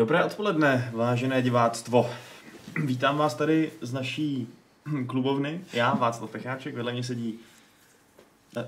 [0.00, 2.10] Dobré odpoledne, vážené diváctvo.
[2.84, 4.48] Vítám vás tady z naší
[5.06, 5.60] klubovny.
[5.72, 7.38] Já, Václav Pecháček, vedle mě sedí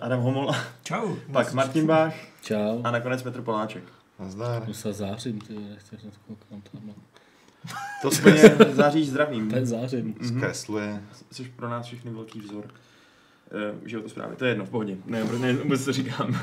[0.00, 0.52] Adam Homol,
[0.84, 1.16] Čau.
[1.32, 2.80] pak Martin Bach Čau.
[2.84, 3.84] a nakonec Petr Poláček.
[4.18, 4.66] Nazdar.
[4.66, 6.94] To se zářím, ty nechceš koukám tam.
[8.02, 8.42] To úplně
[8.72, 9.50] záříš zdravím.
[9.50, 10.14] To je zářím.
[10.20, 10.28] Mhm.
[10.28, 11.02] Zkresluje.
[11.32, 12.64] Což pro nás všechny velký vzor.
[13.52, 14.96] Uh, životosprávy, to je jedno, v pohodě.
[15.06, 16.40] Ne, ne, vůbec to říkám.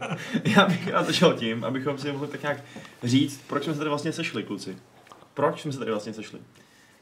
[0.44, 2.64] Já bych rád začal tím, abychom si mohli tak nějak
[3.02, 4.76] říct, proč jsme se tady vlastně sešli, kluci.
[5.34, 6.38] Proč jsme se tady vlastně sešli?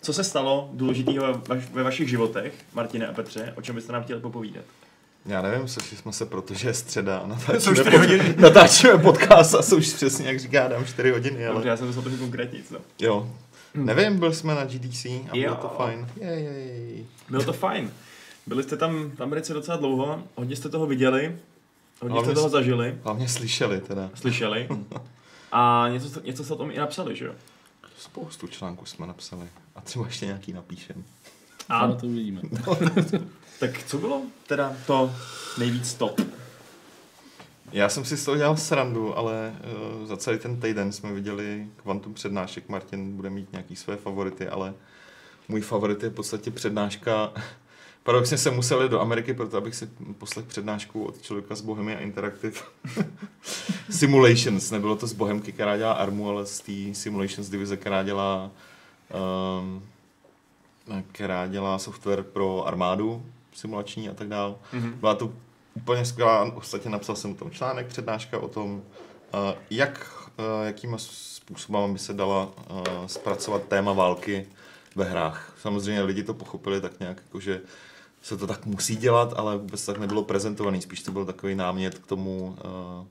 [0.03, 4.21] Co se stalo důležitého ve vašich životech, Martine a Petře, o čem byste nám chtěli
[4.21, 4.65] popovídat?
[5.27, 8.35] Já nevím, sešli jsme se, protože je středa natáčíme, hodiny.
[8.39, 11.57] natáčíme podcast a jsou už přesně, jak říká Adam, 4 hodiny, Ale...
[11.57, 12.79] ale já jsem myslel trochu konkrétně, no.
[12.99, 13.33] jo.
[13.75, 15.55] Nevím, byli jsme na GDC a bylo Jo.
[15.55, 16.09] to fajn.
[16.21, 17.07] Jej, jej.
[17.31, 17.91] Bylo to fajn.
[18.47, 21.37] Byli jste tam v Americe docela dlouho, hodně jste toho viděli,
[22.01, 24.11] hodně Hlavně jste toho zažili, Hlavně slyšeli teda.
[24.15, 24.69] slyšeli.
[25.53, 27.33] A něco, jste- něco jste o tom i napsali, že jo?
[27.99, 29.47] Spoustu článků jsme napsali.
[29.75, 31.05] A třeba ještě nějaký napíšem.
[31.69, 32.41] A A to uvidíme.
[33.61, 35.13] tak co bylo teda to
[35.59, 36.21] nejvíc top?
[37.73, 39.55] Já jsem si z toho dělal srandu, ale
[40.01, 42.69] uh, za celý ten týden jsme viděli kvantum přednášek.
[42.69, 44.75] Martin bude mít nějaký své favority, ale
[45.49, 47.33] můj favorit je v podstatě přednáška.
[48.03, 51.99] Paradoxně jsem musel jít do Ameriky, proto abych si poslech přednášku od člověka z Bohemia
[51.99, 52.61] Interactive
[53.91, 54.71] Simulations.
[54.71, 58.51] Nebylo to z Bohemky, která dělá Armu, ale z té Simulations divize, která dělá
[59.61, 59.83] um,
[61.13, 64.55] která dělá software pro armádu simulační a tak dále.
[64.73, 64.93] Mhm.
[64.93, 65.33] Byla to
[65.75, 68.83] úplně skvělá, ostatně napsal jsem o tom článek, přednáška o tom,
[69.35, 74.47] eh, jak, eh, jakýma způsoby by se dala eh, zpracovat téma války
[74.97, 75.55] ve hrách.
[75.61, 77.61] Samozřejmě lidi to pochopili tak nějak, jako že
[78.23, 81.99] se to tak musí dělat, ale vůbec tak nebylo prezentovaný, spíš to byl takový námět
[81.99, 83.07] k tomu, eh,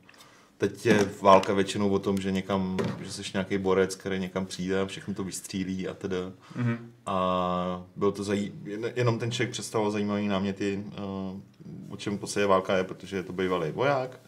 [0.58, 4.82] teď je válka většinou o tom, že někam, že jsi nějaký borec, který někam přijde
[4.82, 6.18] a všechno to vystřílí a teda.
[6.56, 6.92] Mhm.
[7.06, 8.52] A byl to zaj...
[8.64, 13.18] jen- jenom ten člověk představoval zajímavý náměty, uh, o čem v podstatě válka je, protože
[13.18, 14.20] je to bývalý voják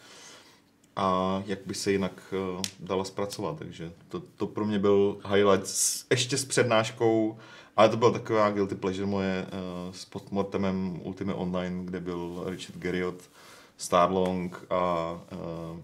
[0.95, 3.59] a jak by se jinak uh, dala zpracovat.
[3.59, 7.37] Takže to, to pro mě byl highlight s, ještě s přednáškou,
[7.77, 12.77] ale to byla taková guilty pleasure moje uh, s postmortemem Ultimate Online, kde byl Richard
[12.79, 13.29] Garriott,
[13.77, 15.79] Starlong a uh,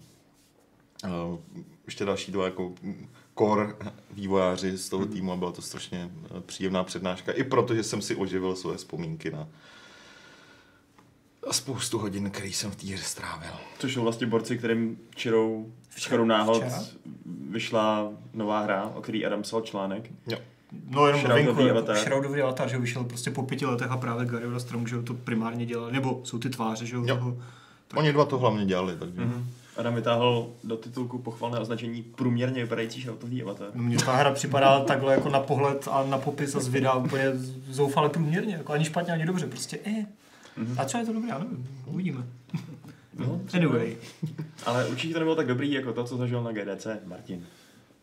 [1.32, 1.38] uh,
[1.86, 2.72] ještě další dva jako
[3.38, 3.74] core
[4.10, 7.32] vývojáři z toho týmu a byla to strašně eh, příjemná přednáška.
[7.32, 9.48] I proto, že jsem si oživil své vzpomínky na
[11.50, 13.50] spoustu hodin, který jsem v té hře strávil.
[13.78, 16.82] Což jsou vlastně borci, kterým čirou včerou náhod Včera?
[17.50, 20.10] vyšla nová hra, o který Adam psal článek.
[20.26, 20.38] Jo.
[20.90, 21.96] No jenom Shroudový novinku, avatar.
[21.96, 25.14] Shroudový avatar, že vyšel prostě po pěti letech a právě Gary a Strong, že to
[25.14, 27.16] primárně dělal, nebo jsou ty tváře, že jo, Jo.
[27.16, 27.36] toho.
[27.88, 27.98] Tak.
[28.00, 29.20] Oni dva to hlavně dělali, takže.
[29.20, 29.46] Mhm.
[29.76, 33.68] Adam vytáhl do titulku pochvalné označení průměrně vypadající šroutový avatar.
[33.74, 37.24] No, Mně ta hra připadá takhle jako na pohled a na popis a zvědá úplně
[37.70, 40.06] zoufale průměrně, jako ani špatně, ani dobře, prostě eh.
[40.76, 42.26] A co je to dobré, já nevím, uvidíme.
[43.18, 43.96] No, Anyway,
[44.66, 47.44] Ale určitě to nebylo tak dobrý jako to, co zažil na GDC, Martin.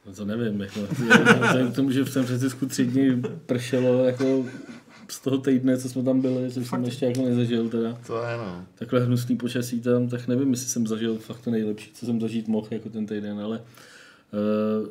[0.05, 4.45] No to nevím, jako, vzhledem k tomu, že v San Francisku tři dny pršelo jako
[5.09, 7.97] z toho týdne, co jsme tam byli, což jsem ještě jako nezažil teda.
[8.07, 8.65] To je no.
[8.75, 12.47] Takhle hnusný počasí tam, tak nevím, jestli jsem zažil fakt to nejlepší, co jsem zažít
[12.47, 14.87] mohl jako ten týden, ale uh,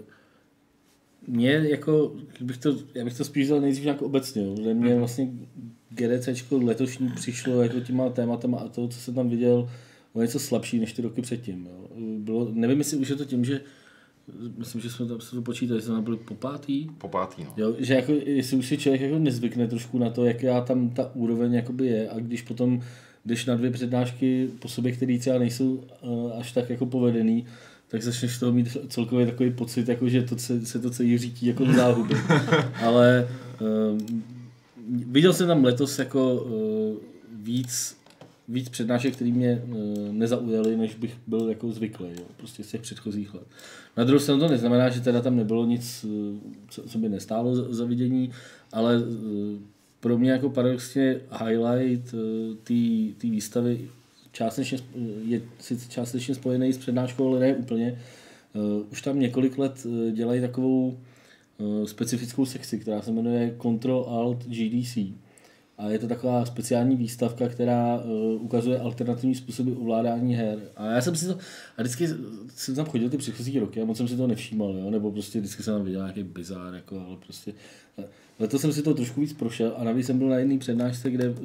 [1.26, 5.28] mě jako, bych to, já bych to spíš vzal nejdřív nějak obecně, že mě vlastně
[5.94, 9.68] GDCčko letošní přišlo jako těma tématama a to, co jsem tam viděl,
[10.12, 11.68] o něco slabší než ty roky předtím.
[11.70, 11.88] Jo.
[12.18, 13.60] Bylo, nevím, jestli už je to tím, že
[14.58, 17.44] myslím, že jsme tam se to počítali, že jsme tam byli po pátý, Po pátý,
[17.44, 17.52] no.
[17.56, 21.14] Jo, že jako, jestli už si člověk jako nezvykne trošku na to, jaká tam ta
[21.14, 22.80] úroveň jakoby je a když potom
[23.24, 27.46] jdeš na dvě přednášky po sobě, které třeba nejsou uh, až tak jako povedený,
[27.88, 31.46] tak začneš toho mít celkově takový pocit, jako že to se, se to celý řítí
[31.46, 32.14] jako v záhuby.
[32.82, 33.28] Ale
[33.60, 33.98] uh,
[34.88, 36.96] viděl jsem tam letos jako uh,
[37.42, 37.96] víc,
[38.48, 42.80] víc přednášek, které mě uh, nezaujaly, než bych byl jako zvyklý, jo, prostě z těch
[42.80, 43.46] předchozích let.
[43.96, 46.38] Na druhou stranu to neznamená, že teda tam nebylo nic, uh,
[46.68, 48.30] co, co by nestálo za, za vidění,
[48.72, 49.58] ale uh,
[50.00, 52.20] pro mě jako paradoxně highlight uh,
[53.18, 53.90] té výstavy
[54.32, 54.78] částečně,
[55.24, 57.98] je sice částečně spojený s přednáškou, ale ne úplně.
[58.54, 60.98] Uh, už tam několik let dělají takovou
[61.84, 64.98] specifickou sekci, která se jmenuje Control Alt GDC.
[65.78, 70.58] A je to taková speciální výstavka, která uh, ukazuje alternativní způsoby ovládání her.
[70.76, 71.38] A já jsem si to,
[71.76, 72.08] a vždycky
[72.48, 74.90] jsem tam chodil ty předchozí roky a moc jsem si to nevšímal, jo?
[74.90, 77.54] nebo prostě vždycky jsem tam viděl nějaký bizár, jako, ale prostě
[78.38, 81.28] Letos jsem si to trošku víc prošel a navíc jsem byl na jedné přednášce, kde
[81.28, 81.36] uh,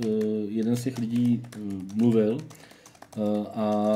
[0.48, 2.34] jeden z těch lidí uh, mluvil
[3.18, 3.96] uh, a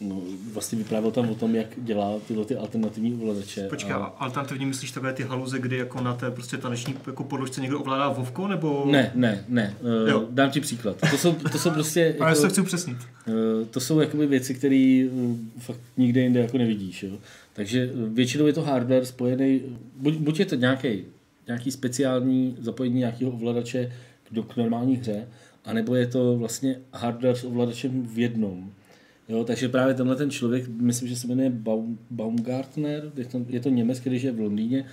[0.00, 0.22] No,
[0.52, 3.68] vlastně vyprávěl tam o tom, jak dělá tyhle ty alternativní ovladače.
[3.68, 3.96] Počkej, a...
[3.96, 4.04] a...
[4.04, 8.08] alternativní myslíš takové ty haluze, kdy jako na té prostě taneční jako podložce někdo ovládá
[8.08, 8.84] Vovko, nebo...
[8.90, 9.74] Ne, ne, ne.
[9.80, 10.26] Uh, Jo.
[10.30, 10.96] dám ti příklad.
[11.10, 12.16] To jsou, to jsou prostě...
[12.20, 12.96] Ale já se to chci upřesnit.
[13.28, 13.32] Eh,
[13.70, 15.06] to jsou jakoby věci, které
[15.58, 17.02] fakt nikde jinde jako nevidíš.
[17.02, 17.18] Jo?
[17.52, 19.60] Takže většinou je to hardware spojený,
[19.96, 21.04] buď, buď je to nějaký,
[21.46, 23.92] nějaký speciální zapojení nějakého ovladače
[24.28, 25.28] k, do, k normální hře,
[25.64, 28.72] anebo je to vlastně hardware s ovladačem v jednom.
[29.28, 33.60] Jo, takže právě tenhle ten člověk, myslím, že se jmenuje Baum, Baumgartner, je to, je
[33.60, 34.84] to Němec, který žije v Londýně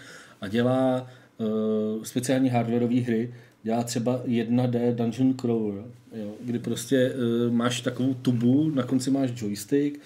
[0.42, 1.08] a dělá
[1.38, 3.34] uh, speciální hardwareové hry,
[3.64, 5.84] dělá třeba 1D Dungeon Crawler,
[6.16, 10.00] jo, kdy prostě uh, máš takovou tubu, na konci máš joystick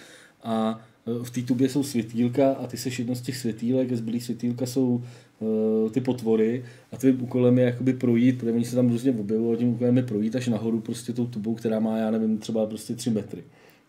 [0.43, 4.21] a uh, v té tubě jsou světýlka a ty seš jedno z těch světýlek, zbylý
[4.21, 5.03] světýlka jsou
[5.39, 9.57] uh, ty potvory a tvým úkolem je jakoby projít, protože oni se tam různě objevují,
[9.57, 12.95] tím úkolem je projít až nahoru prostě tou tubou, která má, já nevím, třeba prostě
[12.95, 13.43] 3 metry.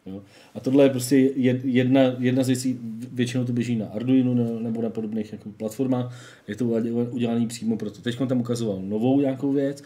[0.07, 0.23] Jo.
[0.55, 2.79] A tohle je prostě jed- jedna, jedna z věcí,
[3.13, 6.15] většinou to běží na Arduino ne- nebo na podobných jako platformách,
[6.49, 6.65] je to
[7.11, 8.01] udělané- přímo pro to.
[8.03, 9.83] Teď tam ukazoval novou nějakou věc,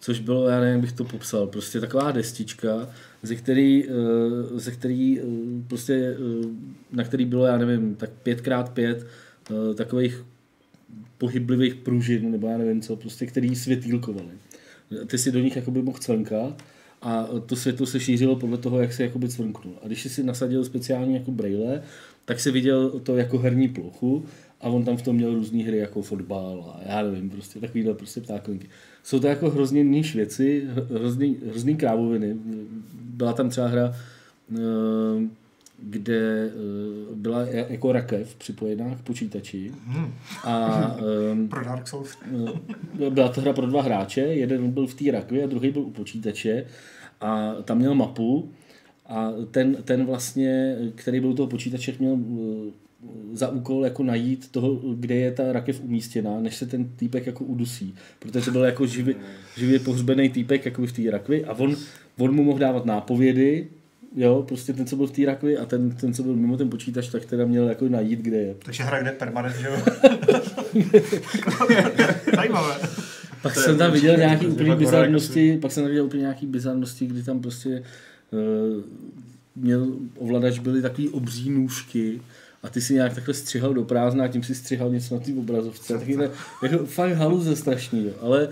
[0.00, 2.88] což bylo, já nevím, bych to popsal, prostě taková destička,
[3.22, 5.22] ze který, eh, ze který eh,
[5.68, 6.46] prostě, eh,
[6.92, 8.96] na který bylo, já nevím, tak 5x5
[9.50, 10.24] eh, takových
[11.18, 14.28] pohyblivých pružin, nebo já nevím co, prostě, který světýlkovaly.
[15.06, 16.62] Ty si do nich jakoby mohl cvrnkat
[17.02, 19.74] a to světlo se šířilo podle toho, jak se jakoby cvrnknul.
[19.82, 21.82] A když si nasadil speciální jako braille,
[22.24, 24.24] tak si viděl to jako herní plochu
[24.60, 27.94] a on tam v tom měl různé hry jako fotbal a já nevím, prostě takovýhle
[27.94, 28.68] prostě ptákovinky.
[29.02, 32.36] Jsou to jako hrozně níž věci, hr- hrozný, hrozný krávoviny.
[33.00, 33.94] Byla tam třeba hra,
[34.54, 35.28] eh,
[35.82, 39.72] kde eh, byla ja- jako rakev připojená k počítači.
[40.44, 42.18] A eh, Pro Dark Souls.
[42.30, 45.82] No, byla to hra pro dva hráče, jeden byl v té rakvi a druhý byl
[45.82, 46.66] u počítače.
[47.20, 48.50] A tam měl mapu.
[49.06, 52.72] A ten, ten vlastně, který byl u toho počítače, měl eh,
[53.32, 57.44] za úkol jako najít toho, kde je ta rakev umístěná, než se ten týpek jako
[57.44, 57.94] udusí.
[58.18, 59.14] Protože to byl jako živě,
[59.56, 61.76] živě pohřbený týpek jako v té rakvi a on,
[62.18, 63.68] on mu mohl dávat nápovědy,
[64.16, 66.70] jo, prostě ten, co byl v té rakvi a ten, ten, co byl mimo ten
[66.70, 68.54] počítač, tak teda měl jako najít, kde je.
[68.64, 69.76] Takže hra jde permanent, že jo?
[72.36, 72.74] Zajímavé.
[73.42, 76.20] Pak To je- jsem tam viděl je nějaký horor, bizarnosti, pak jsem tam viděl úplně
[76.20, 77.82] nějaký bizarnosti, kdy tam prostě
[78.30, 78.82] uh,
[79.56, 79.86] měl
[80.18, 82.20] ovladač byly takový obří nůžky
[82.62, 85.32] a ty si nějak takhle střihal do prázdna a tím si střihal něco na té
[85.38, 85.98] obrazovce.
[85.98, 86.30] Takyhle,
[86.62, 88.12] jako fakt haluze strašný, jo.
[88.20, 88.48] ale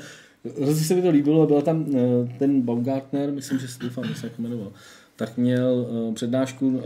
[0.63, 4.15] hrozně se mi to líbilo, byl tam uh, ten Baumgartner, myslím, že se doufám, že
[4.15, 4.73] se jak jmenoval,
[5.17, 6.83] tak měl uh, přednášku,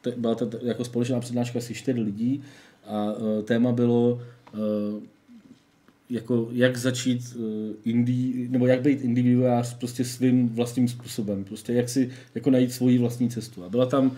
[0.00, 2.42] te, byla to jako společná přednáška asi čtyři lidí
[2.86, 4.22] a uh, téma bylo
[6.10, 7.36] jako jak začít
[7.84, 12.72] indie, nebo jak být indie vývojář prostě svým vlastním způsobem, prostě jak si jako najít
[12.72, 13.64] svoji vlastní cestu.
[13.64, 14.16] A byla tam,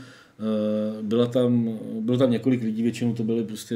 [1.02, 3.74] byla tam, bylo tam několik lidí, většinou to byly prostě,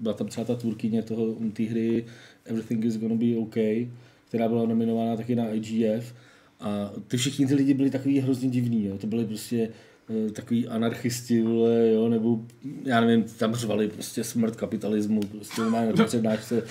[0.00, 2.04] byla tam třeba ta tvůrkyně toho, té hry
[2.44, 3.88] Everything is gonna be okay,
[4.28, 6.14] která byla nominována taky na IGF
[6.60, 8.98] a ty všichni ty lidi byli takový hrozně divný, jo.
[8.98, 9.68] to byly prostě
[10.10, 12.40] eh, takový anarchisti, vole, jo, nebo
[12.84, 16.62] já nevím, tam řvali prostě smrt kapitalismu, prostě mají na přednášce,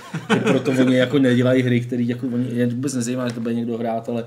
[0.43, 3.77] proto oni jako nedělají hry, které jako oni, je vůbec nezajímá, že to bude někdo
[3.77, 4.25] hrát, ale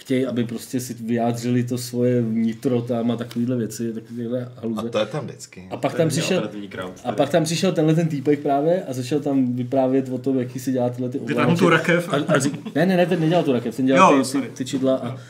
[0.00, 4.88] chtějí, aby prostě si vyjádřili to svoje vnitro tam a takovýhle věci, takovýhle A haluze.
[4.90, 5.68] to je tam vždycky.
[5.70, 6.50] A pak tam přišel,
[7.04, 10.58] a pak tam přišel tenhle ten týpek právě a začal tam vyprávět o tom, jaký
[10.58, 12.08] si dělá tyhle ty Vytáhnul tu rakev.
[12.12, 14.48] A, a řík, ne, ne, ne, ten nedělal tu rakev, ten dělal Jo, ty, ty,
[14.48, 15.20] ty čidla a uh,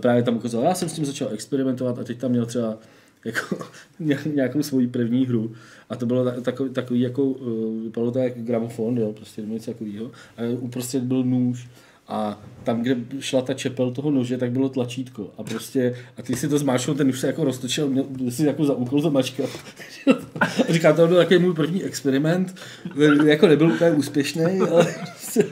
[0.00, 0.66] právě tam ukazoval.
[0.68, 2.78] Já jsem s tím začal experimentovat a teď tam měl třeba
[3.24, 3.58] jako
[4.00, 5.52] ně- nějakou svoji první hru
[5.90, 9.54] a to bylo ta- takový, takový jako, uh, vypadalo to jako gramofon, jo, prostě nebo
[9.54, 10.10] něco takového.
[10.36, 11.68] A uprostřed byl nůž
[12.08, 15.30] a tam, kde šla ta čepel toho nože, tak bylo tlačítko.
[15.38, 18.64] A prostě, a ty si to zmáčknul, ten už se jako roztočil, měl si jako
[18.64, 19.50] za úkol to mačkat.
[20.40, 22.54] A říká, to byl takový můj první experiment,
[23.24, 25.46] jako nebyl úplně úspěšný, ale prostě,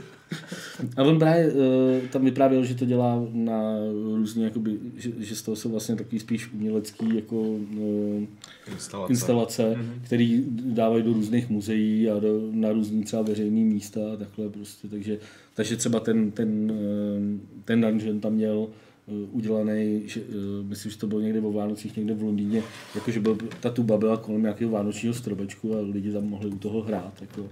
[0.96, 3.76] a on právě uh, tam vyprávěl, že to dělá na
[4.16, 8.24] různý, jakoby, že, že z toho jsou vlastně takový spíš umělecký jako uh,
[8.72, 9.12] Instalace.
[9.12, 10.04] instalace, mm-hmm.
[10.04, 14.88] který dávají do různých muzeí a do, na různý třeba veřejný místa a takhle prostě,
[14.88, 15.18] takže,
[15.54, 18.68] takže třeba ten, ten, eh, ten dungeon tam měl
[19.32, 20.20] udělaný, že,
[20.62, 22.62] myslím, že to bylo někde o Vánocích, někde v Londýně,
[22.94, 26.82] jakože byl, ta tuba byla kolem nějakého vánočního stromečku a lidi tam mohli u toho
[26.82, 27.12] hrát.
[27.20, 27.48] Jako,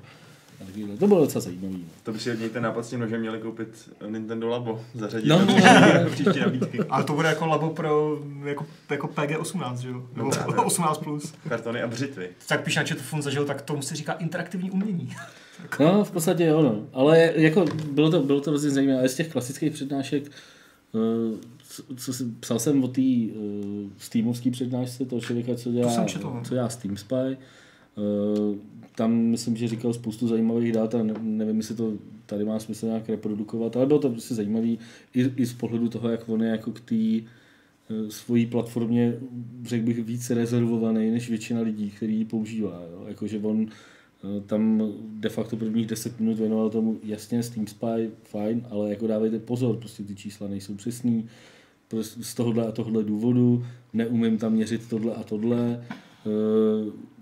[0.59, 0.97] takovýhle.
[0.97, 1.73] to bylo docela zajímavé.
[1.73, 1.85] no.
[2.03, 5.29] To by si od něj ten nápad s tím nožem měli koupit Nintendo Labo, zařadit
[5.29, 5.55] No, no,
[6.11, 6.79] příští nabídky.
[6.79, 10.03] Ale to bude jako labo pro jako, jako PG-18, že jo?
[10.17, 10.55] Nebo No právě.
[10.55, 11.03] 18+.
[11.05, 11.35] Plus.
[11.49, 12.29] Kartony a břitvy.
[12.49, 15.17] Tak píš na Chatfun zažil, tak tomu se říká interaktivní umění.
[15.81, 16.87] No, v podstatě jo, no.
[16.93, 18.99] Ale jako bylo to, bylo to hrozně zajímavé.
[18.99, 20.31] Ale z těch klasických přednášek
[20.95, 26.05] Uh, co, co si, psal jsem o té uh, Steamovské přednášce toho člověka, co dělá,
[26.05, 26.43] četl, no.
[26.45, 27.15] co dělá Steam Spy.
[27.97, 28.57] Uh,
[28.95, 31.93] tam myslím, že říkal spoustu zajímavých dat a ne, nevím, jestli to
[32.27, 34.79] tady má smysl nějak reprodukovat, ale bylo to prostě zajímavý
[35.15, 39.17] i, i z pohledu toho, jak on je jako k té uh, svojí platformě,
[39.65, 42.83] řekl bych, více rezervovaný než většina lidí, který ji používá.
[42.91, 43.05] Jo?
[43.09, 43.67] Jakože on uh,
[44.47, 49.39] tam de facto prvních 10 minut věnoval tomu jasně Steam Spy, fajn, ale jako dávejte
[49.39, 51.29] pozor, prostě ty čísla nejsou přesný,
[51.89, 55.85] prostě z tohohle a tohle důvodu, neumím tam měřit tohle a tohle,
[56.27, 57.14] eh,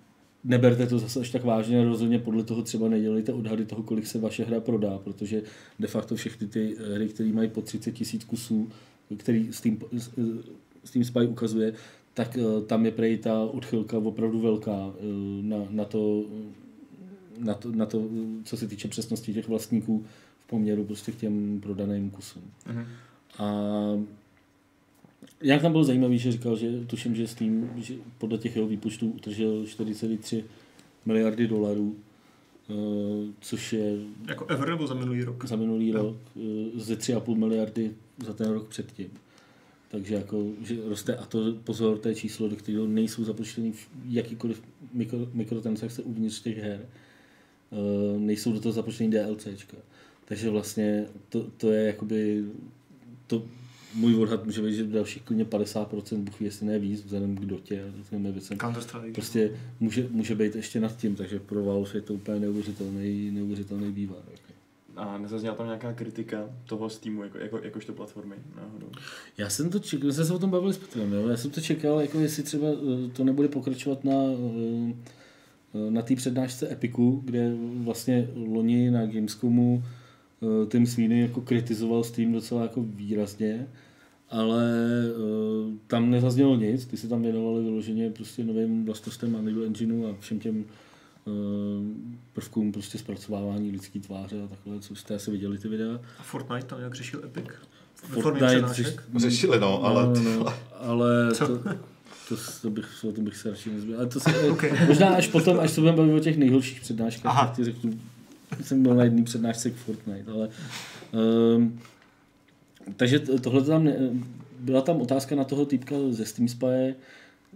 [0.44, 4.18] neberte to zase až tak vážně, rozhodně podle toho třeba nedělejte odhady toho, kolik se
[4.18, 5.42] vaše hra prodá, protože
[5.78, 8.68] de facto všechny ty hry, které mají po 30 tisíc kusů,
[9.16, 9.78] který Steam,
[10.84, 11.72] Steam Spy ukazuje,
[12.14, 15.02] tak eh, tam je prej ta odchylka opravdu velká eh,
[15.42, 16.24] na, na to,
[17.38, 18.08] na to, na to,
[18.44, 20.04] co se týče přesnosti těch vlastníků
[20.44, 22.42] v poměru prostě k těm prodaným kusům.
[22.66, 22.86] Mhm.
[23.38, 23.48] A
[25.42, 29.10] jak tam byl zajímavý, že říkal, že tuším, že Steam že podle těch jeho výpočtů
[29.10, 30.42] utržil 4,3
[31.06, 31.96] miliardy dolarů,
[32.70, 32.74] eh,
[33.40, 33.96] což je
[34.28, 35.44] Jako ever nebo za minulý rok?
[35.46, 35.96] za minulý Jo.
[36.02, 37.90] rok eh, ze 3,5 miliardy
[38.26, 39.08] za ten rok předtím.
[39.90, 43.72] Takže jako, že roste, a to pozor, to je číslo, do kterého nejsou započteny
[44.08, 46.86] jakýkoliv mikro, mikrotransakce uvnitř těch her.
[47.72, 49.76] Eh, nejsou do toho započteny DLCčka.
[50.24, 52.44] Takže vlastně to, to je jakoby,
[53.26, 53.42] to,
[53.94, 57.40] můj odhad může být, že dalších klidně 50%, Bůh ví, jestli ne víc, vzhledem k
[57.40, 58.58] dotě a těm věcem.
[59.14, 63.92] Prostě může, může být ještě nad tím, takže pro Valve je to úplně neuvěřitelný, neuvěřitelný
[63.92, 64.22] vývar.
[64.30, 64.42] Jako.
[64.96, 68.90] A nezazněla tam nějaká kritika toho Steamu jako, jako, jakožto platformy náhodou?
[69.38, 71.28] Já jsem to čekal, jsme se o tom bavili s Petrem, jo?
[71.28, 74.12] já jsem to čekal, jako jestli třeba eh, to nebude pokračovat na,
[75.74, 80.01] eh, na té přednášce Epiku, kde vlastně loni na Gamescomu eh,
[80.68, 83.66] Tim Sweeney jako kritizoval Steam docela jako výrazně,
[84.30, 84.64] ale
[85.08, 90.16] eh, tam nezaznělo nic, ty se tam věnovali vyloženě prostě novým vlastnostem Unreal Engineu a
[90.20, 90.64] všem těm
[91.26, 91.30] eh,
[92.32, 96.00] prvkům prostě zpracovávání lidský tváře a takhle, co jste asi viděli ty videa.
[96.18, 97.44] A Fortnite tam jak řešil Epic?
[97.94, 99.02] Fortnite přednášek?
[99.16, 100.54] Řešili, no, ale no, no, vole.
[100.78, 101.46] ale Co?
[101.46, 101.58] to,
[102.28, 103.96] to, to, bych, o tom bych se radši nezbyl.
[103.96, 104.64] Ale to se, Ok.
[104.88, 107.46] možná až potom, až se budeme bavit o těch nejhorších přednáškách, Aha.
[107.46, 108.00] tak ti řeknu,
[108.62, 110.48] jsem byl na jedné přednášce k Fortnite, ale
[111.56, 111.80] um,
[112.96, 113.96] takže tohle tam ne,
[114.60, 116.94] byla tam otázka na toho týpka ze Steam Spy,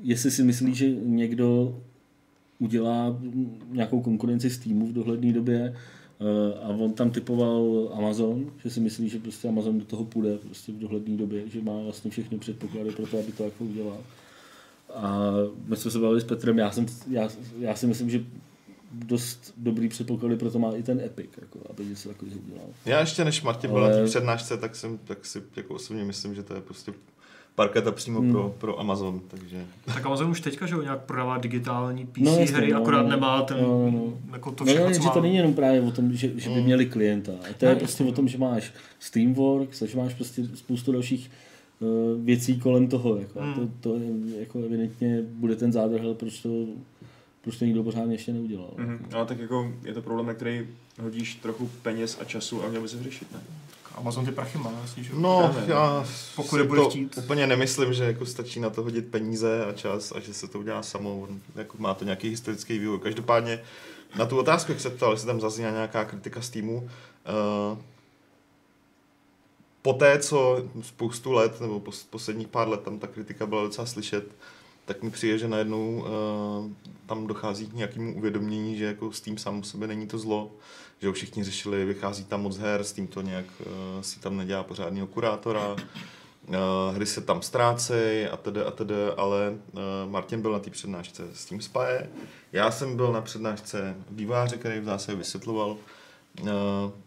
[0.03, 1.79] jestli si myslí, že někdo
[2.59, 3.19] udělá
[3.71, 9.09] nějakou konkurenci Steamu v dohledné době eh, a on tam typoval Amazon, že si myslí,
[9.09, 12.91] že prostě Amazon do toho půjde prostě v dohledné době, že má vlastně všechny předpoklady
[12.91, 13.99] pro to, aby to jako udělal.
[14.95, 15.33] A
[15.67, 18.25] my jsme se bavili s Petrem, já, jsem, já, já si myslím, že
[18.93, 22.67] dost dobrý předpoklady pro to má i ten Epic, jako, aby něco takového udělal.
[22.87, 26.35] Já ještě než Martin byl na té přednášce, tak, jsem, tak si jako osobně myslím,
[26.35, 26.93] že to je prostě
[27.55, 28.33] parketa přímo Hmm.
[28.33, 29.65] pro, pro Amazon, takže...
[29.85, 33.03] Tak Amazon už teďka, že jo, nějak prodává digitální PC No, jasně, hry, no, akorát
[33.03, 33.09] no.
[33.09, 34.19] nemá ten, No, no.
[34.33, 35.15] jako to No, všechno, no, co že má.
[35.15, 36.65] to není jenom právě o tom, že, že by Mm.
[36.65, 37.33] měli klienta.
[37.33, 40.93] A to je Ne, prostě jasně, o tom, že máš Steamworks, že máš prostě spoustu
[40.93, 41.31] dalších
[41.81, 41.89] uh,
[42.25, 43.17] věcí kolem toho.
[43.17, 43.41] Jako.
[43.41, 46.49] A to, to je, jako evidentně bude ten zádrh, ale proč to,
[47.47, 48.71] proč to nikdo pořádně ještě neudělal.
[48.77, 49.09] Mhm.
[49.13, 50.69] Ale tak jako je to problém, na který
[51.03, 53.41] hodíš trochu peněz a času a měl by se řešit, ne?
[53.95, 55.19] Amazon ty prachy má, jasně, že jo.
[55.21, 57.19] No, Právě, já Pokud si je bude to chtít.
[57.19, 60.59] úplně nemyslím, že jako stačí na to hodit peníze a čas a že se to
[60.59, 61.21] udělá samo.
[61.21, 62.99] On, Jako má to nějaký historický vývoj.
[62.99, 63.61] Každopádně
[64.19, 67.79] na tu otázku, jak se ptal, jestli tam zazněla nějaká kritika z týmu, uh,
[69.83, 74.25] poté, co spoustu let, nebo pos, posledních pár let tam ta kritika byla docela slyšet,
[74.87, 76.73] tak mi přijde, že najednou uh,
[77.07, 80.51] tam dochází k nějakému uvědomění, že jako Steam sám o sobě není to zlo,
[81.01, 83.67] že ho všichni řešili, vychází tam moc her, Steam to nějak uh,
[84.01, 85.77] si tam nedělá pořádného kurátora, uh,
[86.95, 91.23] hry se tam ztrácejí a tedy a tedy, ale uh, Martin byl na té přednášce
[91.35, 92.07] s tím Spy.
[92.53, 95.77] Já jsem byl na přednášce výváře, který v zásadě vysvětloval,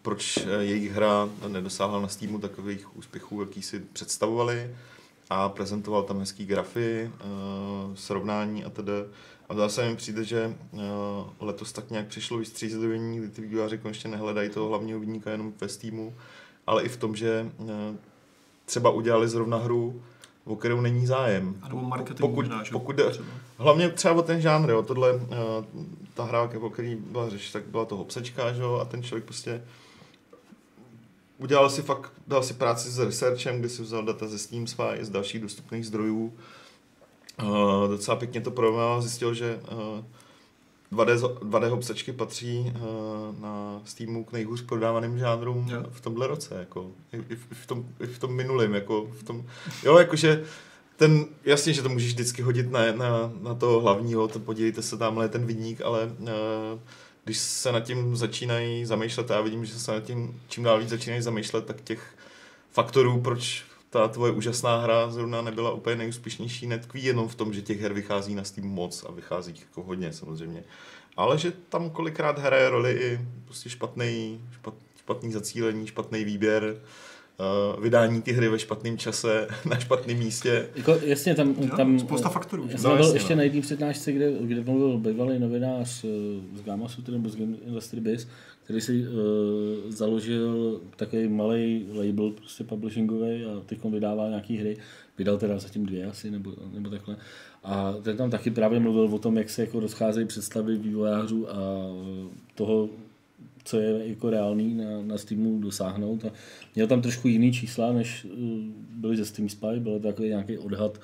[0.01, 4.75] proč eh, jejich hra nedosáhla na Steamu takových úspěchů, jaký si představovali
[5.29, 8.91] a prezentoval tam hezký grafy, uh, srovnání a tedy.
[9.50, 10.79] A zásadě mi přijde, že uh,
[11.39, 15.69] letos tak nějak přišlo vystřízlivění, kdy ty vývojáři konečně nehledají toho hlavního výnika jenom ve
[15.69, 16.15] Steamu,
[16.67, 17.69] ale i v tom, že uh,
[18.65, 20.01] třeba udělali zrovna hru,
[20.45, 21.55] o kterou není zájem.
[21.62, 23.27] A nebo marketing Pokud, možná, pokud jde, třeba.
[23.57, 25.21] hlavně třeba o ten žánr, jo, tohle, uh,
[26.13, 29.25] ta hra, o který byla řeč, tak byla to hopsečka, že jo, a ten člověk
[29.25, 29.62] prostě
[31.39, 34.84] udělal si fakt, dal si práci s researchem, kdy si vzal data ze Steam Spy,
[35.01, 36.34] z dalších dostupných zdrojů,
[37.43, 40.03] uh, docela pěkně to a zjistil, že uh,
[40.91, 45.84] 2D, zo- 2D hopsačky patří uh, na Steamu k nejhůř prodávaným žánrům Jo.
[45.91, 49.08] v tomhle roce, jako i, i, v- i, v tom, i v tom minulém, jako
[49.12, 49.46] v tom,
[49.84, 50.43] jo, jakože
[50.96, 54.98] ten, jasně, že to můžeš vždycky hodit na, na, na toho hlavního, to podívejte se,
[54.98, 56.27] tamhle je ten vidník, ale uh,
[57.29, 60.79] když se nad tím začínají zamýšlet, a já vidím, že se nad tím čím dál
[60.79, 62.15] víc začínají zamýšlet, tak těch
[62.71, 67.62] faktorů, proč ta tvoje úžasná hra zrovna nebyla úplně nejúspěšnější, netkví jenom v tom, že
[67.62, 70.63] těch her vychází na Steam moc a vychází jako hodně samozřejmě.
[71.17, 76.81] Ale že tam kolikrát hraje roli i prostě špatný, špat, špatný zacílení, špatný výběr,
[77.39, 80.67] uh, vydání ty hry ve špatném čase, na špatném místě.
[80.75, 82.67] Jako, jasně, tam, Jo, tam spousta faktorů.
[82.69, 83.38] Já jsem No, byl jasně, ještě no.
[83.38, 86.08] na jedné přednášce, kde, kde mluvil bývalý novinář eh,
[86.58, 88.27] z Gamma Sutra nebo z Game Industry Biz,
[88.63, 89.13] který si uh,
[89.91, 94.77] založil takový malý label prostě publishingový a teď vydává nějaký hry.
[95.17, 97.15] Vydal teda zatím dvě asi, nebo, nebo takhle.
[97.63, 101.55] A ten tam taky právě mluvil o tom, jak se jako rozcházejí představy vývojářů a
[102.55, 102.89] toho,
[103.69, 106.25] co je jako reálný na, na Steamu dosáhnout.
[106.25, 106.31] A
[106.75, 108.31] měl tam trošku jiný čísla, než uh,
[108.89, 110.99] byly ze Steam Spy, byl takový nějaký odhad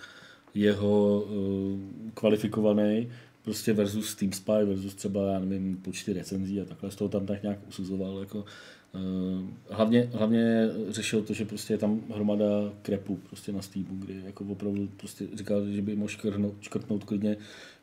[0.54, 1.80] jeho uh,
[2.14, 3.10] kvalifikovaný
[3.42, 7.26] prostě versus Steam Spy, versus třeba, já nevím, počty recenzí a takhle z toho tam
[7.26, 8.20] tak nějak usuzoval.
[8.20, 12.46] Jako, uh, hlavně, hlavně řešil to, že prostě je tam hromada
[12.82, 17.38] krepů prostě na Steamu, kdy jako opravdu prostě říkal, že by mohl škrtnout, škrtnout klidně,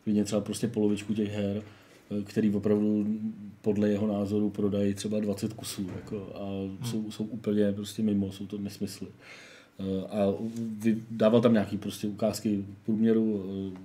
[0.04, 1.81] klidně třeba prostě polovičku těch her, eh,
[2.24, 3.06] který opravdu
[3.62, 6.46] podle jeho názoru prodají třeba 20 kusů jako, a
[6.86, 9.06] jsou, jsou úplně prostě mimo, jsou to nesmysly.
[9.80, 10.34] Eh, A
[11.10, 13.78] dával tam nějaký prostě ukázky průměru eh,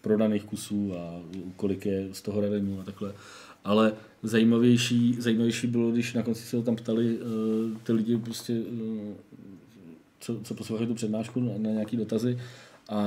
[0.00, 1.20] prodaných kusů a
[1.56, 3.12] kolik je z toho revenue a takhle.
[3.64, 7.18] Ale zajímavější, zajímavější bylo, když na konci se ho tam ptali
[7.82, 8.62] ty lidi prostě,
[10.20, 12.38] co, co poslouchají tu přednášku na, nějaký dotazy
[12.88, 13.00] a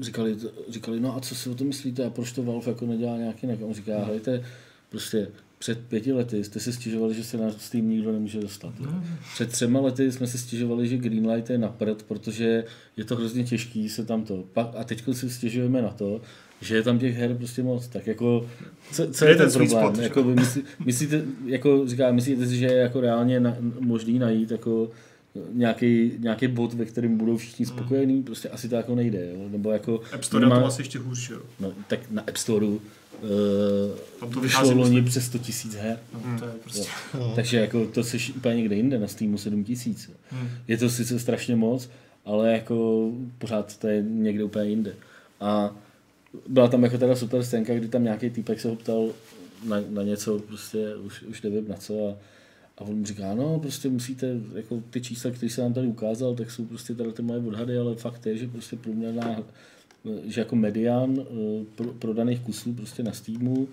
[0.00, 0.36] říkali,
[0.68, 3.46] říkali, no a co si o tom myslíte a proč to Valve jako nedělá nějaký
[3.46, 3.62] jinak?
[3.62, 4.44] A on říká, hejte,
[4.90, 8.80] prostě před pěti lety jste si stěžovali, že se na Steam nikdo nemůže dostat.
[8.80, 9.04] No.
[9.34, 12.64] Před třema lety jsme si stěžovali, že Greenlight je na prd, protože
[12.96, 14.44] je to hrozně těžký se tam to.
[14.52, 16.20] Pak, a teď si stěžujeme na to,
[16.60, 17.88] že je tam těch her prostě moc.
[17.88, 18.46] Tak jako,
[18.92, 19.94] co, co Je je ten ten problém?
[19.94, 24.50] spot, jako, myslí, myslíte, jako říká, myslíte si, že je jako reálně na, možný najít
[24.50, 24.90] jako
[25.52, 27.76] nějaký, nějaký bod, ve kterém budou všichni Hmm.
[27.78, 29.48] spokojení, prostě asi to jako nejde, jo?
[29.48, 31.40] nebo jako App Store nemá- tom asi ještě hůř, že jo?
[31.60, 32.80] no, tak na App Storeu uh,
[34.20, 35.98] Tam to vyšlo loni přes 100 tisíc her.
[36.14, 36.88] No, to je prostě...
[37.14, 37.32] Jo.
[37.36, 40.10] Takže jako to seš úplně někde jinde, na Steamu 7 tisíc.
[40.30, 40.48] Hmm.
[40.68, 41.90] Je to sice strašně moc,
[42.24, 44.94] ale jako pořád to je někde úplně jinde.
[45.40, 45.76] A
[46.48, 49.08] byla tam jako teda super scénka, kdy tam nějaký týpek se ho ptal
[49.64, 52.14] na, na něco, prostě už, už nevím na co a,
[52.78, 56.34] a on mu říká, no prostě musíte, jako ty čísla, které se nám tady ukázal,
[56.34, 59.42] tak jsou prostě tady ty moje odhady, ale fakt je, že prostě průměrná,
[60.24, 63.68] že jako medián eh, pro, prodaných kusů prostě na Steamu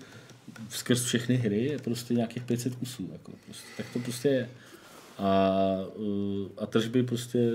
[0.68, 3.08] skrz všechny hry je prostě nějakých 500 kusů.
[3.12, 4.48] Jako prostě, tak to prostě je.
[5.18, 5.60] A,
[5.96, 7.50] uh, a tržby prostě,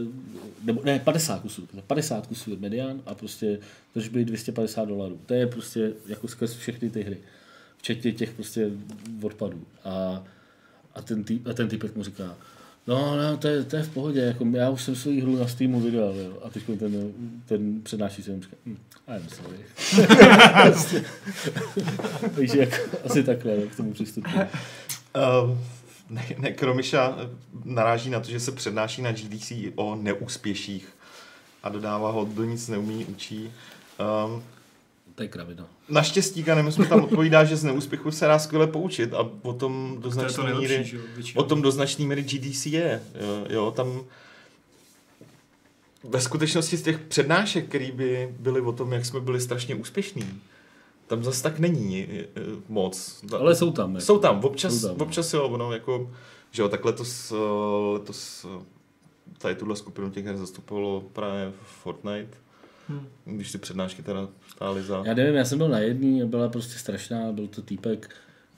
[0.63, 3.59] nebo ne, 50 kusů, 50 kusů je medián a prostě
[3.93, 5.19] tržby 250 dolarů.
[5.25, 7.17] To je prostě jako skrz všechny ty hry.
[7.77, 8.71] Včetně těch prostě
[9.21, 9.63] odpadů.
[9.83, 10.23] A,
[10.95, 12.36] a, ten, týp, a ten týpek mu říká,
[12.88, 15.47] No, no, to je, to je v pohodě, jako já už jsem svou hru na
[15.47, 16.38] Steamu vydal, jo.
[16.43, 17.13] A teď ten,
[17.45, 18.77] ten přednáší se říká, hm,
[19.08, 19.58] I'm sorry.
[22.36, 22.75] Takže jako,
[23.06, 24.36] asi takhle k tomu přistupuji.
[24.36, 25.58] Uh,
[26.10, 27.17] ne, ne, Kromiša
[27.65, 30.88] naráží na to, že se přednáší na GDC o neúspěších
[31.63, 33.51] a dodává ho, do nic neumí, učí.
[34.25, 34.43] Um,
[35.21, 35.67] To je kravina.
[35.89, 39.95] naštěstí Kanem jsme tam odpovídá, že z neúspěchu se dá skvěle poučit a o tom
[39.95, 43.01] do To to značné nejlepší, míry, že o tom do značné míry GDC je.
[43.21, 44.01] Jo, jo, tam
[46.03, 50.41] ve skutečnosti z těch přednášek, které by byly o tom, jak jsme byli strašně úspěšní,
[51.07, 52.25] tam zas tak není eh,
[52.69, 53.23] moc.
[53.39, 53.95] Ale jsou tam.
[53.95, 54.05] Jako.
[54.05, 55.05] Jsou tam, občas, Jsou tam, no.
[55.05, 56.12] občas jo, ono jako,
[56.51, 57.34] že jo, tak letos,
[57.93, 58.63] letos eh,
[59.38, 62.38] tady tuhle skupinu těch her zastupovalo právě Fortnite,
[62.91, 63.36] Hm.
[63.36, 65.04] když ty přednášky teda stály za...
[65.06, 68.10] Já nevím, já jsem byl na jedný, byla prostě strašná, byl to týpek,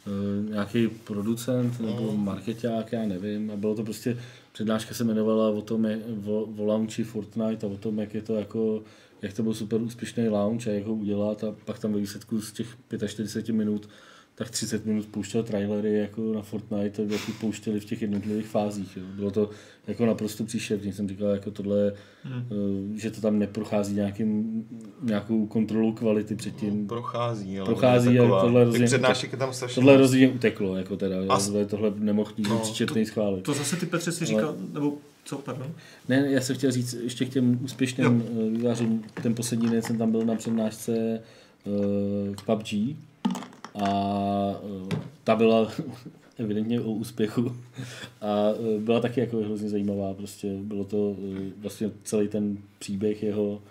[0.08, 4.17] uh, nějaký producent nebo marketák, já nevím, a bylo to prostě,
[4.52, 8.22] přednáška se jmenovala o tom, jak, o, o launchi Fortnite a o tom, jak je
[8.22, 8.84] to jako,
[9.22, 11.43] jak to byl super úspěšný launch a jak ho udělat.
[11.43, 12.67] A pak tam ve výsledku z těch
[13.08, 13.89] 45 minut
[14.36, 18.98] tak 30 minut pouštěl trailery jako na Fortnite, jak pouštěli v těch jednotlivých fázích.
[18.98, 19.04] Jo.
[19.15, 19.50] Bylo to
[19.88, 20.93] jako naprosto příšerný.
[20.93, 21.93] Jsem říkal, jako tohle,
[22.24, 22.43] Hmm.
[22.96, 24.63] eh, že to tam neprochází nějakým,
[25.02, 26.88] nějakou kontrolou kvality předtím.
[26.88, 31.15] Prochází, ale Prochází, ale tohle rozhodně- přednášek je tam strašně Tohle rozhodně uteklo, jako teda,
[31.30, 31.39] a...
[31.67, 33.41] tohle nemohl nikdo No, no, příčetný schválit.
[33.43, 34.93] To zase ty Petře si říkal, nebo
[35.26, 35.72] co, pardon?
[36.10, 39.04] Ne, já jsem chtěl říct ještě k těm úspěšným eh, vývářům.
[39.24, 41.19] Ten poslední den jsem tam byl na přednášce
[41.65, 42.98] uh, k PUBG
[43.75, 43.89] a
[44.62, 44.88] uh,
[45.23, 45.71] ta byla
[46.38, 47.55] evidentně o úspěchu.
[48.21, 53.23] A uh, byla taky jako hrozně zajímavá, prostě bylo to uh, vlastně celý ten příběh
[53.23, 53.62] jeho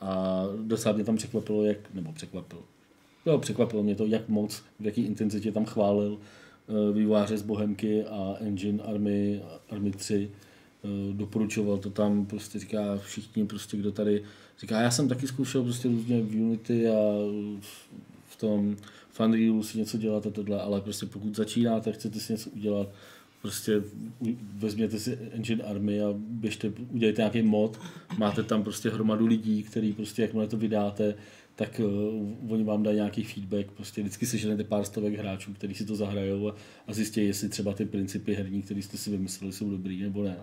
[0.00, 2.62] a docela mě tam překvapilo, jak, nebo překvapilo,
[3.26, 6.18] jo, překvapilo mě to, jak moc, v jaký intenzitě tam chválil
[6.92, 10.30] výváře z Bohemky a Engine Army, Army 3
[10.82, 14.22] uh, doporučoval to tam, prostě říká všichni, prostě kdo tady,
[14.60, 17.00] říká, já jsem taky zkoušel prostě různě v Unity a
[18.28, 18.76] v, tom
[19.10, 22.88] Funrealu si něco dělat a tohle, ale prostě pokud začínáte, chcete si něco udělat,
[23.42, 23.82] prostě
[24.54, 27.80] vezměte si Engine Army a běžte, udělejte nějaký mod,
[28.18, 31.14] máte tam prostě hromadu lidí, který prostě jakmile to vydáte,
[31.56, 35.86] tak uh, oni vám dají nějaký feedback, prostě vždycky seženete pár stovek hráčů, kteří si
[35.86, 36.54] to zahrajou a,
[36.86, 40.36] a zjistí, jestli třeba ty principy herní, které jste si vymysleli, jsou dobrý nebo ne.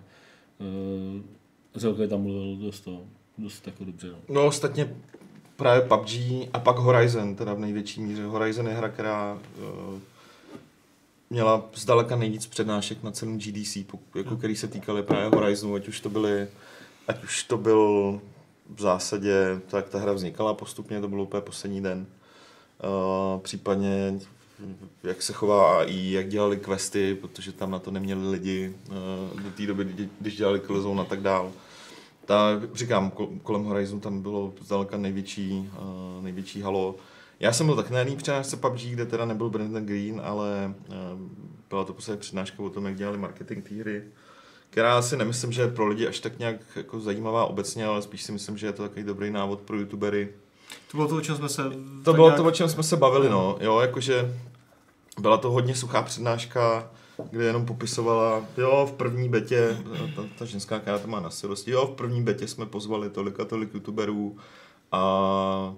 [0.59, 1.21] Uh,
[1.75, 4.07] Zelka tam mluvil dost, to, dost jako dobře.
[4.07, 4.17] No.
[4.29, 4.95] No ostatně
[5.55, 6.09] právě PUBG
[6.53, 8.25] a pak Horizon, teda v největší míře.
[8.25, 9.99] Horizon je hra, která uh,
[11.29, 13.77] měla zdaleka nejvíc přednášek na celém GDC,
[14.15, 16.47] jako který se týkaly právě Horizonu, ať už to byly,
[17.07, 18.19] ať už to byl
[18.75, 22.05] v zásadě, to jak ta hra vznikala postupně, to bylo úplně poslední den.
[22.83, 24.19] Uh, případně
[25.03, 28.75] jak se chová AI, jak dělali questy, protože tam na to neměli lidi
[29.33, 31.51] uh, do té doby, kdy- když dělali Killzone a tak dál.
[32.31, 35.69] Ta, říkám, kol- kolem Horizonu tam bylo zdaleka největší,
[36.17, 36.95] uh, největší halo.
[37.39, 40.95] Já jsem byl tak na jedné přednášce PUBG, kde teda nebyl Brandon Green, ale uh,
[41.69, 44.03] byla to prostě přednáška o tom, jak dělali marketing té hry,
[44.69, 48.23] která si nemyslím, že je pro lidi až tak nějak jako zajímavá obecně, ale spíš
[48.23, 50.29] si myslím, že je to takový dobrý návod pro youtubery,
[50.91, 51.63] To bylo to, o čem jsme se...
[52.03, 53.57] to bylo nějak- to, o čem jsme se bavili, no.
[53.61, 54.35] Jo, jakože
[55.19, 56.91] byla to hodně suchá přednáška,
[57.29, 59.77] kde jenom popisovala, jo, v první betě,
[60.15, 61.29] ta, ta ženská, která to má na
[61.67, 64.37] jo, v první betě jsme pozvali tolik a tolik youtuberů
[64.91, 65.75] a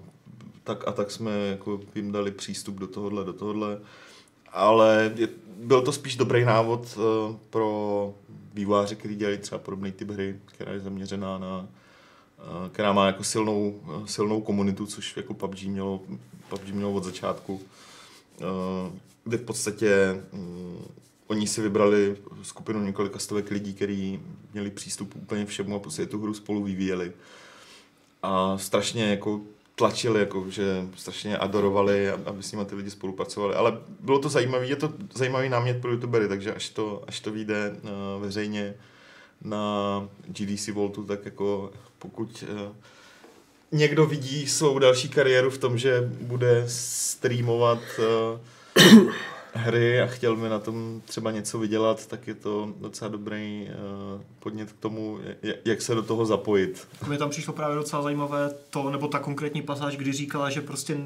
[0.64, 3.80] tak a tak jsme jako jim dali přístup do tohohle, do tohohle.
[4.52, 8.14] Ale je, byl to spíš dobrý návod uh, pro
[8.54, 13.24] vývojáře, který dělají třeba podobný typ hry, která je zaměřená na, uh, která má jako
[13.24, 16.00] silnou, silnou komunitu, což jako PUBG mělo,
[16.48, 17.60] PUBG mělo od začátku.
[19.24, 20.84] Kde v podstatě um,
[21.26, 24.20] oni si vybrali skupinu několika stovek lidí, kteří
[24.52, 27.12] měli přístup úplně všemu a prostě tu hru spolu vyvíjeli.
[28.22, 29.40] A strašně jako
[29.74, 33.54] tlačili, jako, že strašně adorovali, aby s nimi ty lidi spolupracovali.
[33.54, 37.32] Ale bylo to zajímavé, je to zajímavý námět pro youtubery, takže až to, až to
[37.32, 38.74] vyjde uh, veřejně
[39.42, 42.76] na GDC Voltu, tak jako pokud uh,
[43.72, 49.12] někdo vidí svou další kariéru v tom, že bude streamovat uh,
[49.54, 54.20] hry a chtěl by na tom třeba něco vydělat, tak je to docela dobrý uh,
[54.38, 55.18] podnět k tomu,
[55.64, 56.88] jak, se do toho zapojit.
[57.08, 60.96] Mně tam přišlo právě docela zajímavé to, nebo ta konkrétní pasáž, kdy říkala, že prostě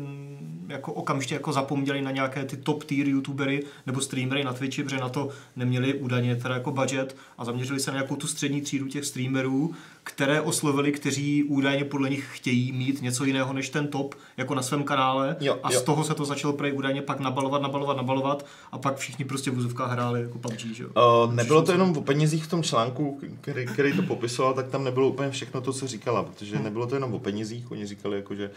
[0.68, 4.96] jako okamžitě jako zapomněli na nějaké ty top tier youtubery nebo streamery na Twitchi, protože
[4.96, 8.88] na to neměli údajně teda jako budget a zaměřili se na nějakou tu střední třídu
[8.88, 9.74] těch streamerů,
[10.08, 14.62] které oslovili, kteří údajně podle nich chtějí mít něco jiného než ten top, jako na
[14.62, 15.80] svém kanále Jo, a jo.
[15.80, 19.50] z toho se to začalo prej údajně pak nabalovat, nabalovat, nabalovat a pak všichni prostě
[19.50, 20.90] v vozovkách hráli jako PUBG, že jo.
[21.24, 24.84] Uh, nebylo to jenom o penězích v tom článku, který, který to popisoval, tak tam
[24.84, 28.34] nebylo úplně všechno to, co říkala, protože nebylo to jenom o penězích, oni říkali jako,
[28.34, 28.50] že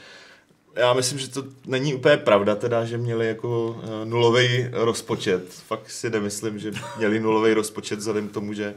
[0.76, 5.50] já myslím, že to není úplně pravda teda, že měli jako uh, nulový rozpočet.
[5.50, 8.74] Fakt si nemyslím, že měli nulový rozpočet vzhledem k tomu, že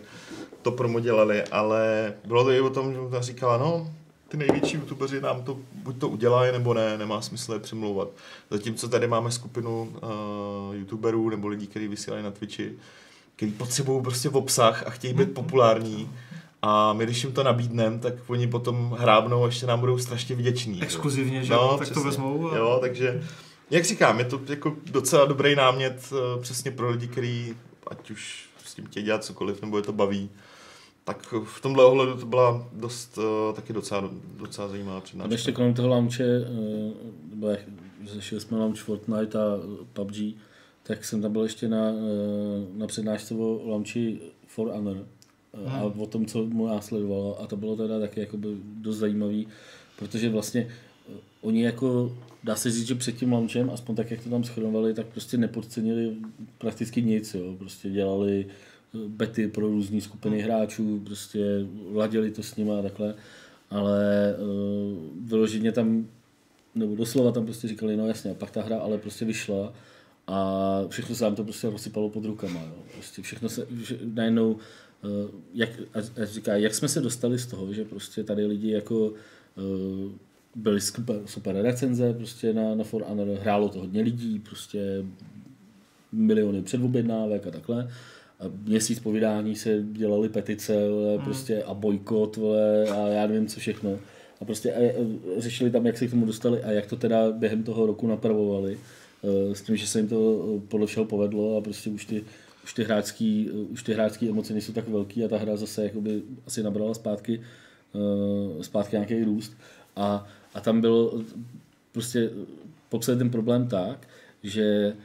[0.65, 3.91] to promo dělali, ale bylo to i o tom, že ona říkala, no,
[4.29, 8.09] ty největší youtubeři nám to buď to udělají, nebo ne, nemá smysl je přemlouvat.
[8.51, 12.73] Zatímco tady máme skupinu uh, youtuberů nebo lidí, kteří vysílají na Twitchi,
[13.37, 16.11] kteří potřebují prostě v obsah a chtějí být populární.
[16.63, 20.37] A my, když jim to nabídneme, tak oni potom hrábnou a ještě nám budou strašně
[20.37, 20.83] vděční.
[20.83, 22.51] Exkluzivně, že jo, tak to vezmou.
[22.51, 22.57] A...
[22.57, 23.23] Jo, takže,
[23.71, 27.55] jak říkám, je to jako docela dobrý námět uh, přesně pro lidi, kteří
[27.91, 30.31] ať už s tím chtějí dělat cokoliv, nebo je to baví.
[31.05, 35.33] Tak v tomhle ohledu to byla dost, uh, taky docela, docela zajímavá A přednáška.
[35.33, 36.25] ještě kolem toho launche,
[37.31, 37.61] nebo jak
[38.05, 39.59] řešili jsme launch Fortnite a
[39.93, 40.17] PUBG,
[40.83, 45.07] tak jsem tam byl ještě na, eh, na přednášce o launchi For Honor
[45.55, 49.49] eh, a o tom, co mu následovalo a to bylo teda taky jakoby dost zajímavý,
[49.99, 50.69] protože vlastně
[51.41, 54.95] oni jako, dá se říct, že před tím launchem, aspoň tak, jak to tam schronovali,
[54.95, 56.17] tak prostě nepodcenili
[56.59, 57.55] prakticky nic, jo.
[57.59, 58.74] prostě dělali eh,
[59.09, 63.15] bety pro různé skupiny hráčů, prostě ladili to s nimi a takhle,
[63.71, 66.07] ale uh, vyloženě tam,
[66.75, 69.73] nebo doslova tam prostě říkali, no jasně, a pak ta hra ale prostě vyšla
[70.27, 72.83] a všechno se nám to prostě rozsypalo pod rukama, jo.
[72.95, 74.61] prostě všechno se, že, najednou, uh,
[75.55, 79.07] jak, a, a říká, jak jsme se dostali z toho, že prostě tady lidi jako
[79.07, 80.13] uh,
[80.55, 85.05] byly super, super recenze prostě na, na For Honor, hrálo to hodně lidí, prostě
[86.13, 87.91] miliony předobjednávek a takhle.
[88.45, 93.47] A měsíc po vydání se dělaly petice vole, prostě a bojkot vole, a já nevím
[93.47, 93.99] co všechno.
[94.41, 95.07] A prostě a, a
[95.39, 98.79] řešili tam, jak se k tomu dostali a jak to teda během toho roku napravovali.
[99.25, 102.25] Eh, S tím, že se jim to podle všeho povedlo a prostě už ty,
[102.65, 106.23] už ty hráčský, už ty hráčský emoce nejsou tak velký a ta hra zase jakoby
[106.47, 107.41] asi nabrala zpátky,
[108.61, 109.57] zpátky nějaký růst.
[109.97, 111.25] A, a tam byl
[111.93, 112.31] prostě
[112.89, 114.09] popsat ten problém tak,
[114.43, 114.97] že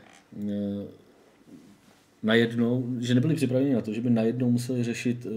[2.24, 5.32] najednou, že nebyli připraveni na to, že by najednou museli řešit uh,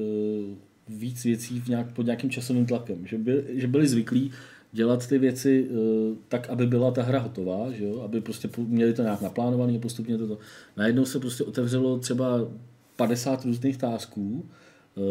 [0.88, 3.06] víc věcí v nějak, pod nějakým časovým tlakem.
[3.06, 4.30] Že, by, že byli zvyklí
[4.72, 8.00] dělat ty věci uh, tak, aby byla ta hra hotová, že jo?
[8.00, 10.38] aby prostě měli to nějak naplánovaný a postupně toto.
[10.76, 12.48] Najednou se prostě otevřelo třeba
[12.96, 14.46] 50 různých tásků
[14.94, 15.04] uh,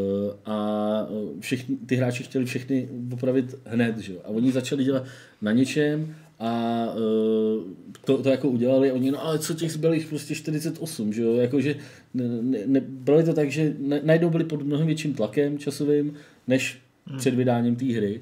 [0.46, 1.08] a
[1.40, 3.98] všichni, ty hráči chtěli všechny opravit hned.
[3.98, 4.20] Že jo?
[4.24, 5.04] A oni začali dělat
[5.42, 7.64] na něčem a uh,
[8.06, 11.76] to, to jako udělali oni, no ale co těch zbylých prostě 48, že jo, jakože
[12.14, 12.26] ne,
[12.66, 16.14] ne, brali to tak, že ne, najednou byli pod mnohem větším tlakem časovým,
[16.48, 16.78] než
[17.08, 17.18] hmm.
[17.20, 18.22] před vydáním té hry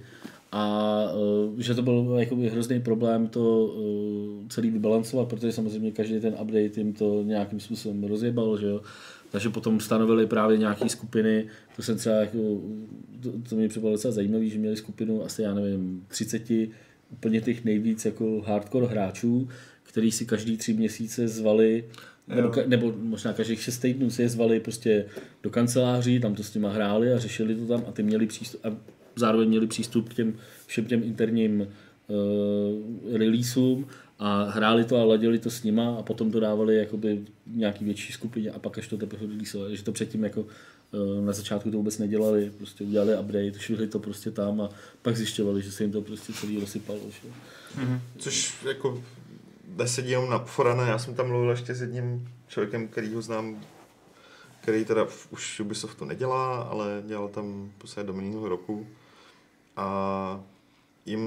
[0.51, 6.19] a uh, že to byl jakoby hrozný problém to uh, celý vybalancovat, protože samozřejmě každý
[6.19, 8.81] ten update jim to nějakým způsobem rozjebal, že jo.
[9.31, 12.37] Takže potom stanovili právě nějaké skupiny, to jsem třeba jako,
[13.23, 16.49] to, to mě připadalo docela zajímavé, že měli skupinu asi, já nevím, 30
[17.11, 19.49] úplně těch nejvíc jako hardcore hráčů,
[19.83, 21.85] který si každý tři měsíce zvali,
[22.27, 25.05] nebo, ka- nebo možná každých šest týdnů si je zvali prostě
[25.43, 28.65] do kanceláří, tam to s nima hráli a řešili to tam a ty měli přístup,
[28.65, 28.77] a
[29.15, 30.33] zároveň měli přístup k těm
[30.65, 33.87] všem těm interním uh, releaseům
[34.19, 38.13] a hráli to a ladili to s nima a potom to dávali jakoby nějaký větší
[38.13, 40.45] skupině a pak až to teprve releaseovali, že to předtím jako
[41.25, 44.69] na začátku to vůbec nedělali, prostě udělali update, švihli to prostě tam a
[45.01, 46.99] pak zjišťovali, že se jim to prostě celý rozsypalo.
[47.09, 47.29] Že?
[48.17, 49.03] Což jako
[49.77, 53.61] nesedí jenom na Forana, já jsem tam mluvil ještě s jedním člověkem, který ho znám,
[54.61, 58.87] který teda už Ubisoftu nedělá, ale dělal tam prostě do minulého roku.
[59.75, 60.43] A
[61.05, 61.21] jim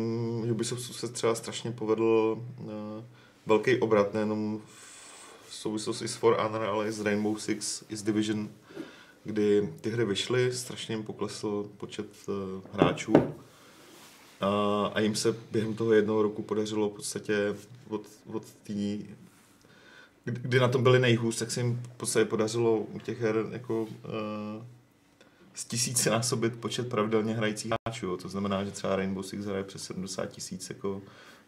[0.50, 2.68] Ubisoftu se třeba strašně povedl uh,
[3.46, 4.60] velký obrat, nejenom
[5.48, 8.48] v souvislosti s For Honor, ale i s Rainbow Six, i s Division,
[9.24, 12.34] kdy ty hry vyšly, strašně jim poklesl počet uh,
[12.72, 13.12] hráčů.
[14.40, 17.54] A, a jim se během toho jednoho roku podařilo v podstatě
[17.88, 19.04] od, od tý,
[20.24, 23.82] kdy, na tom byli nejhůř, tak se jim v podstatě podařilo u těch her jako
[23.82, 23.88] uh,
[25.54, 28.16] z tisíce násobit počet pravidelně hrajících hráčů.
[28.16, 31.02] To znamená, že třeba Rainbow Six hraje přes 70 tisíc jako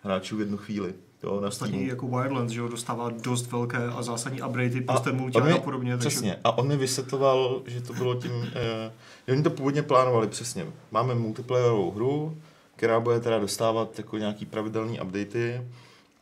[0.04, 0.94] hráčů v jednu chvíli.
[1.22, 1.90] Jo, na Ostatní Steamu.
[1.90, 5.92] jako Wildlands, že jo, dostává dost velké a zásadní updatey, A poster multi a podobně.
[5.96, 6.36] takže- Přesně.
[6.44, 8.92] A on mi vysvětloval, že to bylo tím, eh,
[9.26, 10.66] že oni to původně plánovali přesně.
[10.90, 12.36] Máme multiplayerovou hru,
[12.76, 15.62] která bude teda dostávat jako nějaký pravidelný updaty,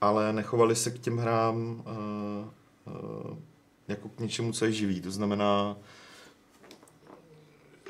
[0.01, 1.91] ale nechovali se k těm hrám eh,
[2.89, 3.37] eh,
[3.89, 5.01] jako k něčemu, co je živý.
[5.01, 5.77] To znamená,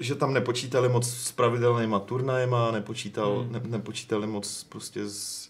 [0.00, 3.52] že tam nepočítali moc s pravidelnýma turnajema, nepočítal, Hmm.
[3.52, 5.41] ne, nepočítali moc prostě s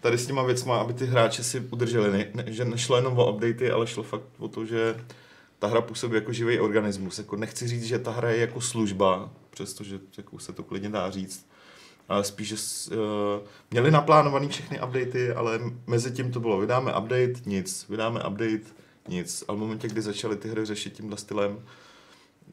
[0.00, 2.10] tady s těma věcma, aby ty hráče si udrželi.
[2.10, 4.96] Ne, ne, že nešlo jenom o updaty, ale šlo fakt o to, že
[5.58, 7.18] ta hra působí jako živý organismus.
[7.18, 11.10] Jako nechci říct, že ta hra je jako služba, přestože jako se to klidně dá
[11.10, 11.46] říct,
[12.08, 12.98] ale spíš, že uh,
[13.70, 18.62] měli naplánovaný všechny updaty, ale mezi tím to bylo, vydáme update, nic, vydáme update,
[19.08, 19.44] nic.
[19.48, 21.64] A v momentě, kdy začaly ty hry řešit tímhle stylem,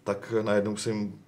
[0.03, 1.19] tak najednou se jim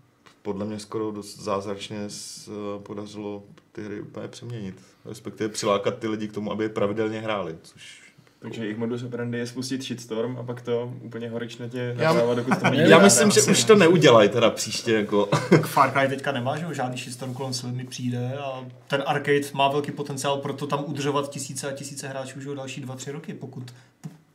[0.41, 2.07] podle mě skoro dost zázračně
[2.47, 3.43] uh, podařilo
[3.79, 4.81] ty hry úplně přeměnit.
[5.05, 8.09] Respektive přilákat ty lidi k tomu, aby je pravidelně hráli, což
[8.41, 12.67] Takže jejich modus operandi je spustit shitstorm a pak to úplně horečnatě napravovat, dokud to
[12.73, 15.25] Já myslím, že asi, už to neudělají teda příště, jako.
[15.49, 19.41] Tak Far Cry teďka nemá, že žádný shitstorm kolem sebe mi přijde a ten arcade
[19.53, 23.11] má velký potenciál pro to tam udržovat tisíce a tisíce hráčů, jo, další dva, tři
[23.11, 23.73] roky, pokud,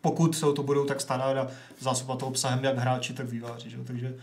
[0.00, 1.48] pokud se o to budou tak starat a
[1.80, 4.14] zásobovat to obsahem jak hráči, tak výváři, že jo, takže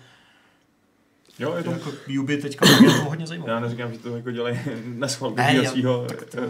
[1.42, 1.72] Jo, je to...
[1.72, 3.52] jako Ubi teďka to hodně zajímavé.
[3.52, 5.54] Já neříkám, že to jako dělají na schvál Ne,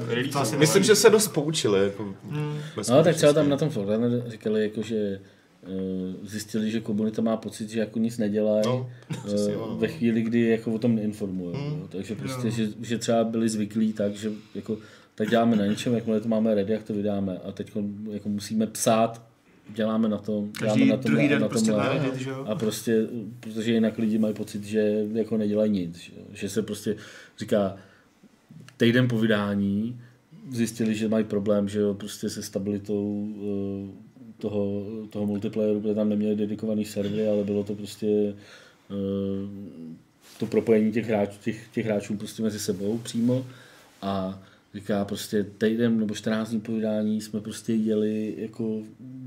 [0.08, 0.32] release.
[0.34, 2.04] to asi Myslím, že se dost poučili, jako.
[2.30, 2.58] Hmm.
[2.90, 4.96] No tak třeba tam na tom forumu říkali, jako, že
[5.64, 5.68] eh,
[6.24, 8.90] zjistili, že komunita má pocit, že jako nic nedělají No,
[9.50, 9.78] eh, ono.
[9.78, 11.56] ve chvíli, kdy jako o tom neinformují.
[11.56, 11.80] Hmm.
[11.80, 11.88] jo.
[11.92, 12.54] Takže prostě, Jo.
[12.54, 14.78] že, že třeba byli zvyklí tak, že jako
[15.16, 17.38] tak děláme na něčem, jakmile to máme ready, jak to vydáme.
[17.46, 17.72] A teď
[18.12, 19.22] jako musíme psát,
[19.74, 21.88] děláme na tom, děláme Každý na tom, druhý a den na prostě tomhle.
[21.88, 22.46] na Reddit, že jo.
[22.48, 23.08] A prostě,
[23.40, 25.98] protože jinak lidi mají pocit, že jako nedělají nic.
[25.98, 26.96] Že, že se prostě
[27.40, 27.76] říká,
[28.78, 30.02] týden po vydání
[30.52, 33.92] zjistili, že mají problém, že jo, prostě se stabilitou eh,
[34.38, 38.34] toho, toho multiplayeru, protože tam neměli dedikovaný servery, ale bylo to prostě
[38.92, 38.94] eh,
[40.40, 43.46] to propojení těch hráčů, těch, těch hráčů prostě mezi sebou přímo
[44.02, 44.42] a
[44.74, 48.82] Říká prostě týden nebo 14 dní po vydání jsme prostě jeli jako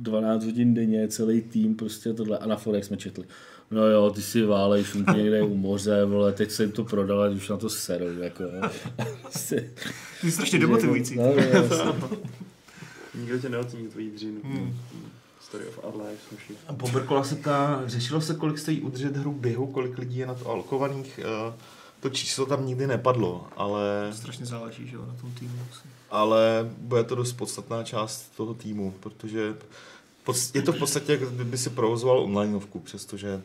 [0.05, 3.25] 12 hodin denně, celý tým prostě tohle a na Forex jsme četli.
[3.71, 7.33] No jo, ty si válej šunky někde u moře, vole, teď jsem to prodal, ať
[7.33, 8.45] už na to serou, jako.
[9.23, 9.71] Prostě,
[10.21, 11.17] To je strašně demotivující.
[11.17, 11.25] No,
[11.85, 12.11] no,
[13.21, 14.41] Nikdo tě neocení tvojí dřinu.
[14.45, 14.77] Hmm.
[15.41, 16.53] Story of our lives, moši.
[16.69, 20.35] A Boberkola se ptá, řešilo se, kolik stojí udržet hru běhu, kolik lidí je na
[20.35, 21.21] to alokovaných.
[21.23, 21.53] Eh,
[22.01, 25.59] To číslo tam nikdy nepadlo, ale, To strašně záleží, že jo, na tom týmu.
[26.11, 29.55] ale bude to dost podstatná část toho týmu, protože
[30.55, 33.43] je to v podstatě, jako kdyby si provozoval onlineovku, přestože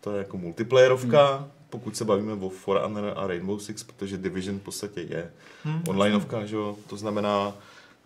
[0.00, 4.58] to je jako multiplayerovka, pokud se bavíme o For Honor a Rainbow Six, protože Division
[4.58, 5.30] v podstatě je
[5.64, 6.76] Hm, onlineovka, že jo?
[6.88, 7.54] to znamená,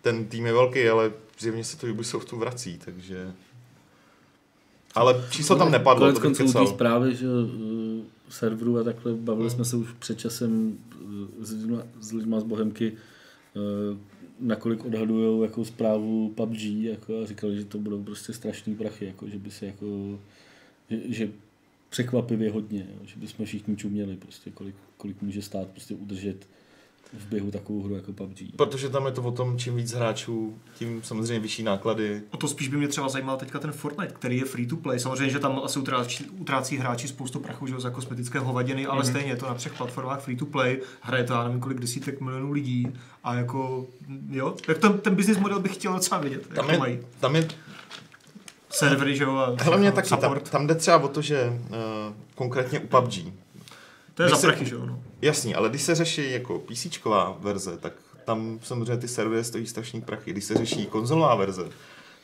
[0.01, 3.31] ten tým je velký, ale zjevně se to Ubisoftu vrací, takže...
[4.95, 6.67] Ale číslo tam nepadlo, Konec to bych konců kecal.
[6.67, 11.81] zprávy, že uh, serverů a takhle, bavili jsme se už před časem uh, s lidma,
[12.01, 12.91] s lidma z Bohemky,
[13.91, 13.97] uh,
[14.39, 19.27] nakolik odhadují jako zprávu PUBG jako, a říkali, že to budou prostě strašný prachy, jako,
[19.29, 20.19] že by se jako,
[20.89, 21.29] že, že
[21.89, 26.47] překvapivě hodně, jo, že bychom všichni čuměli, prostě, kolik, kolik může stát prostě udržet
[27.19, 28.37] v běhu takovou hru jako PUBG.
[28.55, 32.21] Protože tam je to o tom, čím víc hráčů, tím samozřejmě vyšší náklady.
[32.31, 34.99] O to spíš by mě třeba zajímal teďka ten Fortnite, který je free to play.
[34.99, 38.99] Samozřejmě, že tam asi utrácí, utrácí hráči spoustu prachu že jo, za kosmetické hovadiny, ale
[39.03, 39.09] Mhm.
[39.09, 40.81] stejně je to na třech platformách free to play.
[41.01, 42.87] Hraje to, já nevím, kolik desítek milionů lidí.
[43.23, 43.85] A jako,
[44.29, 46.99] jo, tak ten, ten business model bych chtěl docela vidět, jak Tam to je, mají.
[47.19, 47.47] tam je
[48.69, 50.49] Servery, že jo, a hlavně taky, tam, support.
[50.49, 51.75] tam jde třeba o to, že uh,
[52.35, 53.13] konkrétně u PUBG,
[54.15, 55.03] To je když za prachy, že jo, no.
[55.21, 56.87] jasný, ale když se řeší jako PC
[57.39, 57.93] verze, tak
[58.25, 60.31] tam samozřejmě ty servery stojí strašný prachy.
[60.31, 61.69] Když se řeší konzolová verze,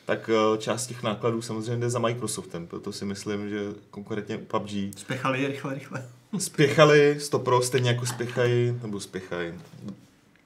[0.06, 4.46] tak eh, část těch nákladů samozřejmě jde za Microsoftem, proto si myslím, že konkrétně u
[4.46, 6.10] PUBG Spěchali je rychle, rychle.
[6.38, 9.54] spěchali, stopro, stejně jako spěchají, nebo spěchají,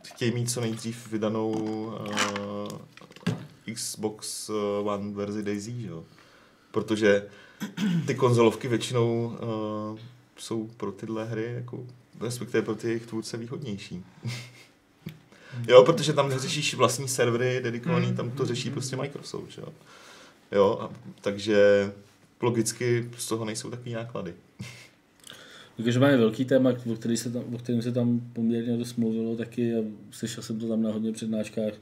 [0.04, 2.68] chtějí mít co nejdřív vydanou uh,
[3.74, 4.54] Xbox eh,
[4.84, 6.04] One verzi Daisy, jo?
[6.72, 7.28] Protože
[8.08, 9.38] ty konzolovky většinou
[9.94, 10.00] uh,
[10.38, 11.86] jsou pro tyhle hry, jako,
[12.21, 14.06] respektive pro ty jejich tvůrce výhodnější.
[15.67, 19.67] jo, protože tam neřešíš vlastní servery dedikovaný, tam to řeší prostě Microsoft, jo?
[20.52, 21.91] Jo, a, takže
[22.41, 24.34] logicky z toho nejsou takový náklady.
[25.84, 29.36] Takže máme velký téma, o, který se tam, o kterém se tam poměrně dost mluvilo
[29.36, 29.78] taky a
[30.12, 31.74] slyšel jsem to tam na hodně přednáškách.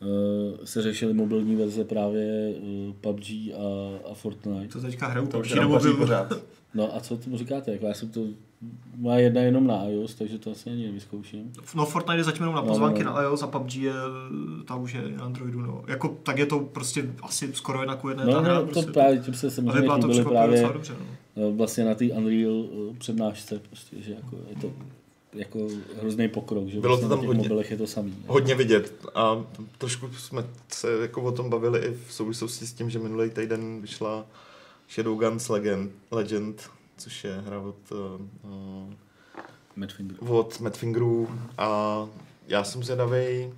[0.00, 3.58] Uh, se řešily mobilní verze právě uh, PUBG a,
[4.10, 4.72] a Fortnite.
[4.72, 5.96] To teďka hraju už PUBG paří byl...
[5.96, 6.32] pořád.
[6.74, 7.72] No a co tomu říkáte?
[7.72, 8.20] Jako já jsem to,
[8.96, 11.52] má jedna jenom na iOS, takže to asi ani nevyzkouším.
[11.74, 13.16] No Fortnite je zatím jenom na No, pozvánky no, no.
[13.16, 13.92] na iOS a PUBG je,
[14.66, 15.82] tam už je na Androidu, no.
[15.86, 18.66] Jako, tak je to prostě asi skoro jedna ku jedné ta No, hra, no to
[18.72, 18.92] prostě.
[18.92, 20.92] právě tím se samozřejmě vypadá to chybili překvapivě právě docela dobře,
[21.36, 21.48] no.
[21.48, 24.72] eh, vlastně na té Unreal eh, přednášce, prostě, že jako je to
[25.38, 25.58] jako
[26.00, 27.42] hrozný pokrok, že Bylo vlastně to na tam těch hodně.
[27.42, 28.10] mobilech je to samý.
[28.10, 28.24] ne?
[28.26, 29.44] hodně vidět a
[29.78, 33.80] trošku jsme se jako o tom bavili i v souvislosti s tím, že minulý týden
[33.80, 34.26] vyšla
[34.94, 38.92] Shadowguns Legend, Legend což je hra od, uh,
[39.76, 40.16] Madfinger.
[40.28, 42.06] od Madfingerů a
[42.48, 43.52] já jsem zvědavý,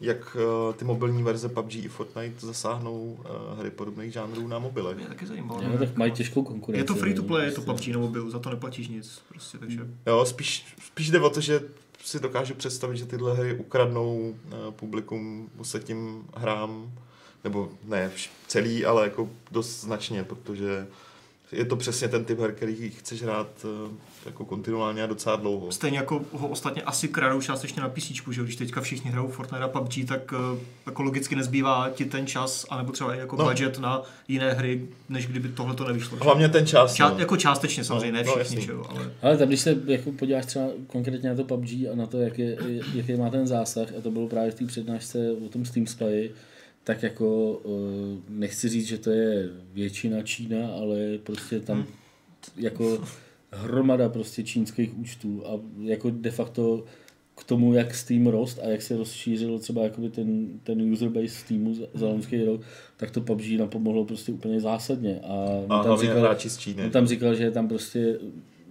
[0.00, 4.96] jak uh, ty mobilní verze PUBG i Fortnite zasáhnou uh, hry podobných žánrů na mobilech.
[4.96, 5.62] Mě taky zajímalo.
[5.62, 6.80] No, tak mají těžkou konkurenci.
[6.80, 7.60] Je to free to play, je to.
[7.60, 9.88] PUBG na mobilu, za to neplatíš nic, prostě, takže...
[10.06, 11.60] Jo, spíš, spíš jde o to, že
[12.04, 16.92] si dokážu představit, že tyhle hry ukradnou uh, publikum ostatním hrám,
[17.44, 18.10] nebo ne
[18.46, 20.86] celý, ale jako dost značně, protože
[21.52, 23.90] je to přesně ten typ her, který chceš hrát uh,
[24.26, 25.72] jako kontinuálně a docela dlouho.
[25.72, 28.44] Stejně jako ho ostatně asi kradou částečně na PC, že jo?
[28.44, 32.66] když teďka všichni hrajou Fortnite a PUBG, tak eh, jako logicky nezbývá ti ten čas,
[32.70, 33.44] anebo třeba i jako No.
[33.44, 33.50] no.
[33.50, 36.18] budget na jiné hry, než kdyby tohle to nevyšlo.
[36.18, 36.24] že?
[36.24, 36.94] Hlavně ten čas.
[36.94, 37.18] Ča- no.
[37.18, 38.66] jako částečně samozřejmě, No, ne no, všichni, jasný.
[38.66, 39.10] že jo, ale...
[39.22, 42.38] Ale tam, když se jako podíváš třeba konkrétně na to PUBG a na to, jak
[42.38, 42.56] je,
[42.94, 46.30] jaký má ten zásah, a to bylo právě v té přednášce o tom Steam Spy,
[46.86, 51.86] tak jako eh, nechci říct, že to je většina Čína, ale prostě tam
[52.56, 53.04] jako
[53.50, 56.84] hromada prostě čínských účtů a jako de facto
[57.36, 61.28] k tomu, jak Steam rost a jak se rozšířil třeba jakoby ten, ten user base
[61.28, 62.60] Steamu za, za loňský rok,
[62.96, 65.20] tak to PUBG napomohlo prostě úplně zásadně.
[65.20, 65.34] A,
[65.64, 66.84] on A tam říkal, hráči z Číny.
[66.84, 68.18] On tam říkal, že tam prostě,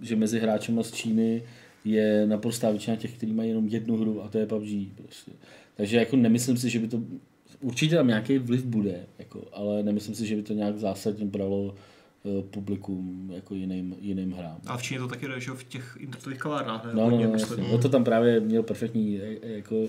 [0.00, 1.42] že mezi hráčema z Číny
[1.84, 4.94] je naprostá většina těch, kteří mají jenom jednu hru a to je PUBG.
[4.94, 5.32] Prostě.
[5.76, 7.02] Takže jako nemyslím si, že by to,
[7.60, 11.74] určitě tam nějaký vliv bude, jako, ale nemyslím si, že by to nějak zásadně bralo
[12.24, 14.58] eh, publikum jako jiným, jiným hrám.
[14.66, 16.90] A v Číně to taky jde, že v těch internetových kavárnách, ne?
[16.94, 17.64] No, no, no, jasně.
[17.72, 19.88] no to tam právě měl perfektní eh, jako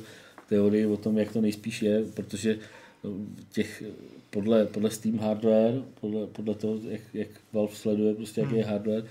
[0.49, 2.57] teorii o tom, jak to nejspíš je, protože
[3.03, 3.11] no,
[3.51, 3.83] těch,
[4.29, 9.03] podle, podle Steam hardware, podle, podle toho, jak, jak Valve sleduje prostě, jaký je hardware,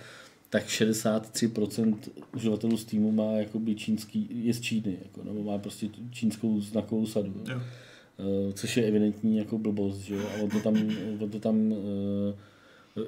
[0.51, 1.97] tak 63%
[2.35, 7.45] uživatelů Steamu má jakoby čínský, je z Číny, jako, nebo má prostě čínskou znakovou sadu.
[7.51, 7.61] Jo.
[8.53, 10.23] Což je evidentní jako blbost, že jo?
[10.35, 10.91] A on to tam,
[11.21, 13.05] on to tam uh,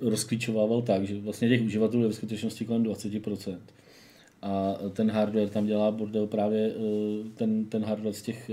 [0.00, 3.58] rozklíčovával tak, že vlastně těch uživatelů je ve skutečnosti kolem 20%.
[4.42, 6.74] A ten hardware tam dělá bordel právě
[7.34, 8.50] ten, ten hardware z těch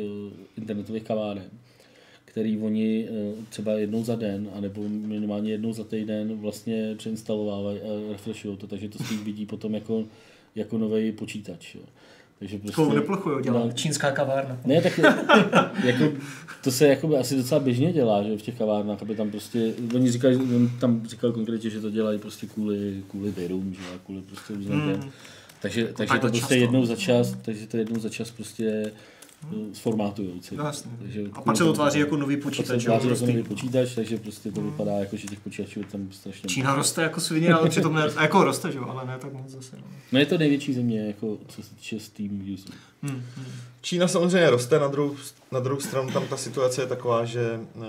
[0.57, 1.49] internetových kaváren
[2.29, 8.11] který oni eh, třeba jednou za den, anebo minimálně jednou za týden vlastně přeinstalovávají a
[8.11, 10.05] refreshují to, takže to spíš vidí potom jako,
[10.55, 11.75] jako nový počítač.
[11.75, 11.81] Jo.
[12.39, 14.57] Takže prostě, Takovou neplochu dělá no, čínská kavárna.
[14.65, 14.97] Ne, tak
[15.83, 16.11] jako,
[16.63, 20.11] to se jako asi docela běžně dělá, že v těch kavárnách, aby tam prostě, oni
[20.11, 24.53] říkali, on tam říkal konkrétně, že to dělají prostě kvůli, kvůli virům, že kvůli prostě
[24.53, 25.11] různým hmm.
[25.61, 28.91] Takže, to takže to prostě jednou za čas, takže to jednou za čas prostě
[29.73, 30.55] sformátujoucí.
[30.55, 32.67] No, takže a pak se to tváří jako nový počítač.
[32.67, 34.71] Pak se tváří jako nový počítač, takže prostě to hmm.
[34.71, 38.43] vypadá jako, že těch počítačů tam strašně Čína roste jako svině, ale přitom ne, jako
[38.43, 38.79] roste, že?
[38.79, 39.75] ale ne tak moc zase.
[39.75, 39.83] No.
[40.11, 42.75] no je to největší země, jako, co se týče Steam user.
[43.01, 43.45] Hmm, hmm.
[43.81, 45.15] Čína samozřejmě roste, na druhou,
[45.51, 47.83] na druhou stranu tam ta situace je taková, že uh,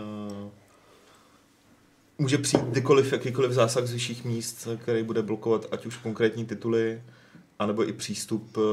[2.19, 7.03] může přijít kdykoliv, jakýkoliv zásah z vyšších míst, který bude blokovat ať už konkrétní tituly,
[7.59, 8.65] anebo i přístup uh,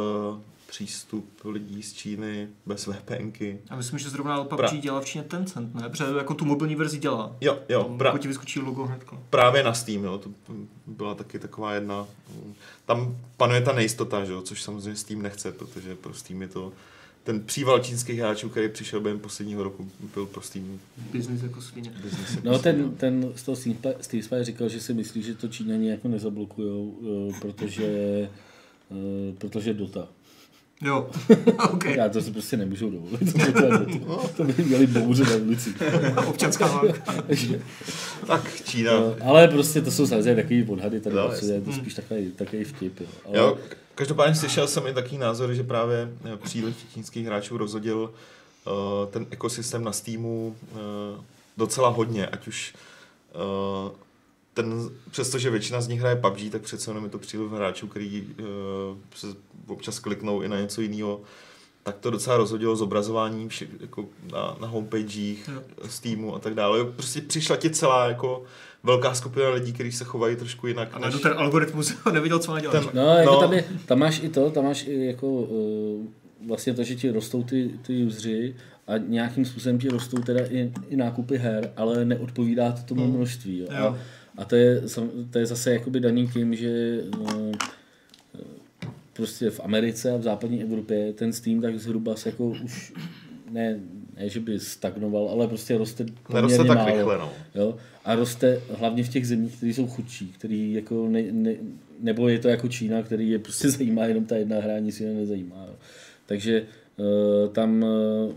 [0.68, 3.60] přístup lidí z Číny bez VPNky.
[3.70, 4.70] A myslím, že zrovna PUBG pra...
[4.70, 5.90] dělá v Číně Tencent, ne?
[5.90, 7.36] Protože jako tu mobilní verzi dělá.
[7.42, 7.84] Jo, jo.
[7.84, 8.08] Tam, pra...
[8.08, 9.04] Jako ti vyskočí logo hned.
[9.30, 10.18] Právě na Steam, jo.
[10.18, 10.30] To
[10.88, 12.08] byla taky taková jedna...
[12.86, 14.42] Tam panuje ta nejistota, že jo?
[14.42, 16.72] což samozřejmě Steam nechce, protože pro Steam je to
[17.28, 20.80] ten příval čínských hráčů, který přišel během posledního roku, byl pro Steam.
[21.12, 21.90] Business jako svině.
[22.04, 23.56] Business jako no ten, ten z toho
[24.02, 27.86] Steve Spy říkal, že si myslí, že to Číňani jako nezablokujou, eh, protože,
[28.92, 30.08] eh, protože Dota.
[30.82, 31.10] Jo,
[31.74, 31.86] OK.
[31.86, 33.34] Já to si prostě nemůžu dovolit.
[33.54, 35.74] To, to by měli bouře na ulici.
[36.28, 37.14] Občanská válka.
[38.28, 38.92] tak Čína.
[38.92, 42.32] No, ale prostě to jsou samozřejmě takový odhady, tady no, prostě je to spíš takový,
[42.32, 43.00] takový vtip.
[43.00, 43.08] Jo.
[43.26, 43.38] Ale...
[43.38, 43.58] jo,
[43.96, 48.00] každopádně slyšel jsem i takový názor, že právě eh, příliv čínských hráčů rozhodil
[48.68, 48.74] uh,
[49.12, 50.80] ten ekosystém na Steamu uh,
[51.58, 52.74] docela hodně, ať už
[53.86, 53.92] uh,
[54.58, 58.22] ten, přestože většina z nich hraje PUBG, tak přece jenom je to příliv hráčů, který
[58.22, 58.46] uh,
[59.16, 59.28] se
[59.68, 61.22] občas kliknou i na něco jiného,
[61.84, 65.50] tak to docela rozhodilo zobrazování vše, jako na, na homepagech,
[65.90, 66.86] Steamu a tak dále.
[66.86, 68.44] Prostě přišla ti celá jako
[68.84, 70.90] velká skupina lidí, kteří se chovají trošku jinak.
[70.94, 71.22] A než...
[71.22, 72.72] ten algoritmus neviděl, co má dělat.
[72.72, 73.40] Ten, no, jako no.
[73.40, 76.06] Tam, je, tam máš i to, tam máš i jako uh,
[76.48, 78.56] vlastně to, že ti rostou ty, ty useři
[78.88, 83.16] a nějakým způsobem ti rostou teda i, i nákupy her, ale neodpovídá to tomu hmm.
[83.16, 83.58] množství.
[83.58, 83.68] Jo.
[83.72, 83.98] A,
[84.38, 84.82] a to je,
[85.32, 87.52] to je zase jakoby daný tím, že no,
[89.14, 92.94] prostě v Americe a v západní Evropě ten Steam tak zhruba se jako už
[93.52, 93.80] ne,
[94.18, 97.34] ne, že by stagnoval, ale prostě roste Neroste tak málo, rychle, no.
[97.56, 97.76] Jo?
[98.06, 101.54] A roste hlavně v těch zemích, které jsou chudší, který jako ne, ne,
[102.00, 105.20] nebo je to jako Čína, který je prostě zajímá jenom ta jedna hra, nic jiného
[105.20, 105.66] nezajímá.
[105.68, 105.76] Jo?
[106.26, 106.64] Takže
[106.98, 108.32] uh, tam uh,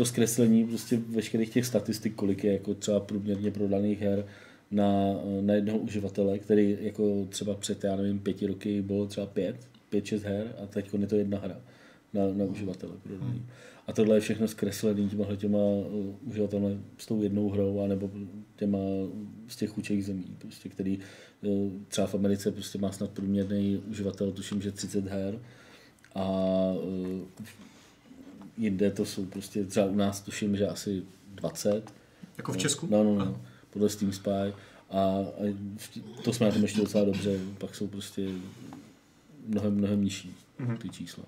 [0.00, 4.26] to zkreslení prostě veškerých těch statistik, kolik je jako třeba průměrně prodaných her
[4.70, 4.92] na,
[5.40, 9.56] na jednoho uživatele, který jako třeba před, já nevím, pěti roky bylo třeba pět,
[9.88, 11.60] pět, šest her a teď je to jedna hra
[12.14, 13.30] na, na uživatele prodaný.
[13.30, 13.46] Hmm.
[13.86, 18.10] A tohle je všechno zkreslený těma těma uh, uživateli s tou jednou hrou, anebo
[18.56, 18.78] těma
[19.48, 20.98] z těch chudších zemí, prostě, který
[21.42, 25.38] uh, třeba v Americe prostě má snad průměrný uživatel, tuším, že 30 her
[26.14, 26.26] a
[26.72, 27.44] uh,
[28.60, 31.02] jinde to jsou prostě, třeba u nás tuším, že asi
[31.34, 31.92] 20.
[32.36, 32.88] Jako v Česku?
[32.90, 33.40] No, no, no.
[33.70, 34.30] Podle Steam Spy.
[34.30, 34.54] A,
[34.90, 35.56] a
[36.24, 38.28] to jsme na tom ještě docela dobře, pak jsou prostě
[39.46, 40.78] mnohem, mnohem nižší mm-hmm.
[40.78, 41.24] ty čísla.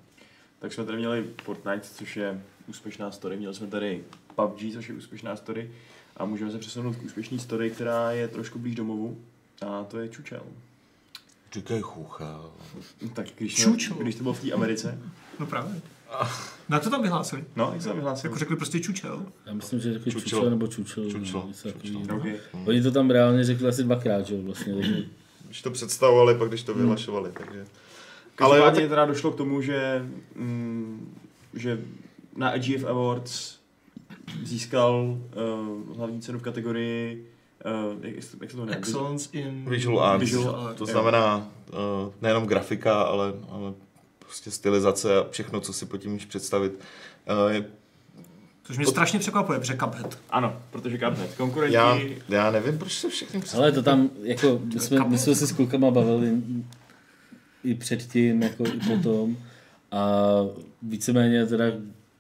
[0.59, 4.05] Tak jsme tady měli Fortnite, což je úspěšná story, měli jsme tady
[4.35, 5.71] PUBG, což je úspěšná story
[6.17, 9.21] a můžeme se přesunout k úspěšné story, která je trošku blíž domovu
[9.67, 10.43] a to je Čučel.
[11.53, 12.53] Říkej chuchel.
[13.15, 13.97] Tak když, Čučel.
[13.97, 14.99] když to bylo v té Americe.
[15.41, 15.81] No právě.
[16.69, 17.45] Na to tam vyhlásili?
[17.57, 18.31] No, jak se tam vyhlásili?
[18.31, 19.27] Jako řekli prostě čučel?
[19.47, 21.11] Já myslím, že řekli čučel, čučel nebo čučel.
[21.11, 21.41] Čučel.
[21.41, 22.17] No, čučel.
[22.17, 22.39] Okay.
[22.67, 24.75] Oni to tam reálně řekli asi dvakrát, že vlastně.
[24.75, 25.05] Takže...
[25.47, 26.83] Když to představovali, pak když to hmm.
[26.83, 27.65] vyhlašovali, takže...
[28.39, 28.89] Ale já tak...
[28.89, 31.15] teda došlo k tomu, že, mm,
[31.55, 31.81] že
[32.37, 33.57] na AGF Awards
[34.43, 37.29] získal uh, hlavní cenu v kategorii
[37.65, 38.79] uh, jak, jak se to jmenuje?
[38.79, 40.21] Excellence in Visual Arts.
[40.21, 40.79] Visual art.
[40.79, 43.73] To znamená uh, nejenom grafika, ale, ale
[44.33, 46.73] prostě stylizace a všechno, co si pod tím můžeš představit.
[46.73, 47.65] Uh, je
[48.63, 48.91] Což mě pod...
[48.91, 50.19] strašně překvapuje, protože Cuphead.
[50.31, 51.35] Ano, protože Cuphead.
[51.37, 51.75] Konkurenti...
[51.75, 55.47] Já, já nevím, proč se všechny Ale to tam, jako, my jsme, my jsme se
[55.47, 56.33] s klukama bavili
[57.65, 59.37] i předtím, jako i potom.
[59.91, 60.17] A
[60.83, 61.65] víceméně teda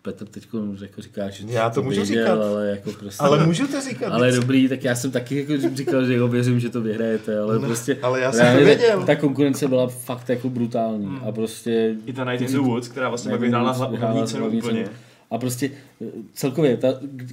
[0.02, 0.48] Petr teď
[0.82, 2.42] jako říká, že Já to můžu věděl, říkat.
[2.42, 3.22] ale jako prostě...
[3.22, 4.12] Ale můžu to říkat.
[4.12, 7.58] ale dobrý, tak já jsem taky jako říkal, že jo, věřím, že to vyhrajete, ale
[7.58, 7.98] No, prostě...
[8.02, 9.04] ale já jsem to věděl.
[9.04, 11.94] Ta konkurence byla fakt jako brutální a prostě...
[12.06, 14.62] I ta Night in the Woods, která vlastně pak vyhrála vyhrála hlavní cenu úplně.
[14.84, 14.96] cenu.
[15.30, 15.70] A prostě
[16.02, 16.88] eh, celkově, ta,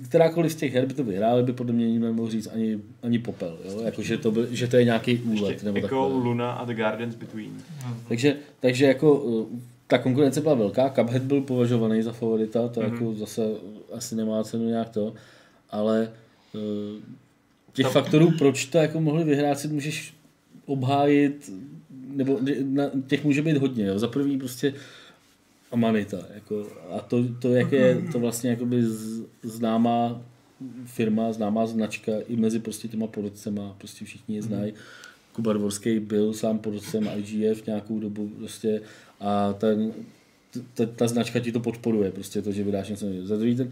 [0.06, 3.20] kterákoliv z těch her by to vyhráli, by podle mě nikdo nemohl říct ani, ani
[3.20, 3.82] popel, jo?
[3.86, 5.52] Jako, že, to by, že to je nějaký úlet.
[5.52, 6.24] Ještě Nebo Echo, takové.
[6.24, 7.52] Luna a The Gardens Between.
[8.08, 9.60] Takže, takže jako eh,
[9.90, 12.94] ta konkurence byla velká, Cuphead byl považovaný za favorita, to mm-hmm.
[12.94, 13.42] jako zase
[13.94, 15.14] asi nemá cenu nějak to,
[15.70, 16.12] ale
[16.56, 17.02] eh,
[17.74, 20.14] těch Tam- faktorů, proč to jako mohli vyhrát, si můžeš
[20.66, 21.52] obhájit,
[22.10, 23.86] nebo na, těch může být hodně.
[23.86, 24.00] Jo.
[24.00, 24.74] Za prvý prostě
[25.72, 26.18] Amanita.
[26.34, 30.22] Jako, a to, to, jak je to vlastně jakoby z, známá
[30.86, 34.74] firma, známá značka i mezi prostě těma porodcema, prostě všichni je znají.
[35.34, 38.82] Kuba Dvorský byl sám porodcem IGF nějakou dobu prostě
[39.20, 39.94] a ten,
[40.74, 43.06] ta, ta značka ti to podporuje, prostě to, že vydáš něco.
[43.24, 43.72] Za druhý ten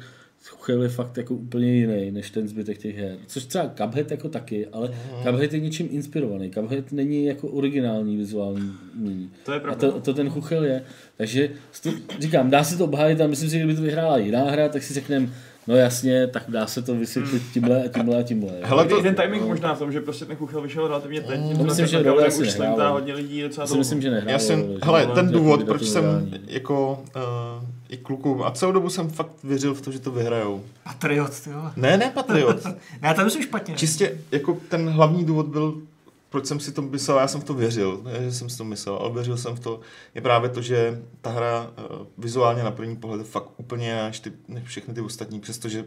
[0.50, 3.16] Chuchel je fakt jako úplně jiný než ten zbytek těch her.
[3.28, 4.90] Což třeba Cuphead jako taky, ale
[5.24, 6.52] Cuphead je něčím inspirovaný.
[6.52, 9.30] Cuphead není jako originální vizuální umění.
[9.46, 9.92] To je A pravda.
[9.92, 10.84] to, to ten Chuchel je.
[11.18, 11.50] Takže
[11.84, 11.90] to,
[12.20, 14.84] říkám, dá se to obhájit a myslím si, že kdyby to vyhrála jiná hra, tak
[14.84, 15.30] si řekneme,
[15.68, 18.52] no jasně, tak dá se to vysvětlit tímhle a tímhle a tímhle.
[18.52, 21.40] Hele, Ale to- ten timing možná v tom, že prostě ten Kuchel vyšel relativně teď.
[21.58, 24.32] To myslím, že asi už slemtá hodně lidí docela Já si myslím, že nehrálo.
[24.32, 29.10] Já jsem, hele, ten důvod, proč jsem jako uh, i klukům, a celou dobu jsem
[29.10, 30.64] fakt věřil v to, že to vyhrajou.
[30.84, 31.72] Patriot, ty vole.
[31.76, 32.66] Ne, ne Patriot.
[32.66, 33.76] Ne, já to myslím špatně.
[33.76, 35.82] Čistě jako ten hlavní důvod byl,
[36.30, 38.64] proč jsem si to myslel, já jsem v to věřil, ne, že jsem si to
[38.64, 39.80] myslel, ale věřil jsem v to,
[40.16, 44.20] je právě to, že ta hra uh, vizuálně na první pohled je fakt úplně až
[44.20, 45.86] ty, než všechny ty ostatní, přestože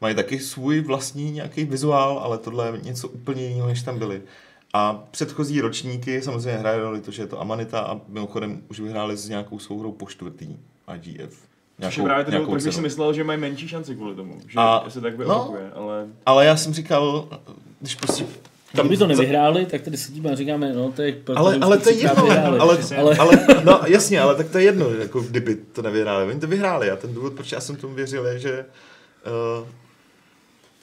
[0.00, 4.22] mají taky svůj vlastní nějaký vizuál, ale tohle je něco úplně jiného, než tam byly.
[4.74, 9.28] A předchozí ročníky samozřejmě roli to, že je to Amanita a mimochodem už vyhráli s
[9.28, 10.56] nějakou souhrou po čtvrtý
[10.94, 11.36] IGF.
[11.82, 14.38] Což je právě to, nějakou proč bych si myslel, že mají menší šanci kvůli tomu.
[14.46, 15.36] Že A- se tak by no.
[15.36, 16.06] opakuje, ale...
[16.26, 17.28] Ale já jsem říkal,
[17.80, 18.24] když prostě
[18.72, 21.78] Kdyby to nevyhráli, tak tady sedíme a říkáme, no to je proto, Ale, už ale
[21.78, 22.58] to je jedno, vyhráli.
[22.58, 26.26] ale, ale, ale, no jasně, ale tak to je jedno, jako kdyby to nevyhráli.
[26.30, 28.64] Oni to vyhráli a ten důvod, proč já jsem tomu věřil, je, že
[29.60, 29.68] uh,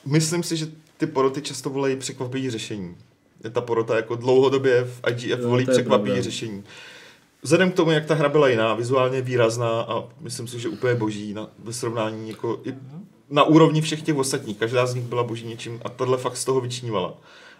[0.05, 2.95] myslím si, že ty poroty často volají překvapivý řešení.
[3.51, 6.23] Ta porota jako dlouhodobě v IGF Jo, volí je překvapivý pravda.
[6.23, 6.63] řešení.
[7.41, 10.93] Vzhledem k tomu, jak ta hra byla jiná, vizuálně výrazná a myslím si, že úplně
[10.95, 12.73] boží na, ve srovnání jako i
[13.29, 14.57] na úrovni všech těch ostatních.
[14.57, 17.13] Každá z nich byla boží něčím a tohle fakt z toho vyčnívala.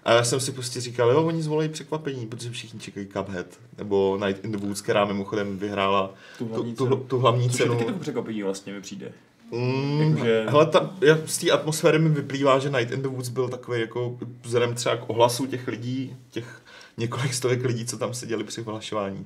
[0.04, 3.46] A já jsem si prostě říkal, jo, oni zvolají překvapení, protože všichni čekají Cuphead,
[3.78, 6.98] nebo Night in the Woods, která mimochodem vyhrála Tu tu, hlavní tu, cenu.
[6.98, 7.74] tu hlavní Což je cenu.
[7.74, 9.12] taky trochu překvapení vlastně mi přijde.
[9.52, 13.30] Mm, Jakože- Hele, ta, já, z té atmosféry mi vyplývá, že Night in the Woods
[13.30, 16.62] byl takový jako vzhledem třeba k ohlasu těch lidí, těch
[16.98, 19.26] několik stovek lidí, co tam seděli při vyhlašování,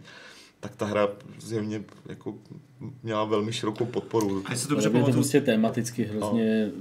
[0.64, 1.08] tak ta hra
[1.40, 2.36] zjevně jako
[3.04, 4.44] měla velmi širokou podporu.
[4.46, 6.72] A To dobře je to pamatuju, prostě tematicky hrozně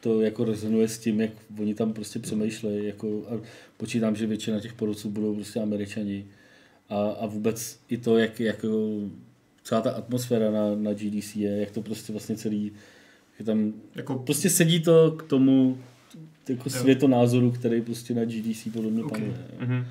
[0.00, 1.30] to jako rezonuje s tím, jak
[1.60, 2.86] oni tam prostě přemýšlejí.
[2.86, 3.40] Jako, a
[3.76, 6.24] počítám, že většina těch porodců budou prostě američani.
[6.88, 8.68] A, a vůbec i to, jak jako
[9.64, 12.72] celá ta atmosféra na, na GDC je, jak to prostě vlastně celý,
[13.38, 15.78] jak tam jako prostě sedí to k tomu
[16.48, 16.70] jako Jo.
[16.80, 19.10] světonázoru, který prostě na GDC podle mě Ok.
[19.12, 19.36] panuje.
[19.58, 19.86] Mhm.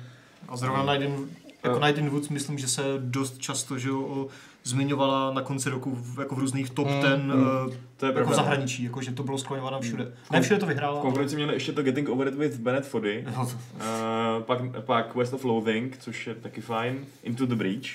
[0.48, 1.28] A zrovna Night in,
[1.64, 4.28] jako Night in Woods, myslím, že se dost často že jo, o-
[4.64, 7.32] zmiňovala na konci roku v, jako v různých top Mm, ten mm.
[7.32, 8.34] eh, To je jako pravda.
[8.36, 10.12] zahraničí, jako, že to bylo skloňováno všude.
[10.32, 10.94] Ne všude to V vyhrálo.
[10.94, 14.58] ale- konkurenci měli ještě to Getting Over It with Bennett Foddy, No, to, uh, pak,
[14.84, 17.86] pak West of Loathing, což je taky fajn, Into the Breach,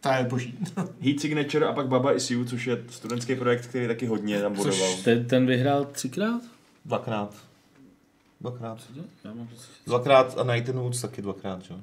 [0.00, 0.58] to je boží.
[1.00, 4.54] Heat Signature a pak Baba Is You, což je studentský projekt, který taky hodně tam
[4.54, 4.88] bodoval.
[5.04, 6.40] Ten, ten vyhrál třikrát?
[6.84, 7.34] Dvakrát.
[8.40, 8.78] Dvakrát.
[9.86, 11.74] Dvakrát a Night in Woods taky dvakrát, že?
[11.74, 11.80] jo?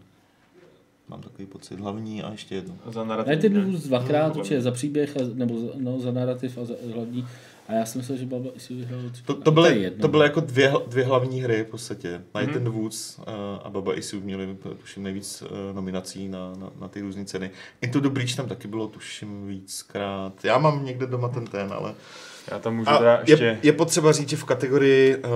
[1.09, 1.79] Mám takový pocit.
[1.79, 2.75] Hlavní a ještě jedno.
[2.91, 3.49] Za narrativ, Ne, ty?
[3.49, 7.27] Woods dvakrát, určitě za příběh, a, nebo za, no, za narrativ a za hlavní.
[7.67, 10.01] A já jsem myslel, že Baba si vyhrál To, to, byly, jedno.
[10.01, 12.21] to byly jako dvě, dvě hlavní hry v podstatě.
[12.39, 13.23] Night the Woods uh,
[13.63, 17.51] a Baba Isu měli tuším nejvíc uh, nominací na, na, na ty různé ceny.
[17.81, 20.45] Into the Breach tam taky bylo tuším víckrát.
[20.45, 21.93] Já mám někde doma ten ten, ale...
[22.51, 25.31] Já tam můžu teda A ještě je, je potřeba říct, že v kategorii uh,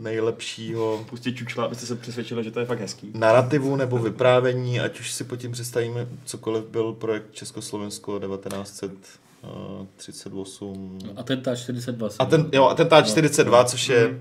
[0.00, 3.10] nejlepšího pustit čučla, abyste se přesvědčili, že to je fakt hezký.
[3.14, 10.98] narrativu nebo vyprávění, ať už si pod tím představíme cokoliv byl projekt Československo 1938.
[11.16, 12.08] Atentát 42.
[12.18, 13.10] A ten, jo, Atentát No.
[13.10, 14.20] 42, což je Mhm.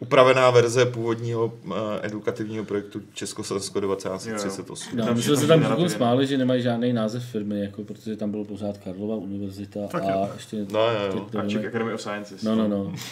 [0.00, 4.96] upravená verze původního uh, edukativního projektu Československo 1938.
[4.98, 5.88] No, Tam my jsme se tam je.
[5.90, 10.10] smáli, že nemají žádný název firmy, jako, protože tam bylo pořád Karlova univerzita Tak a
[10.12, 10.28] jo.
[10.34, 10.66] ještě...
[10.72, 11.20] No, jo, jo.
[11.30, 12.42] teď A Czech Academy of Sciences.
[12.42, 12.92] No, no, no.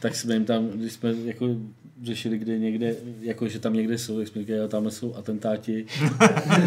[0.00, 1.46] tak jsme jim tam, když jsme jako
[2.02, 5.86] řešili, kde někde, jako že tam někde jsou, jak jsme říkali, "Jo, tamhle jsou atentáti.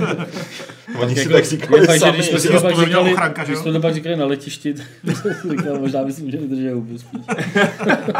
[1.00, 2.18] Oni si jako, tak říkali fakt, že sami.
[2.18, 4.26] když jsme si že to pak říkali, ochranka, že když jsme to pak říkali na
[4.26, 4.74] letišti,
[5.06, 7.22] tak říkal, možná bychom měli držet hubu spíš.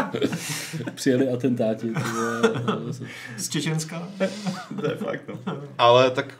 [0.94, 1.92] Přijeli atentáti.
[3.36, 4.08] Z Čečenska.
[4.80, 5.56] To je fakt, no.
[5.78, 6.34] Ale tak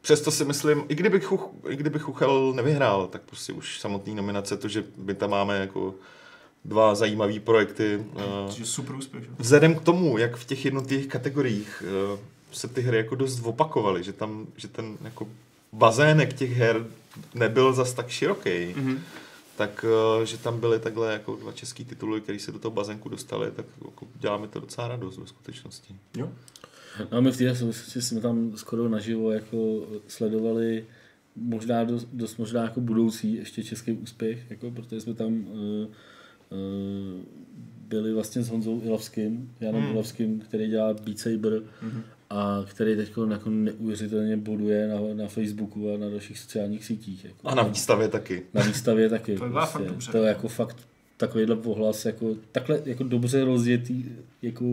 [0.00, 4.56] přesto si myslím, i kdyby, Chuch, i kdyby Chuchel nevyhrál, tak prostě už samotný nominace,
[4.56, 5.94] to, že my tam máme jako
[6.64, 8.04] dva zajímavé projekty.
[8.58, 9.24] je super úspěch.
[9.24, 9.30] že?
[9.38, 11.82] Vzhledem k tomu, jak v těch jednotlivých kategoriích
[12.14, 12.18] eh,
[12.52, 15.28] se ty hry jako dost opakovaly, že tam, že ten jako
[15.72, 16.86] bazének těch her
[17.34, 18.98] nebyl zas tak široký, Mhm.
[19.56, 19.84] tak
[20.22, 23.50] eh, že tam byly takhle jako dva český tituly, které se do toho bazénku dostaly,
[23.50, 25.94] tak jako děláme to docela radost ve skutečnosti.
[26.16, 26.28] Jo?
[27.12, 30.84] No a my v té souvislosti jsme tam skoro naživo jako sledovali
[31.36, 35.86] možná dost, dost možná jako budoucí ještě český úspěch, jako, protože jsme tam uh, uh,
[37.88, 39.92] byli vlastně s Honzou Ilavským, Janem Hmm.
[39.92, 42.02] Ilavským, který dělá Beat Saber Mhm.
[42.30, 47.24] a který teď jako neuvěřitelně boduje na, na Facebooku a na dalších sociálních sítích.
[47.24, 47.48] Jako.
[47.48, 48.42] A na výstavě taky.
[48.54, 49.36] Na výstavě taky.
[49.38, 50.12] To byla fakt dobře.
[50.12, 50.76] To je jako fakt
[51.16, 54.04] takovýhle pohlas, jako takhle jako dobře rozjetý,
[54.42, 54.64] jako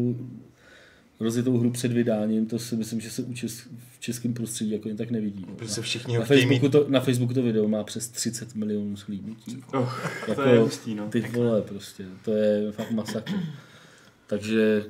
[1.20, 3.60] rozjetou hru před vydáním, to si myslím, že se u čes,
[3.90, 5.46] v českém prostředí jako jen tak nevidí.
[5.50, 5.56] no.
[5.56, 6.60] Protože všichni Na, chtějí mít.
[6.60, 9.64] Facebooku to, na Facebooku to video má přes 30 milionů slídnutí.
[9.74, 9.90] Oh,
[10.28, 11.08] Jako, to je hustý, no.
[11.10, 13.34] ty vole prostě, to je fakt masakr.
[14.28, 14.86] Takže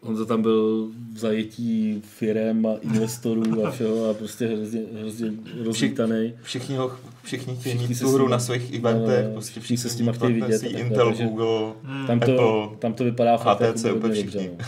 [0.00, 5.32] Honza tam byl v zajetí firem a investorů a všeho a prostě hrozně, hrozně
[5.64, 6.34] rozlítaný.
[6.42, 6.92] Všichni, ho,
[7.22, 9.92] všichni chtějí Všichni mít se tu hru na svých eventech, no, prostě všichni se s
[9.94, 12.06] všichni tím chtějí vidět takhle, Intel, Google, Hmm.
[12.06, 14.30] Tam to, Apple, tam to vypadá fakt HTC, jako úplně všichni.
[14.32, 14.64] dobře, no.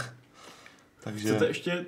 [1.05, 1.85] Takže Chcete ještě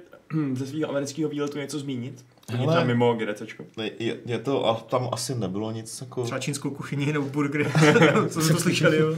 [0.52, 2.24] ze svého amerického výletu něco zmínit?
[2.52, 2.74] Hele.
[2.74, 3.64] Tam mimo GDCčko.
[3.76, 6.24] ne, je, je, to, a tam asi nebylo nic jako...
[6.24, 7.66] Třeba čínskou kuchyni nebo burgery.
[8.28, 9.16] Co jsme to slyšeli, jo?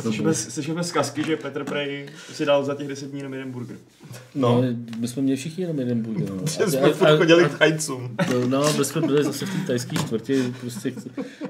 [0.00, 3.76] Slyšíme, slyšíme zkazky, že Petr Prej si dal za těch 10 dní jenom jeden burger.
[4.34, 4.62] No.
[4.62, 4.68] No,
[4.98, 6.30] my jsme měli všichni jenom jeden burger.
[6.30, 6.46] No.
[6.46, 8.16] že jsme furt chodili k hajcům.
[8.32, 10.92] No, no, my jsme byli zase v té tajské čtvrti, prostě,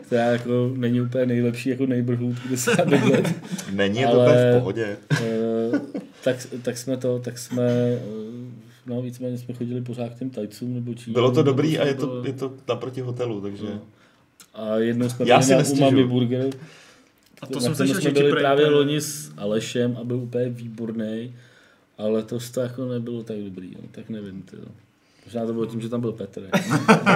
[0.03, 3.35] která jako není úplně nejlepší jako neighborhood, kde se dá bydlet.
[3.73, 4.97] Není, je to v pohodě.
[6.27, 8.01] Tak, tak jsme to, tak jsme, eh,
[8.87, 11.13] no víceméně jsme chodili pořád k těm tajcům nebo čím.
[11.13, 13.65] Bylo to dobrý a je to, je to naproti hotelu, takže...
[13.65, 13.81] No.
[14.55, 15.89] A jednou jsme Já na nestěžuju.
[15.89, 16.51] Umami Burger.
[17.43, 21.35] A to jsem slyšel, jsme že byli právě loni s Alešem a byl úplně výborný,
[21.99, 24.43] ale to, to jako nebylo tak dobrý, no, tak nevím.
[24.43, 24.63] Tyjo.
[25.25, 26.49] Možná to bylo tím, že tam byl Petr.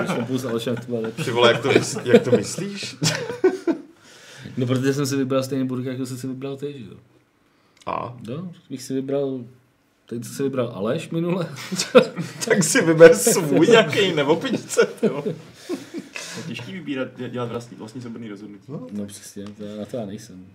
[0.01, 1.25] Když půl s Alešem, to bylo lepší.
[1.25, 2.97] Ty vole, jak to, myslí, jak to myslíš?
[4.57, 6.97] No, protože jsem si vybral stejný burger, jako jsem si vybral teď, že jo.
[7.87, 9.41] A, No, bych si vybral,
[10.07, 11.49] teď jsem si vybral Aleš minule.
[12.49, 14.13] tak si vyber svůj nějaký
[15.03, 15.25] jo.
[16.37, 18.65] Je těžký vybírat, dě- dělat vlastní, vlastní svobodný rozhodnutí.
[18.93, 20.47] No přesně, to, na to já nejsem.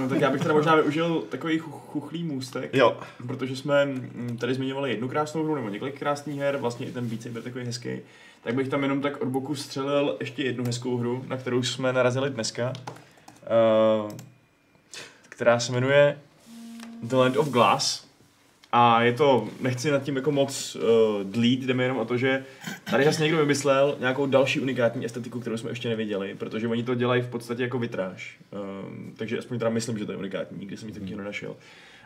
[0.00, 4.36] No, tak já bych teda možná využil takový chu- chuchlý můstek, Jo, protože jsme mm,
[4.40, 7.64] tady zmiňovali jednu krásnou hru nebo několik krásných her, vlastně i ten Beat Saber takový
[7.64, 7.88] hezký.
[8.44, 11.92] Tak bych tam jenom tak od boku střelil ještě jednu hezkou hru, na kterou jsme
[11.92, 12.72] narazili dneska,
[14.04, 14.12] uh,
[15.28, 16.18] která se jmenuje
[17.02, 18.10] The Land of Glass.
[18.72, 20.82] A je to, nechci nad tím jako moc uh,
[21.24, 22.44] dlít, jde mi jenom o to, že
[22.90, 26.94] tady zase někdo vymyslel nějakou další unikátní estetiku, kterou jsme ještě neviděli, protože oni to
[26.94, 28.38] dělají v podstatě jako vitráž.
[28.84, 31.56] Um, takže aspoň teda myslím, že to je unikátní, nikdy jsem nic takového nenašel.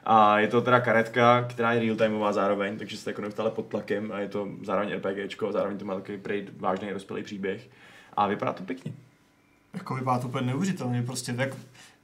[0.05, 4.13] A je to teda karetka, která je real-timeová zároveň, takže jste jako neustále pod tlakem
[4.13, 7.69] a je to zároveň RPGčko, zároveň to má takový prej vážný rozpělý příběh.
[8.17, 8.93] A vypadá to pěkně.
[9.75, 11.49] Jako vypadá to úplně neuvěřitelně, prostě tak,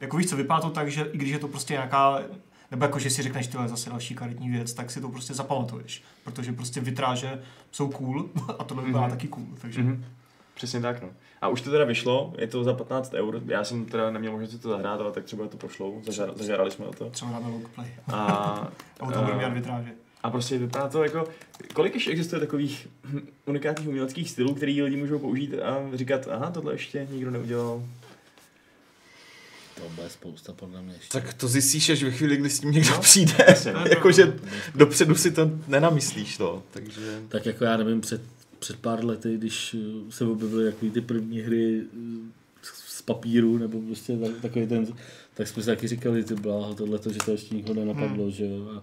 [0.00, 2.22] jako víš co, vypadá to tak, že i když je to prostě nějaká,
[2.70, 6.02] nebo jako, že si řekneš, tyhle zase další karetní věc, tak si to prostě zapamatuješ,
[6.24, 7.42] protože prostě vitráže
[7.72, 9.10] jsou cool a tohle vypadá Mhm.
[9.10, 10.04] taky cool, takže Mm-hmm.
[10.54, 11.08] Přesně tak, no.
[11.42, 13.42] A už to teda vyšlo, je to za 15 eur.
[13.46, 16.02] Já jsem teda neměl možnost si to zahrát, ale tak třeba to pošlou.
[16.06, 17.10] Zažar, zažárali jsme o to.
[17.10, 17.88] třeba long play.
[18.12, 18.16] A,
[19.00, 19.90] A u toho budeme dělat vitráže.
[20.22, 21.24] A prostě vypadá to jako,
[21.74, 22.88] kolik ještě existuje takových
[23.46, 27.82] unikátních uměleckých stylů, který lidi můžou použít a říkat, aha, tohle ještě nikdo neudělal.
[29.82, 31.18] To bude spousta podle mě ještě.
[31.18, 33.34] tak to zjistíš až ve chvíli, kdy s tím někdo přijde.
[33.46, 33.72] Přesně.
[33.90, 34.38] Jakože
[34.74, 37.22] dopředu si to nenamyslíš to, takže...
[37.28, 38.22] Tak jako já nevím, před,
[38.58, 42.40] před pár lety, když eh, se objevily takový ty první hry eh,
[42.86, 44.86] z papíru, nebo prostě tak, takový ten,
[45.34, 48.32] tak jsme si taky říkali, ty bláho, tohle, že to ještě nikoho nenapadlo, hmm.
[48.32, 48.70] že jo.
[48.76, 48.82] A,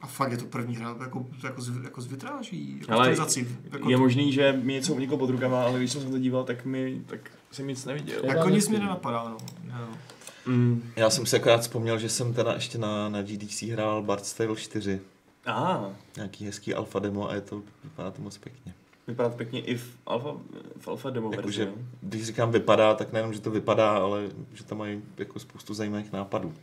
[0.00, 3.56] A fakt je to první hra jako, jako, z, jako z vitráží, jako Ale stylizací.
[3.72, 6.44] Jako, Je možný, že mi něco uniklo pod rukama, ale když jsem se to díval,
[6.44, 8.20] tak mi, tak jsem nic neviděl.
[8.24, 8.88] Já jako nic mě nechci.
[8.88, 9.36] nenapadá, no.
[9.64, 9.98] no.
[10.46, 10.92] Mm.
[10.96, 14.56] Já jsem si akorát vzpomněl, že jsem teda ještě na, na GDC hrál Bard's Tale
[14.56, 15.00] 4.
[15.44, 18.74] Aha, Nějaký hezký alfa demo a je to, vypadá to moc pěkně.
[19.06, 20.34] Vypadá to pěkně i v alfa,
[20.78, 21.40] v alfa demo verzi.
[21.40, 21.72] Jakože, no.
[22.00, 26.12] když říkám vypadá, tak nejenom, že to vypadá, ale že tam mají jako spoustu zajímavých
[26.12, 26.54] nápadů.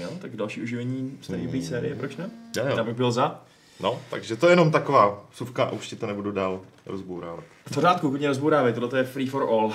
[0.00, 1.62] Jo, tak další uživení staré hmm.
[1.62, 2.30] série, proč ne?
[2.56, 2.84] Jo, Já jo.
[2.84, 3.44] bych byl za.
[3.82, 7.44] No, takže to je jenom taková suvka a už ti to nebudu dál rozbourávat.
[7.66, 9.64] V pořádku, klidně rozbourávej, tohle je free for all.
[9.66, 9.72] Uh,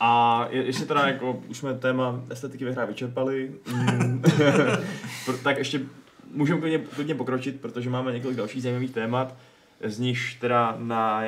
[0.00, 4.22] a je, ještě teda, jako, už jsme téma estetiky ve hrách vyčerpali, mm,
[5.42, 5.80] tak ještě
[6.34, 9.34] můžeme klidně, klidně pokročit, protože máme několik dalších zajímavých témat,
[9.84, 11.22] z nichž teda na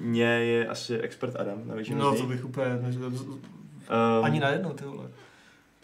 [0.00, 2.28] ně je asi expert Adam, na většinu No to nich.
[2.28, 2.90] bych úplně, ne,
[4.18, 5.08] Um, ani na jedno, ty vole.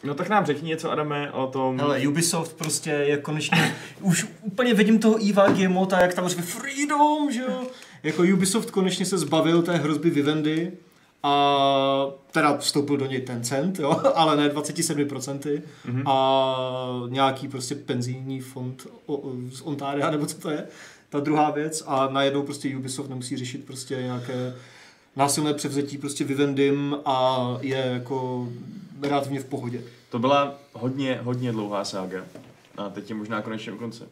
[0.05, 1.79] No tak nám řekni něco, Adame, o tom...
[1.79, 7.33] Hele, Ubisoft prostě je konečně, už úplně vidím toho Eva Guillemota, jak tam řve Freedom,
[7.33, 7.63] že jo?
[8.03, 10.73] Jako Ubisoft konečně se zbavil té hrozby Vivendi
[11.23, 16.03] a teda vstoupil do něj Tencent, jo, ale ne 27% Mhm.
[16.09, 16.57] a
[17.09, 18.87] nějaký prostě penzijní fond
[19.53, 20.65] z Ontaria, nebo co to je,
[21.11, 24.55] ta druhá věc a najednou prostě Ubisoft nemusí řešit prostě nějaké
[25.17, 28.49] násilné převzetí prostě Vivendym a je jako
[29.03, 29.83] relativně v pohodě.
[30.11, 32.25] To byla hodně, hodně dlouhá sága.
[32.77, 34.09] A teď je možná konečně u konce.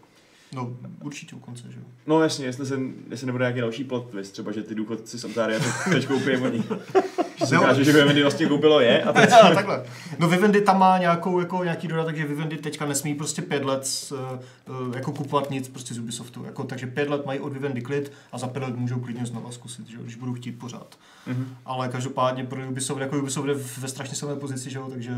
[0.54, 1.84] No, určitě u konce, že jo.
[2.06, 2.78] No jasně, jestli, se,
[3.10, 6.36] jestli nebude nějaký další plot twist, třeba že ty důchodci z Ontaria teď, teď koupí
[6.36, 6.64] oni.
[7.48, 7.74] Že No.
[7.84, 9.32] že Vivendi vlastně koupilo je a teď...
[9.42, 9.84] A, takhle.
[10.18, 14.12] No Vivendi tam má nějakou, jako, nějaký dodatek, že Vivendi teďka nesmí prostě pět let
[14.68, 16.44] uh, jako kupovat nic prostě z Ubisoftu.
[16.44, 19.50] Jako, takže pět let mají od Vivendi klid a za pět let můžou klidně znova
[19.52, 20.98] zkusit, že když budou chtít pořád.
[21.26, 21.56] Mhm.
[21.64, 25.12] Ale každopádně pro Ubisoft, jako Ubisoft je ve strašně silné pozici, že jo, takže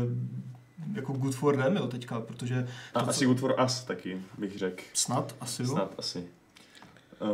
[0.93, 4.57] jako good for them, jo, teďka, protože A to, asi Good for Us taky, bych
[4.57, 4.83] řekl.
[4.93, 5.67] snad, asi jo.
[5.69, 6.23] Snad asi.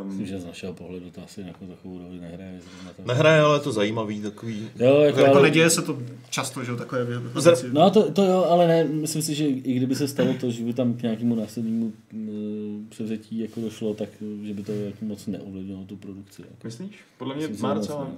[0.03, 2.59] Myslím, Um, že z našeho pohledu to asi jako takovou roli nehraje.
[3.05, 4.69] Nehraje, ale je to zajímavý takový.
[4.79, 7.65] Jo, jako, Jako ale, neděje se to často, že jo, takové věci.
[7.71, 10.63] No to, to jo, ale ne, myslím si, že i kdyby se stalo to, že
[10.63, 14.09] by tam k nějakému následnému mm, převzetí jako došlo, tak
[14.43, 16.41] že by to jako moc neovlivnilo tu produkci.
[16.41, 16.55] Jako.
[16.63, 16.99] myslíš?
[17.17, 18.11] Podle mě Myslím má docela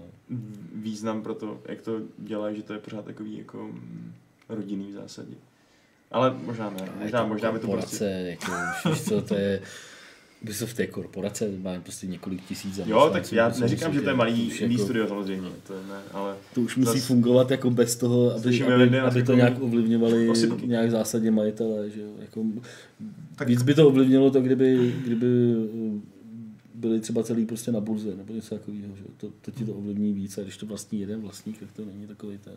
[0.76, 4.14] význam pro to, jak to dělají, že to je pořád takový jako mm,
[4.50, 5.36] rodinný v zásadě.
[6.12, 8.06] Ale možná ne, možná, možná by to prostě...
[8.06, 8.52] jako,
[8.90, 9.62] víš co, to je,
[10.46, 14.10] Ubisoft je korporace, má prostě několik tisíc Jo, zaměstnanců, tak já myslím neříkám, že to
[14.10, 17.96] je malý jako- studio samozřejmě, to ne, ale To už musí Zas- fungovat jako bez
[17.96, 20.68] toho, aby, aby, aby to nějak ovlivňovali osypky.
[20.68, 21.90] nějak zásadně majitele.
[21.90, 22.10] Že jo?
[22.20, 22.44] Jako,
[23.36, 23.48] Tak-.
[23.48, 26.00] Víc by to ovlivnilo to, kdyby, kdyby uh,
[26.74, 28.96] byli třeba celý prostě na burze nebo něco takového.
[28.96, 29.02] Že?
[29.02, 29.10] jo.
[29.18, 32.08] To, to ti to ovlivní víc a když to vlastní jeden vlastník, tak to není
[32.08, 32.54] takový ten.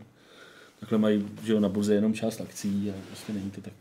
[0.81, 3.73] Takhle mají že jo, na burze jenom část akcí a prostě není to tak,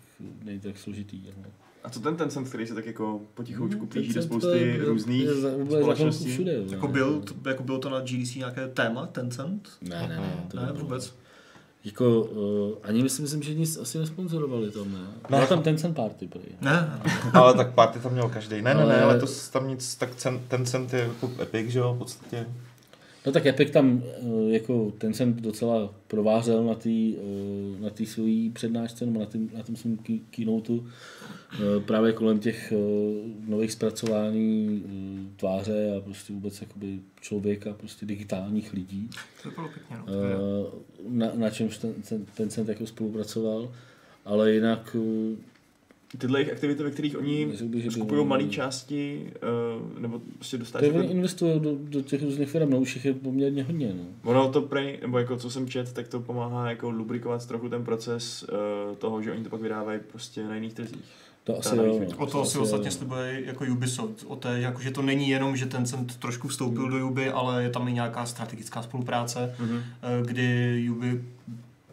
[0.46, 1.22] není to tak složitý.
[1.38, 1.44] No.
[1.88, 4.86] A co ten Tencent, který se tak jako potichoučku Hmm, plíží do Tencent spousty je-
[4.86, 6.32] různých je za- společností?
[6.32, 6.54] všude.
[6.56, 6.64] jo.
[6.70, 9.70] Jako, byl, to, jako bylo to na GDC nějaké téma, Tencent?
[9.82, 10.46] Ne, ne, ne.
[10.48, 11.16] To Ne, vůbec.
[11.84, 15.00] Jako, uh, ani myslím, myslím, že nic asi nesponzorovali tam, ne?
[15.00, 15.08] Ne.
[15.30, 16.42] Byla tam Tencent Party, prý.
[16.62, 17.00] Ne,
[17.34, 18.56] Ale tak party tam měl každý.
[18.62, 21.80] Ne, ne, ne, Ale- letos tam nic, tak cen, ten cent je jako Epic, že
[21.80, 22.48] jo, v podstatě.
[23.28, 28.06] No tak Epic tam eh, jako ten jsem docela provářel na té eh, na té
[28.06, 30.88] svojí přednášce nebo na, tým, na tom svém key- keynoteu
[31.54, 32.74] eh, právě kolem těch
[33.48, 34.84] nových zpracování
[35.36, 39.10] tváře a prostě vůbec jakoby člověka, prostě digitálních lidí,
[39.44, 40.06] to bylo pěkně, no.
[41.10, 43.72] na, na čemž ten, ten, ten cent jako spolupracoval.
[44.26, 44.96] Ale jinak
[46.18, 47.48] Tyhle jejich aktivity, ve kterých oni
[47.90, 49.32] skupují malé části,
[49.96, 50.92] uh, nebo prostě to dostávají...
[50.92, 53.94] oni investují do, do těch různých firm, no už jich je poměrně hodně.
[53.98, 54.04] No.
[54.32, 57.84] Ono to prej, nebo jako co jsem čet, tak to pomáhá jako lubrikovat trochu ten
[57.84, 58.44] proces
[58.90, 61.02] uh, toho, že oni to pak vydávají prostě na jiných trzích.
[61.44, 62.02] To asi To jo.
[62.18, 62.64] O to asi si jo.
[62.64, 66.48] ostatně slibuje jako Ubisoft, o té, jako, že to není jenom, že ten cent trošku
[66.48, 69.78] vstoupil do Ubi, ale je tam i nějaká strategická spolupráce, Mhm.
[70.02, 71.24] eh, kdy Ubi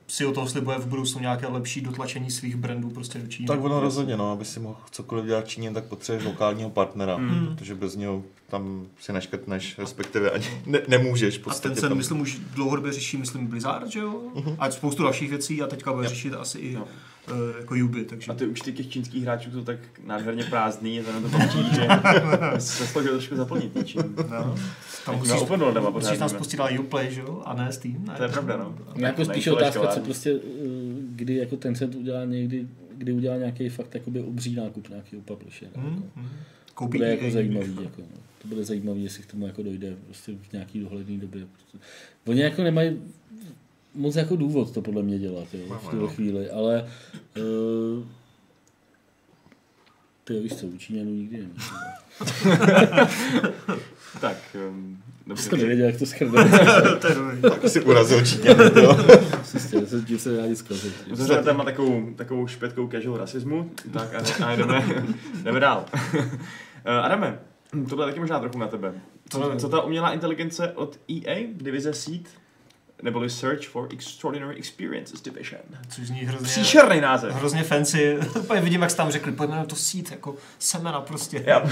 [0.09, 3.47] si o toho slibuje v budoucnu nějaké lepší dotlačení svých brandů prostě do Číny.
[3.47, 7.17] Tak ono rozhodně, no, aby si mohl cokoliv dělat v Číně, tak potřebuješ lokálního partnera,
[7.17, 7.47] Mm.
[7.47, 11.99] protože bez něho tam si neškrtneš, respektive ani ne, nemůžeš A ten cent, tam.
[11.99, 14.21] myslím, už dlouhodobě řeší, myslím, Blizzard, že jo?
[14.59, 16.85] A spoustu dalších věcí a teďka bude řešit asi i Jo.
[17.29, 18.33] eh, jako Ubi, takže...
[18.33, 21.89] A ty účty těch čínských hráčů jsou tak nádherně prázdný, že to patří, že
[22.61, 24.17] se složil trošku zaplnit něčím.
[24.31, 24.55] No.
[25.07, 27.43] Tam musíš, Open pořád musíš tam spustit ale Uplay, že jo?
[27.45, 28.15] A ne Steam, ne?
[28.17, 28.75] To je pravda, no.
[28.97, 30.41] No, jako Ne, spíš to otázka, co prostě, eh,
[31.09, 35.71] kdy jako ten cent udělá někdy, kdy udělá nějaký fakt jakoby obří nákup nějakého publishera.
[35.75, 36.07] Hmm, Jako.
[36.17, 36.29] hmm.
[36.67, 38.19] To Koupí bude jako zajímavý, jako, no.
[38.43, 41.47] to bude zajímavý, jestli k tomu jako dojde prostě v nějaký dohledné době.
[41.53, 41.79] Prostě.
[42.27, 42.99] Oni jako nemají
[43.95, 46.09] moc jako důvod to podle mě dělat jo, v tuhle no.
[46.09, 46.89] chvíli, ale
[47.37, 48.05] uh,
[50.25, 51.65] ty jo, víš co, u Číňanů nikdy nevíš.
[54.21, 54.37] Tak,
[54.69, 55.57] um, to dobře.
[55.57, 56.45] nevěděl, jak to schrne.
[57.01, 57.41] to je dobrý.
[57.43, 58.99] Tak si urazil Číně, jo.
[59.51, 60.95] Prostě, se tím se rádi zkazit.
[61.13, 64.85] Uzavřeme téma takovou, takovou špětkou casual rasismu, tak a, a jdeme,
[65.43, 65.85] jdeme dál.
[66.15, 66.21] Uh,
[67.03, 67.39] Adame,
[67.89, 68.95] Tohle je taky možná trochu na tebe.
[69.29, 72.29] To Co, co ta umělá inteligence od EA, divize Seed,
[73.03, 75.61] neboli Search for Extraordinary Experiences Division.
[75.89, 76.49] Což zní hrozně...
[76.49, 77.35] Příšerný název.
[77.35, 78.19] Hrozně fancy.
[78.39, 81.45] Úplně vidím, jak jsi tam řekli, pojďme to sít, jako semena prostě.
[81.47, 81.63] Já,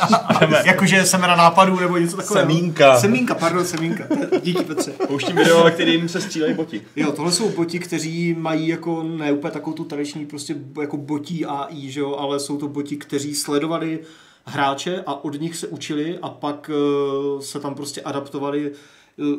[0.64, 2.46] Jakože semena nápadů nebo něco takového.
[2.46, 3.00] Semínka.
[3.00, 4.04] Semínka, pardon, semínka.
[4.42, 4.90] Díky Petře.
[4.90, 6.82] pouštím video, ve kterým se střílejí boti.
[6.96, 11.46] Jo, tohle jsou boti, kteří mají jako ne úplně takovou tu tradiční prostě jako botí
[11.46, 14.00] AI, že jo, ale jsou to boti, kteří sledovali
[14.44, 16.70] hráče a od nich se učili a pak
[17.34, 18.72] uh, se tam prostě adaptovali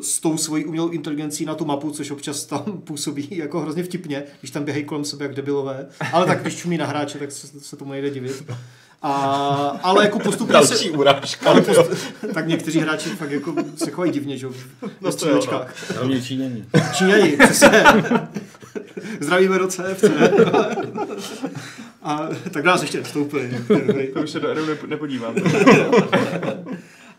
[0.02, 4.22] s tou svojí umělou inteligencí na tu mapu, což občas tam působí jako hrozně vtipně,
[4.40, 5.86] když tam běhají kolem sebe jak debilové.
[6.12, 8.44] Ale tak když čumí na hráče, tak se, se tomu nejde divit.
[9.04, 9.10] A,
[9.82, 11.50] ale jako postupně se, Další urážka.
[11.50, 11.98] ale postup,
[12.34, 14.52] tak někteří hráči fakt jako se chovají divně, že jo,
[14.82, 15.90] No no to jo, střílečkách.
[15.96, 16.64] Hlavně Číňani.
[16.98, 17.84] Číňani, přesně.
[19.20, 20.04] Zdravíme do CFC.
[22.02, 23.50] A tak nás ještě nevstoupili.
[24.14, 25.34] to už se do nep- nepodívám.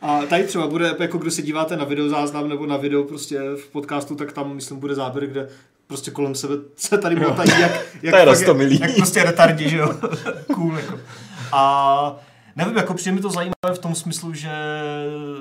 [0.04, 3.70] A tady třeba bude, jako kdo se díváte na videozáznam nebo na video prostě v
[3.72, 5.49] podcastu, tak tam myslím bude záběr, kde
[5.88, 8.80] prostě kolem sebe se tady motají, jak, jak, To je fakt roztomilý.
[8.80, 9.93] jak prostě retardi, že jo.
[10.54, 10.99] cool, jako.
[11.51, 12.16] A
[12.56, 14.51] nevím, jako přijde mi to zajímavé v tom smyslu, že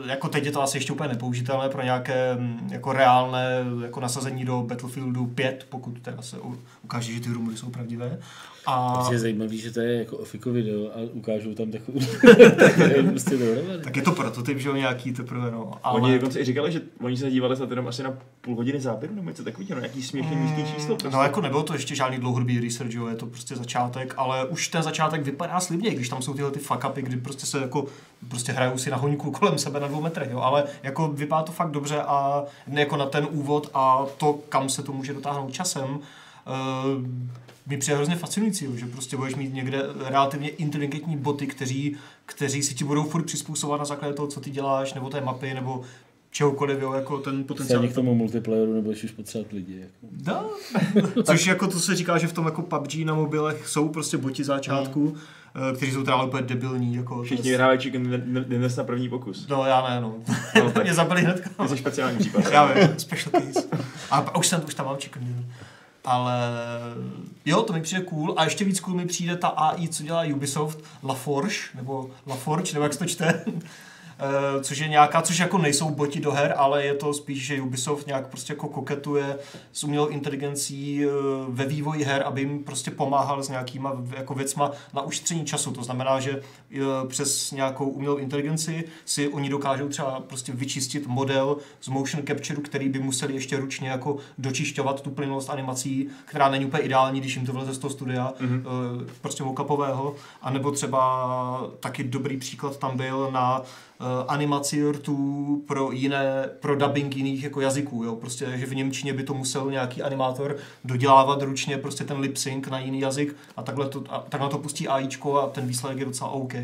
[0.06, 4.44] jako teď je to asi ještě úplně nepoužitelné pro nějaké mm, jako reálné jako nasazení
[4.44, 6.36] do Battlefieldu 5, pokud teda se
[6.82, 8.18] ukáže, že ty rumory jsou pravdivé.
[8.66, 11.98] A Prostě je zajímavý, že to je jako ofiko video a ukážou tam takovou...
[13.10, 13.84] prostě dohromady.
[13.84, 15.72] tak je to prototyp, že jo, nějaký teprve, no.
[15.82, 16.00] Ale...
[16.00, 19.14] Oni dokonce i říkali, že oni se dívali snad jenom asi na půl hodiny záběru,
[19.14, 20.96] nebo něco takového, no, nějaký směšný nízký číslo.
[20.96, 21.16] Prostě.
[21.16, 24.68] No jako nebylo to ještě žádný dlouhodobý research, jo, je to prostě začátek, ale už
[24.68, 27.86] ten začátek vypadá slibně, když tam jsou tyhle ty fuck upy, kdy prostě se jako
[28.28, 31.52] prostě hrajou si na hoňku kolem sebe na dvou metrech, jo, ale jako vypadá to
[31.52, 35.84] fakt dobře a jako na ten úvod a to, kam se to může dotáhnout časem,
[35.94, 36.00] uh,
[37.66, 41.96] mi přijde hrozně fascinující, že prostě budeš mít někde relativně inteligentní boty, kteří,
[42.26, 45.54] kteří si ti budou furt přizpůsobovat na základě toho, co ty děláš, nebo té mapy,
[45.54, 45.82] nebo
[46.30, 47.80] čehokoliv, jo, jako ten potenciál.
[47.82, 49.80] ani k tomu multiplayeru nebudeš už potřebovat lidi.
[49.80, 49.94] Jako.
[50.10, 50.44] Da.
[51.24, 54.44] Což jako to se říká, že v tom jako PUBG na mobilech jsou prostě boti
[54.44, 55.14] začátku,
[55.72, 56.94] eh, kteří jsou teda úplně debilní.
[56.94, 58.02] Jako Všichni vyhrávají chicken
[58.48, 59.46] dinner na první pokus.
[59.48, 60.14] No já ne, no.
[60.64, 60.82] No, tak.
[60.82, 61.50] Mě zabili hned.
[61.56, 62.44] To je speciální případ.
[62.52, 63.68] Já vím, special case.
[64.10, 65.44] A a už, jsem, už tam mám chicken dinner.
[66.04, 66.34] Ale
[67.44, 68.34] jo, to mi přijde cool.
[68.36, 72.36] A ještě víc cool mi přijde ta AI, co dělá Ubisoft, La Forge, nebo La
[72.36, 73.44] Forge, nebo jak se to čte.
[74.22, 77.62] Eh, což je nějaká, což jako nejsou boti do her, ale je to spíš, že
[77.62, 79.38] Ubisoft nějak prostě jako koketuje
[79.72, 81.08] s umělou inteligencí eh,
[81.48, 85.72] ve vývoji her, aby jim prostě pomáhal s nějakýma jako věcma na ušetření času.
[85.72, 86.40] To znamená, že
[86.74, 92.60] eh, přes nějakou umělou inteligenci si oni dokážou třeba prostě vyčistit model z motion capture,
[92.60, 97.36] který by museli ještě ručně jako dočišťovat tu plynulost animací, která není úplně ideální, když
[97.36, 98.62] jim to vleze z toho studia, mm-hmm.
[99.20, 100.14] prostě mockupového.
[100.42, 103.62] A nebo třeba taky dobrý příklad tam byl na
[104.28, 108.16] animaci rtů pro jiné, pro dubbing jiných jako jazyků, jo.
[108.16, 112.68] Prostě, že v Němčině by to musel nějaký animátor dodělávat ručně prostě ten lip sync
[112.68, 116.04] na jiný jazyk a takhle to, a takhle to pustí AIčko a ten výsledek je
[116.04, 116.54] docela OK.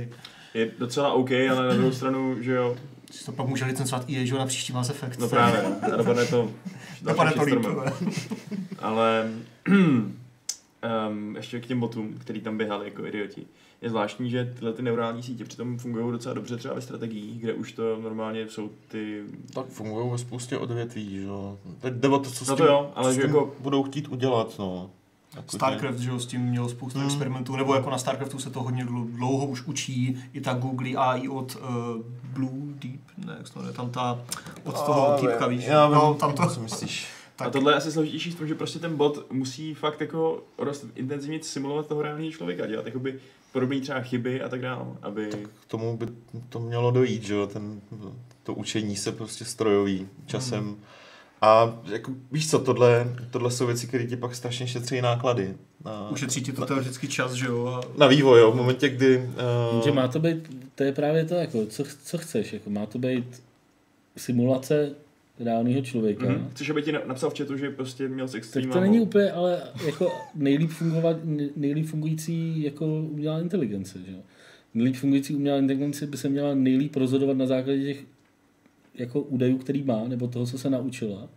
[0.55, 2.77] Je docela OK, ale na druhou stranu, že jo,
[3.11, 5.19] Si to pak může licencovat EA, že jo, na příští Mass Effect.
[5.21, 5.61] no právě.
[5.93, 6.51] A dopadne to
[7.03, 7.67] Dopadne to líp.
[8.79, 9.29] Ale
[11.11, 13.47] um, ještě k těm botům, který tam běhali jako idioti.
[13.83, 17.53] Je zvláštní, že tyhle ty neurální sítě přitom fungují docela dobře třeba ve strategiích, kde
[17.53, 19.23] už to normálně jsou ty...
[19.55, 21.59] Tak fungují ve spoustě odvětví, že jo.
[21.81, 23.31] Teď jde o to, co s No to tím, jo, ale co s že tím
[23.31, 24.91] jako- budou chtít udělat, no.
[25.37, 27.09] Jako, že- StarCraft, že jo, s tím měl spoustu Hmm.
[27.09, 30.91] experimentů, nebo jako na StarCraftu se to hodně dlou- dlouho už učí, i ta Google
[30.97, 31.69] AI od uh,
[32.35, 34.21] Blue Deep, ne, jak se to jmenuje, tam ta,
[34.65, 37.07] od toho týpka, víš, Já vím, no, tam to, co myslíš.
[37.39, 37.47] Tak.
[37.47, 40.43] tak, A tohle je asi složitější v tom, že prostě ten bot musí fakt jako
[40.59, 43.19] rost intenzivně simulovat toho reálného člověka, dělat jakoby
[43.53, 45.31] podobné třeba chyby a tak dále, aby...
[45.61, 46.07] K tomu by
[46.49, 47.81] to mělo dojít, že jo, ten,
[48.43, 50.65] to učení se prostě strojový časem.
[50.65, 50.77] Hmm.
[51.41, 55.55] A jako, víš co, tohle, tohle jsou věci, které ti pak strašně šetří náklady.
[55.85, 58.89] Na, ušetří ti to na, teoreticky čas, že jo, a na vývoj, jo, v momentě,
[58.89, 59.31] kdy...
[59.85, 62.87] Že Uh, má to být, to je právě to, jako, co, co chceš, jako, má
[62.87, 63.43] to být
[64.17, 64.95] simulace
[65.41, 66.27] reálného člověka.
[66.27, 66.35] Mhm.
[66.35, 66.51] Mm-hmm.
[66.51, 69.01] Chceš, aby ti na- napsal v chatu, že prostě měl sex s Tak to není
[69.01, 71.17] úplně, ale jako nejlíp, fungovat,
[71.57, 73.99] nejlíp fungující jako umělá inteligence.
[74.07, 74.13] Že?
[74.13, 74.19] jo.
[74.75, 78.05] Nejlíp fungující umělá inteligence by se měla nejlíp rozhodovat na základě těch
[78.95, 81.29] jako údajů, který má, nebo toho, co se naučila.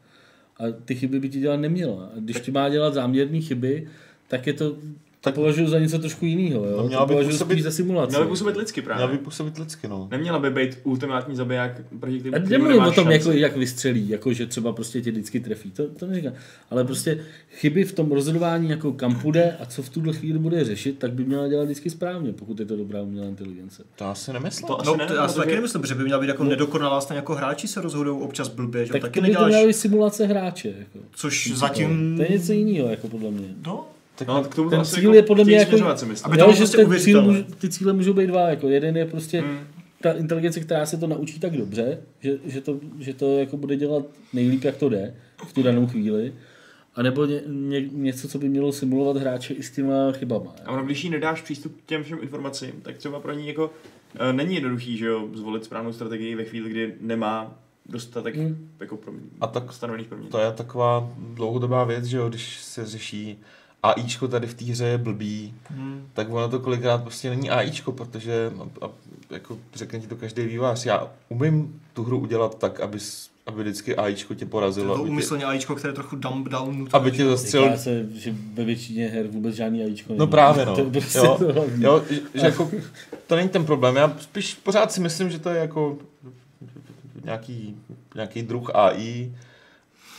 [0.58, 2.06] A ty chyby by ti dělat neměla.
[2.06, 3.88] A když ti má dělat záměrné chyby,
[4.28, 4.78] tak je to
[5.24, 6.66] tak považuji za něco trošku jiného.
[6.66, 6.72] Jo?
[6.72, 8.10] No, to měla by považuji působit- za simulaci.
[8.12, 9.06] Měl by působit lidsky právě.
[9.06, 10.08] Měla by působit lidsky, no.
[10.12, 13.14] Neměla by být ultimátní zabiják, proti A kterému nemluvím o tom, šanci.
[13.18, 16.34] jako, jak vystřelí, jako že třeba prostě tě vždycky trefí, to, to neříkám.
[16.70, 17.20] Ale prostě
[17.52, 21.12] chyby v tom rozhodování, jako kam půjde a co v tuhle chvíli bude řešit, tak
[21.14, 23.84] by měla dělat vždycky správně, pokud je to dobrá umělá inteligence.
[23.96, 24.68] To já si nemyslím.
[24.68, 27.02] To asi No, ne, to já si taky nemyslím, že by měla být jako nedokonalá,
[27.02, 28.92] stejně jako hráči se rozhodují občas blbě, že?
[28.92, 30.68] Tak taky to by to měla být simulace hráče.
[30.80, 31.00] Jako.
[31.16, 32.14] což zatím...
[32.18, 33.48] To je něco jiného, jako podle mě.
[33.66, 33.88] No,
[34.28, 35.86] No, k tomu ten cíl jako je podle mě jako-.
[36.24, 38.50] Aby to bylo prostě ten cíl ty cíle můžou být dva.
[38.50, 39.58] Jako jeden je prostě Hmm.
[40.02, 43.76] ta inteligence, která se to naučí tak dobře, že, že to, že to jako bude
[43.76, 45.16] dělat nejlíp, jak to jde
[45.48, 46.34] v tu danou chvíli.
[46.96, 50.56] A nebo ně, ně, něco, co by mělo simulovat hráče i s těma chybama.
[50.66, 53.72] A ono, když jí nedáš přístup k těm všem informacím, tak třeba pro ní jako
[54.30, 57.56] e, není jednoduchý, že jo, zvolit správnou strategii ve chvíli, kdy nemá
[57.90, 58.70] dostatek Hmm.
[58.80, 60.32] jako pro, A tak stanovených proměn.
[60.32, 63.38] To je taková dlouhodobá věc, že jo, když se řeší
[63.84, 67.92] AIčko tady v té hře je blbý, hm, tak ono to kolikrát prostě není AIčko,
[67.92, 68.52] protože
[68.82, 68.90] a, a,
[69.30, 72.98] jako řekne ti to každý vývář, já umím tu hru udělat tak, aby,
[73.46, 76.48] aby vždycky AIčko tě to porazilo, bylo aby tě, úmyslně AIčko, které je trochu dump
[76.50, 76.88] down.
[76.94, 80.76] aby tě Říká zastřelil se, že ve většině her vůbec žádný ajíčko No právě no.
[80.84, 82.72] To prostě jo, to jo, že- že jako,
[83.28, 83.96] to není ten problém.
[83.96, 85.98] Já spíš pořád si myslím, že to je jako
[87.24, 87.76] nějaký,
[88.16, 89.32] nějaký druh AI,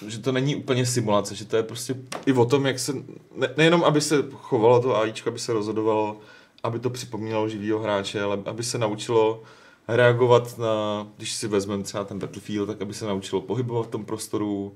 [0.07, 1.95] že to není úplně simulace, že to je prostě
[2.27, 2.93] i o tom, jak se,
[3.37, 6.21] ne, nejenom aby se chovalo to AIčko, aby se rozhodovalo,
[6.63, 9.43] aby to připomínalo živýho hráče, ale aby se naučilo
[9.89, 14.05] reagovat na, když si vezmeme třeba ten Battlefield, tak aby se naučilo pohybovat v tom
[14.05, 14.75] prostoru,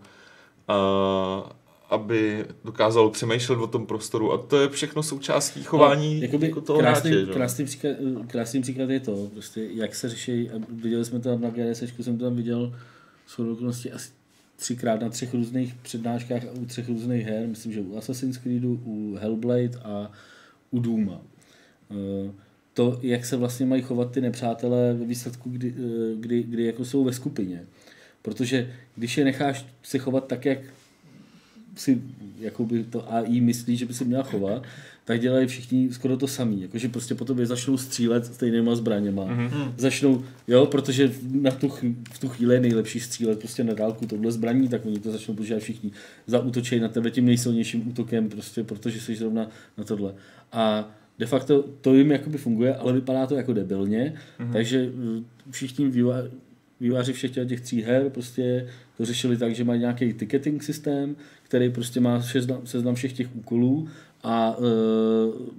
[0.68, 1.57] a
[1.91, 6.61] aby dokázalo přemýšlet o tom prostoru a to je všechno součástí chování No, jakoby jako
[6.61, 7.33] toho krásný, hráče.
[7.33, 7.93] krásný, příklad,
[8.27, 12.18] krásný příklad je to, prostě, jak se řeší, viděli jsme to tam na GDS, jsem
[12.18, 12.72] to tam viděl
[13.53, 14.11] okolností asi
[14.57, 18.81] třikrát na třech různých přednáškách a u třech různých her, myslím, že u Assassin's Creedu,
[18.85, 20.11] u Hellblade a
[20.71, 21.21] u Dooma.
[21.91, 22.33] Eh,
[22.77, 26.85] To, jak se vlastně mají chovat ty nepřátelé ve výsledku, kdy, eh, kdy, kdy jako
[26.85, 27.67] jsou ve skupině.
[28.23, 30.59] Protože když je necháš se chovat tak, jak
[31.75, 32.03] si
[32.41, 34.62] jakoby to AI myslí, že by se měla chovat,
[35.05, 36.62] tak dělají všichni skoro to samý.
[36.62, 39.24] Jakože prostě po tobě začnou střílet stejnýma zbraněma.
[39.24, 39.51] Mm-hmm.
[39.53, 39.72] Hm.
[39.76, 41.68] Začnou, jo, protože na tu,
[42.12, 45.34] v tu chvíli je nejlepší střílet prostě na dálku tohle zbraní, tak oni to začnou
[45.34, 45.91] používat všichni.
[46.26, 50.14] Zautočí na tebe tím nejsilnějším útokem, prostě, protože jsi zrovna na tohle.
[50.53, 54.53] A de facto to jim jakoby funguje, ale vypadá to jako debilně, mm-hmm.
[54.53, 55.93] takže eh, všichni
[56.80, 61.16] výváři všech těch- těch tří her prostě to řešili tak, že mají nějaký ticketing systém,
[61.42, 63.88] který prostě má seznam, seznam všech těch úkolů
[64.22, 64.62] a e,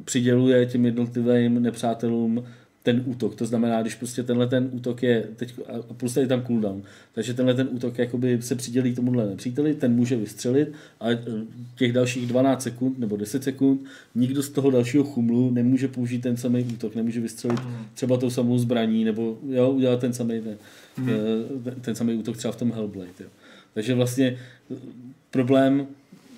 [0.03, 2.43] přiděluje těm jednotlivým nepřátelům
[2.87, 3.35] ten útok.
[3.35, 5.53] To znamená, když prostě tenhle ten útok je, teď,
[5.89, 6.81] a plus je tam cooldown,
[7.13, 11.17] takže tenhle ten útok jakoby se přidělí tomuhle nepříteli, ten může vystřelit a e,
[11.75, 13.81] těch dalších 12 sekund nebo 10 sekund
[14.15, 17.59] nikdo z toho dalšího chumlu nemůže použít ten samý útok, nemůže vystřelit
[17.93, 20.57] třeba tou samou zbraní nebo jo, udělat ten samý ten,
[21.63, 23.11] ten, ten samý útok třeba v tom Hellblade.
[23.19, 23.29] Jo.
[23.73, 24.75] Takže vlastně e,
[25.31, 25.87] problém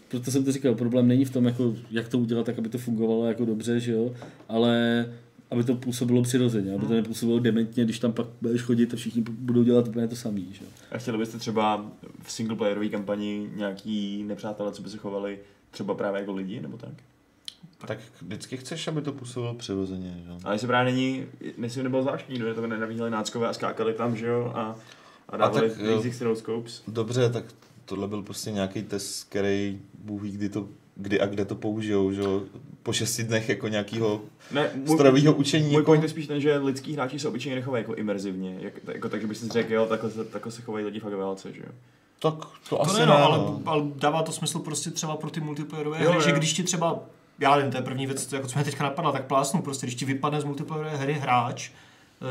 [0.10, 2.78] proto jsem to říkal, problém není v tom, jako, jak to udělat tak, aby to
[2.78, 4.14] fungovalo jako dobře, že jo,
[4.50, 5.06] ale
[5.52, 9.22] aby to působilo přirozeně, aby to nepůsobilo dementně, když tam pak budeš chodit a všichni
[9.22, 10.72] budou dělat úplně to samý, že jo.
[10.92, 11.92] A chtěli byste třeba
[12.24, 15.40] v singleplayerové kampani nějaký nepřátelé, co by se chovali
[15.72, 16.94] třeba právě jako lidi, nebo tak?
[17.86, 20.24] Tak vždycky chceš, aby to působilo přirozeně.
[20.26, 20.32] Že?
[20.44, 21.26] Ale jestli právě není,
[21.58, 24.76] jestli nebylo zvláštní, kdo je to nenavíhali náckové a skákali tam, že jo, a,
[25.30, 25.96] a dávali tak, jo.
[25.96, 26.84] Basic no scopes.
[26.88, 27.44] Dobře, tak
[27.86, 32.12] tohle byl prostě nějaký test, který Bůh ví, kdy, to, kdy a kde to použijou,
[32.12, 32.22] že?
[32.22, 32.44] jo.
[32.84, 34.22] po šesti dnech jako nějakého
[34.94, 35.66] strojového učení.
[35.66, 38.74] můj Jako, point je spíš ten, že lidský hráči se obyčejně nechovají jako imerzivně, jak,
[38.88, 41.18] jako tak, že bych si řekl, jo, takhle, se- takhle se chovají lidi fakt ve
[41.18, 41.72] válce, že jo.
[42.20, 42.34] tak
[42.70, 43.26] to, To asi ne, ne, no, no.
[43.26, 46.36] ale, ale, dává to smysl prostě třeba pro ty multiplayerové Jo, hry, že jo.
[46.38, 47.00] když ti třeba,
[47.40, 49.96] já nevím, to je první věc, jako co mě teďka napadla, tak plásnu, prostě když
[49.96, 51.70] ti vypadne z multiplayerové hry hráč,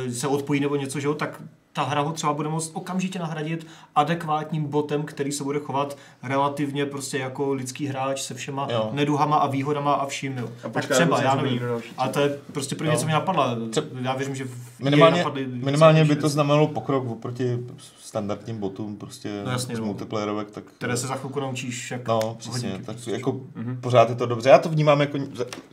[0.09, 1.43] eh, se odpojí nebo něco, že jo, tak
[1.79, 6.87] ta hra ho třeba bude moct okamžitě nahradit adekvátním botem, který se bude chovat relativně
[6.87, 8.91] prostě jako lidský hráč se všema Jo.
[8.93, 10.49] neduhama a výhodama a vším, jo.
[10.59, 11.61] A tak počká, třeba, aby se já nevím.
[11.99, 13.57] A to je prostě první, co mi napadla.
[13.71, 14.45] Třeba- Já věřím, že
[14.79, 17.59] Minimálně, napadly minimálně by to znamenalo pokrok oproti
[18.01, 19.85] standardním botům prostě No jasně, z no.
[19.87, 23.11] multiplayerovek, tak které se za chvilku naučíš, jak No, přesně, hodinky tak prostě.
[23.11, 23.79] jako Mhm.
[23.81, 24.49] pořád je to dobře.
[24.51, 25.19] Já to vnímám jako,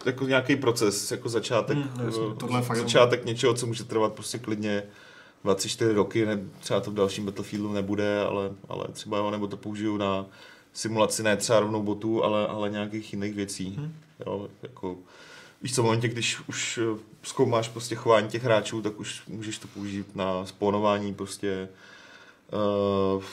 [0.05, 4.37] jako nějaký proces, jako začátek, Mm, jasně, eh, tohle začátek něčeho, co může trvat prostě
[4.37, 4.83] klidně
[5.45, 9.57] 24 roky, ne, třeba to v dalším Battlefieldu nebude, ale, ale třeba jo, nebo to
[9.57, 10.25] použiju na
[10.73, 13.75] simulaci ne třeba rovnou botů, ale, ale nějakých jiných věcí.
[13.77, 13.93] Mhm.
[14.25, 14.97] Jo, jako,
[15.61, 19.57] víš co, v momentě, když už eh, zkoumáš prostě chování těch hráčů, tak už můžeš
[19.57, 21.69] to použít na spawnování prostě
[23.15, 23.23] uh,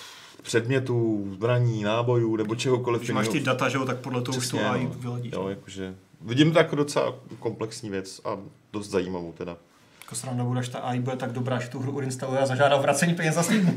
[0.42, 4.48] předmětů, zbraní, nábojů nebo čehokoliv Když máš ty data, že jo, tak podle toho už
[4.48, 4.90] to Přesně, AI no.
[4.90, 5.32] vyladíš.
[5.32, 8.38] Jo, jakože, vidím to jako docela komplexní věc a
[8.72, 9.56] dost zajímavou teda.
[10.12, 12.76] Jako sranda bude, až ta AI bude tak dobrá, že tu hru odinstaluje a zažádá
[12.76, 13.76] vracení peněz za Steam.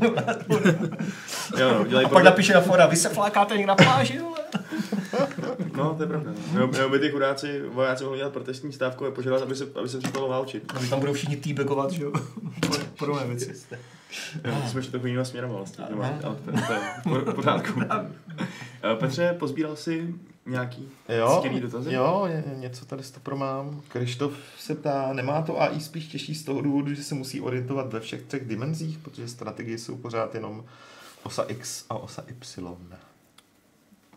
[1.58, 4.20] Jo, dělají a pak podle- napíše na fora, vy se flákáte někde na pláži.
[5.76, 6.30] No, to je pravda.
[6.52, 9.88] Nebo, nebo by ty chudáci, vojáci mohli dělat protestní stávku a požádat, aby se, aby
[9.88, 10.72] se přestalo válčit.
[10.76, 12.12] A tam budou všichni týbagovat, že jo.
[12.98, 13.52] Podobné věci.
[14.44, 15.84] Jo, jsme šli takovým směrem vlastně.
[15.84, 16.36] Ale to,
[17.14, 17.80] je v pořádku.
[18.92, 20.14] Eh, Petře, pozbíral jsi
[20.46, 21.92] nějaký Jo, stěný dotazy?
[21.92, 23.82] jo, ně- něco tady to pro mám.
[23.88, 27.92] Krištof se ptá, nemá to AI spíš těžší z toho důvodu, že se musí orientovat
[27.92, 30.64] ve všech třech dimenzích, protože strategie jsou pořád jenom
[31.22, 32.96] osa X a osa Y.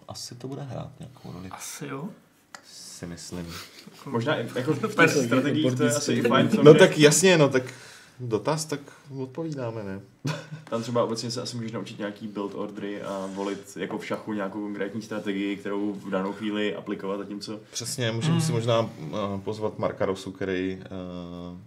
[0.07, 2.09] Asi to bude hrát nějakou roli, Asi jo.
[2.73, 3.53] si myslím.
[4.05, 6.49] Možná i- jako v Tak, těch strategiích to je asi i fajn.
[6.63, 7.63] No tak jasně, no tak
[8.19, 8.79] dotaz, tak
[9.17, 9.99] odpovídáme, ne?
[10.69, 14.33] Tam třeba obecně se asi můžeš naučit nějaký build ordery a volit jako v šachu
[14.33, 18.89] nějakou konkrétní strategii, kterou v danou chvíli aplikovat, zatímco Přesně, můžeme si možná uh,
[19.43, 20.77] pozvat Marka Rosu, který,
[21.51, 21.57] uh,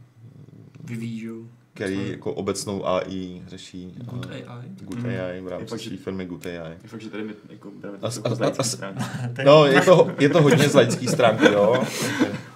[0.84, 1.28] Vyvíjí,
[1.74, 3.94] který jako obecnou AI řeší.
[4.10, 4.68] Good uh, AI.
[4.80, 5.06] Good Mm.
[5.06, 6.56] AI v rámci fakt, firmy Good AI.
[6.82, 9.02] je fakt, že tady mi jako bereme As- to as- z laické stránky.
[9.44, 11.82] No, je to, je to hodně z laické stránky, jo.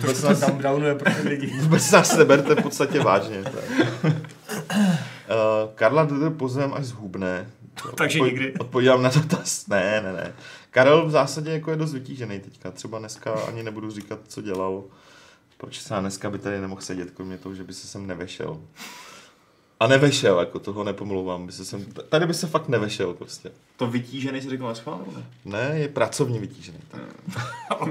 [0.00, 1.46] To se tam downuje pro ty lidi.
[1.60, 3.40] Vůbec nás neberte v podstatě vážně.
[3.40, 4.14] Uh,
[5.74, 7.50] Karla jde pozem až zhubne.
[7.94, 8.54] Takže nikdy.
[8.54, 9.66] Odpovídám na dotaz.
[9.66, 10.34] Ne, ne, ne.
[10.70, 12.70] Karel v zásadě jako je dost vytížený teďka.
[12.70, 14.84] Třeba dneska ani nebudu říkat, co dělal.
[15.56, 18.60] Proč se dneska by tady nemohl sedět, kromě toho, že by se sem nevešel.
[19.80, 21.46] A nevešel, jako toho nepomlouvám.
[21.46, 23.50] By se sem, tady by se fakt nevešel prostě.
[23.76, 25.22] To vytížený si řekl na schvál, ne?
[25.44, 26.78] Ne, je pracovně vytížený.
[26.88, 27.00] Tak.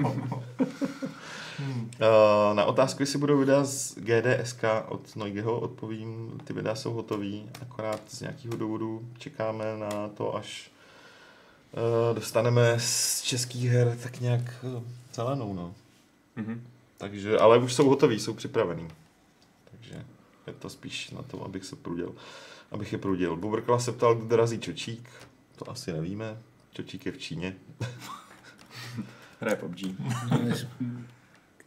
[1.59, 7.49] Uh, na otázku, jestli budou videa z GDSK od Noigeho, odpovím, ty videa jsou hotový,
[7.61, 10.71] akorát z nějakého důvodu čekáme na to, až
[11.71, 14.83] uh, dostaneme z českých her tak nějak uh,
[15.13, 15.75] zelenou, no.
[16.35, 16.67] Mhm.
[16.97, 18.87] Takže, ale už jsou hotový, jsou připravený.
[19.71, 20.05] Takže
[20.47, 22.15] je to spíš na to, abych se prudil.
[22.71, 23.35] Abych je prudil.
[23.35, 25.09] Bubrkla se ptal, kdo dorazí Čočík.
[25.55, 26.37] To asi nevíme.
[26.71, 27.55] Čočík je v Číně.
[29.39, 29.79] Hraje PUBG.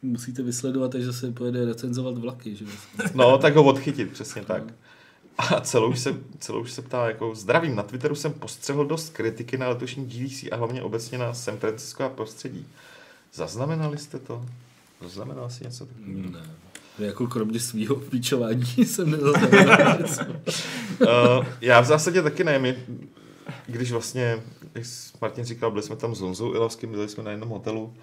[0.03, 2.71] Musíte vysledovat, až zase pojede recenzovat vlaky, že jo?
[3.15, 4.63] No, tak ho odchytit, přesně tak.
[5.39, 9.69] A celou se, celou se ptá, jako zdravím, na Twitteru jsem postřehl dost kritiky na
[9.69, 12.67] letošní GDC a hlavně obecně na San Francisco a prostředí.
[13.33, 14.45] Zaznamenali jste to?
[15.03, 16.31] Zaznamenal jsi něco takového?
[16.31, 16.51] Ne.
[16.99, 20.23] Jako kromě svého píčování jsem nezaznamenal něco.
[21.01, 22.59] Uh, já v zásadě taky ne.
[22.59, 22.77] My,
[23.67, 24.43] když vlastně,
[24.75, 24.85] jak
[25.21, 27.95] Martin říkal, byli jsme tam s Honzou Ilavským, byli jsme na jednom hotelu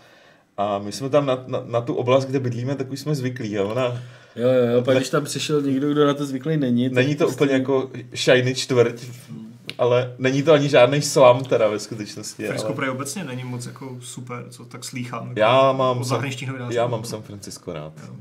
[0.58, 3.58] a my jsme tam na, na, na tu oblast, kde bydlíme, tak už jsme zvyklí.
[3.60, 3.84] A ona,
[4.36, 6.90] Jo, jo, jo, pak když tam přišel někdo, kdo na to zvyklý není.
[6.90, 9.04] tak není to prostě- úplně jako shiny čtvrť,
[9.78, 12.48] ale není to ani žádný slam teda ve skutečnosti.
[12.48, 15.28] Frisko Ale prej obecně není moc jako super, co tak slýchám.
[15.28, 16.76] jako já mám, San, novinářů.
[16.76, 17.94] já mám San Francisco rád.
[18.08, 18.16] Jo.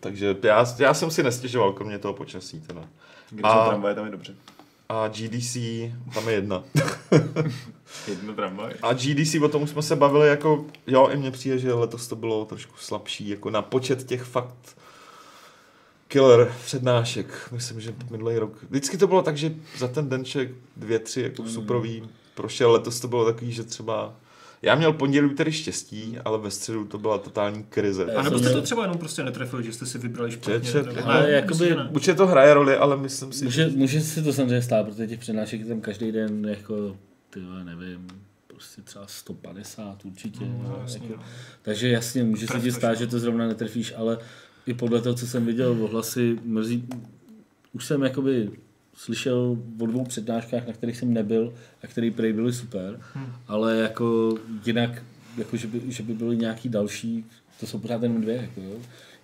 [0.00, 2.80] Takže já, já jsem si nestěžoval, kromě toho počasí teda.
[3.30, 4.34] Když A- jsou tramvaje, tam je dobře.
[4.88, 5.56] A GDC,
[6.14, 6.62] tam je jedna.
[8.08, 8.74] Jedno tramvaj.
[8.82, 12.08] A GDC, o tom už jsme se bavili, jako, jo, i mně přijde, že letos
[12.08, 14.76] to bylo trošku slabší, jako na počet těch fakt
[16.08, 17.48] killer přednášek.
[17.52, 18.52] Myslím, že minulý rok.
[18.70, 21.48] Vždycky to bylo tak, že za ten denček dvě, tři jako Mm.
[21.48, 22.72] suprový prošel.
[22.72, 24.14] Letos to bylo takový, že třeba
[24.62, 28.04] já měl pondělí tedy štěstí, ale ve středu to byla totální krize.
[28.14, 30.60] A nebo jste to třeba jenom prostě netrefili, že jste si vybrali špatně.
[30.60, 31.88] Čet, čet, nebo- ale Ne, jakoby- že ne.
[31.92, 35.18] Určitě to hraje roli, ale myslím si, Může, může si to samozřejmě stát, protože těch
[35.20, 36.96] přednášek je tam každý den jako,
[37.30, 38.08] ty nevím,
[38.46, 40.44] prostě třeba 150 určitě.
[40.44, 41.22] No, no, jasně, jako, no.
[41.62, 42.94] takže jasně, může se ti stát, no.
[42.94, 44.18] že to zrovna netrefíš, ale
[44.66, 46.88] i podle toho, co jsem viděl v ohlasy, mrzí,
[47.72, 48.50] už jsem jakoby
[48.94, 53.32] slyšel o dvou přednáškách, na kterých jsem nebyl a které prej byly super, Hmm.
[53.48, 55.02] ale jako jinak,
[55.36, 57.24] jako že, by, že by byly nějaký další,
[57.60, 58.76] to jsou pořád jenom dvě, jako jo,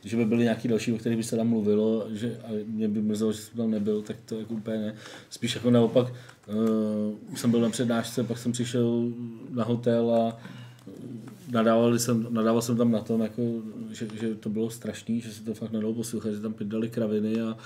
[0.05, 3.02] že by byly nějaký další, o kterých by se tam mluvilo, že a mě by
[3.02, 4.94] mrzelo, že jsem tam nebyl, tak to jako úplně ne.
[5.31, 6.12] Spíš jako naopak,
[6.46, 9.08] uh, jsem byl na přednášce, pak jsem přišel
[9.50, 10.38] na hotel a
[11.50, 13.42] nadával jsem, nadával jsem tam na tom, jako,
[13.90, 17.40] že, že, to bylo strašný, že se to fakt nedalo poslouchat, že tam pydali kraviny
[17.40, 17.56] a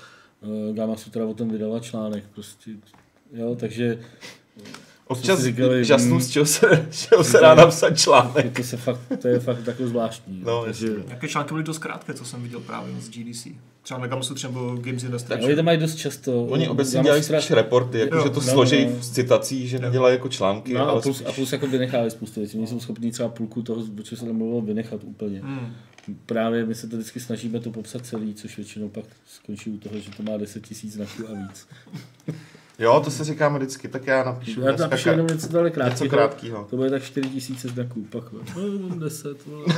[0.40, 2.24] uh, Gama Sutra o tom vydala článek.
[2.34, 2.70] Prostě,
[3.32, 4.00] jo, takže
[5.08, 8.56] občas říkali, žasnu, hm, z čeho se, čeho se dá napsat článek.
[8.56, 10.42] to, se fakt, to je fakt takové zvláštní.
[10.44, 11.04] No, takže, jasně.
[11.06, 13.46] Nějaké články byly dost krátké, co jsem viděl právě z GDC.
[13.82, 15.44] Třeba na Gamsu třeba Games Industry.
[15.44, 16.44] Oni to mají dost často.
[16.44, 19.02] Oni obecně dělají spíš reporty, jako Jo, že to no, složí no.
[19.02, 21.28] z citací, že nedělají jako články, No a ale plus, spíš...
[21.28, 22.58] a plus jako vynechávají spoustu věcí.
[22.58, 25.40] Oni jsou schopní třeba půlku toho, o čem se tam mluvilo, vynechat úplně.
[25.40, 25.74] Hmm.
[26.26, 29.98] Právě my se to vždycky snažíme to popsat celý, což většinou pak skončí u toho,
[29.98, 31.66] že to má 10 tisíc znaků a víc.
[32.78, 36.10] Jo, to si říkáme vždycky, tak já napíšu Já napíšu jenom něco tohle něco krátkého.
[36.10, 36.64] krátkého.
[36.64, 38.40] To bude tak 4000 znaků, pak no,
[38.98, 39.66] 10, vole.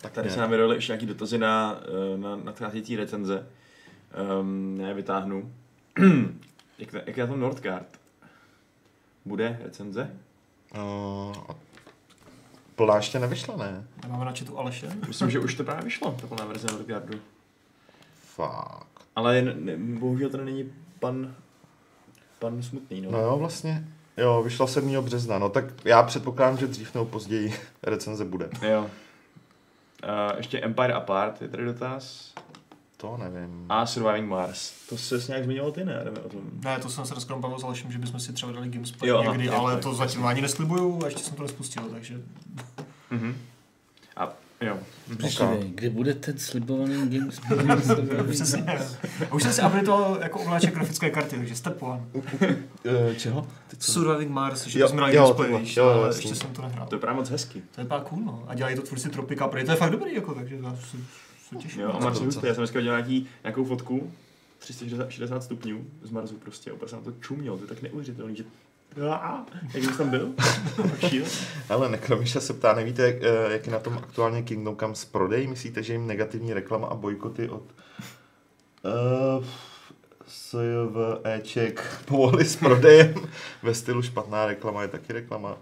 [0.00, 1.80] Tak tady se nám vyrojily ještě nějaký dotazy na,
[2.14, 3.46] eh, na nadcházející recenze.
[4.40, 5.52] Um, já je vytáhnu.
[6.78, 7.86] jak, jak je na tom Nordcard?
[9.24, 10.10] Bude recenze?
[10.74, 11.34] Uh,
[12.76, 13.86] plná ještě nevyšla, ne?
[14.08, 14.88] Máme na chatu Aleše.
[15.08, 17.18] Myslím, že už to právě vyšlo, ta plná verze Nordcardu.
[18.34, 18.86] Fakt.
[19.16, 20.72] Ale ne, ne, bohužel to není
[21.02, 21.34] pan,
[22.38, 23.10] pan Smutný, no.
[23.10, 23.88] No jo, vlastně.
[24.16, 24.94] Jo, vyšla 7.
[25.04, 28.48] března, no tak já předpokládám, že dřív nebo později recenze bude.
[28.70, 28.80] Jo.
[28.80, 32.32] Uh, ještě Empire Apart je tady dotaz.
[32.96, 33.66] To nevím.
[33.68, 34.72] A Surviving Mars.
[34.88, 36.04] To se nějak zmiňoval ty, ne?
[36.24, 36.40] O tom.
[36.64, 38.70] Ne, to jsem se bavil s Alešem, že bychom si třeba dali
[39.04, 39.82] Jo, aha, někdy, jo, ale tak.
[39.82, 42.20] to zatím ani neslibuju a ještě jsem to nespustil, takže
[43.10, 43.36] Mhm.
[44.62, 44.78] Jo.
[45.20, 47.40] Počkej, kde bude ten slibovaný Games?
[48.30, 48.64] přesně.
[49.30, 52.02] A už jsem si updateoval jako ovláček grafické karty, takže step one.
[52.12, 52.24] Uh,
[53.16, 53.46] čeho?
[53.78, 56.86] Surviving Mars, že Jo, tohle, víš, jo, ale ještě jsem to nehrál.
[56.86, 57.62] To je právě moc hezky.
[57.74, 58.44] To je pak cool, no.
[58.46, 60.96] A dělají to tvůrci Tropika, protože to je fakt dobrý, jako, takže já se,
[61.48, 61.80] se těším.
[61.80, 61.98] Jo, a.
[61.98, 62.20] Mars?
[62.20, 64.12] Já jsem dneska nějaký, nějakou fotku,
[64.58, 68.44] 360 stupňů z Marsu prostě, opět jsem na to čuměl, to je tak neuvěřitelný, že
[69.74, 70.28] jak jsi tam byl?
[71.68, 75.04] Ale Nekromiša se ptá, nevíte, jak, eh, jak je na tom aktuálně Kingdom Come s
[75.04, 75.46] prodej?
[75.46, 77.62] Myslíte, že jim negativní reklama a bojkoty od
[78.82, 79.44] uh,
[80.26, 83.14] SJVEček povolili s prodejem?
[83.62, 85.56] Ve stylu špatná reklama je taky reklama.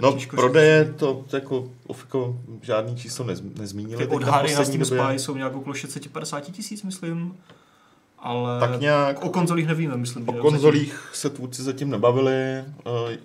[0.00, 4.06] No, prodeje to jako ofiko žádný číslo nez, nezmínili.
[4.06, 4.84] Ty odhady na Steam.
[4.84, 7.36] Spy jsou nějak okolo 650 tisíc, myslím.
[8.24, 10.28] Ale Tak nějak o konzolích nevíme, myslím.
[10.28, 12.32] O že konzolích se tvůrci zatím nebavili.
[12.34, 13.18] eh,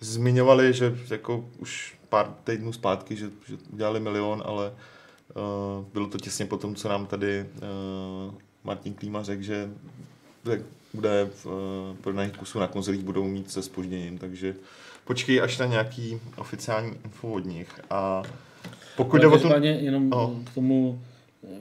[0.00, 4.72] Zmiňovali, že jako už pár týdnů zpátky, že, že udělali milion, ale
[5.30, 5.34] eh,
[5.92, 7.46] bylo to těsně po tom, co nám tady eh,
[8.64, 9.70] Martin Klíma řekl, že
[10.46, 10.62] že
[10.94, 14.54] bude v eh, prodaných kusů na konzolích budou mít se spožděním, takže
[15.04, 17.80] počkej až na nějaký oficiální info od nich.
[17.90, 18.22] A
[18.96, 19.36] pokud jde o to...
[19.36, 20.40] Každopádně jenom No.
[20.44, 21.02] k tomu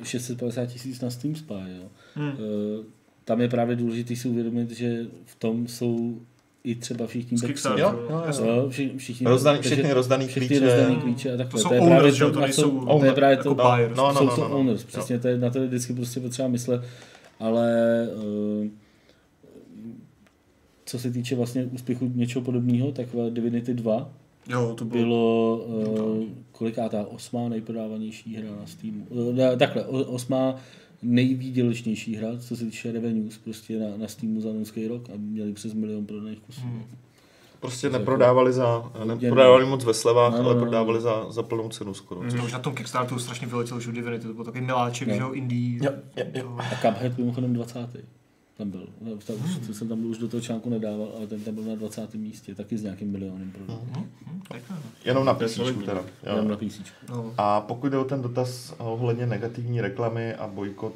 [0.01, 1.83] eh, 650 tisíc na Steam Spy, jo.
[2.15, 2.31] Hmm.
[2.31, 2.83] Eh,
[3.25, 6.19] Tam je právě důležité si uvědomit, že v tom jsou
[6.63, 7.37] i třeba všichni.
[7.39, 7.87] Kickstarteru.
[7.87, 8.69] Jo, jo, jo.
[8.69, 10.65] všichni, všichni, Rozdaný, takže všechny rozdaný všechny klíče.
[10.65, 11.61] rozdaný klíče a takhle.
[11.61, 13.37] To jsou je owners, právě že jo, to na nejsou co- to owner, je právě
[13.37, 13.97] jako to, buyers.
[13.97, 14.57] No, no, jsou no, to no, no.
[14.59, 16.81] owners, přesně, to je, na to je vždycky prostě potřeba myslet,
[17.39, 17.69] ale
[18.15, 18.67] uh,
[20.85, 24.09] co se týče vlastně úspěchu něčeho podobného, tak v Divinity 2
[24.49, 25.65] Jo, to bylo...
[25.67, 29.05] bylo uh, kolikátá osmá nejprodávanější hra na Steamu.
[29.09, 30.55] Uh, takhle, osmá
[31.05, 35.53] nejvýdělečnější hra, co se týče revenues, prostě na, na Steamu za loňský rok a měli
[35.53, 36.61] přes milion prodaných kusů.
[36.61, 36.83] Hmm.
[37.59, 41.93] Prostě neprodávali za, neprodávali moc ve slevách, No, no, ale prodávali za, za plnou cenu
[41.93, 42.31] skoro.
[42.31, 45.31] To už na tom Kickstarteru strašně vyletěl, že Divinity, to byl takový miláček, že jo,
[45.31, 45.79] indie.
[45.83, 46.55] Jo, jo, jo.
[46.57, 47.89] A Cuphead mimochodem 20.
[48.57, 48.87] Tam byl.
[49.01, 51.63] No, Tam, už, to jsem tam už do toho článku nedával, ale ten tam byl
[51.63, 52.13] na 20.
[52.13, 53.89] místě, taky s nějakým milionem prodaných.
[53.97, 54.77] Hm, hm, pěkné.
[55.05, 55.83] Jenom na solidní.
[55.83, 56.03] teda.
[56.23, 56.79] Jenom na PC.
[57.09, 57.33] No.
[57.37, 60.93] A pokud jde o ten dotaz ohledně negativní reklamy a bojkot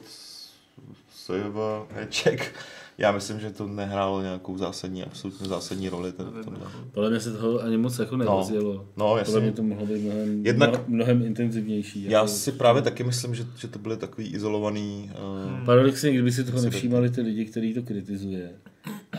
[1.14, 1.56] SJV
[1.92, 2.56] Heček,
[3.00, 6.12] já myslím, že to nehrálo nějakou zásadní, absolutně zásadní roli.
[6.12, 6.60] Ten, tohle.
[6.92, 8.74] Podle mě se toho ani moc jako nerozjelo.
[8.74, 9.40] No, Podle jasně.
[9.40, 12.04] mě to mohlo být mnohem, Jednak- mnohem, intenzivnější.
[12.04, 15.12] Já jako- si právě taky myslím, že, že to byly takový izolovaný...
[15.60, 18.52] Uh, Paradoxně, kdyby si toho nevšímali ty lidi, kteří to kritizuje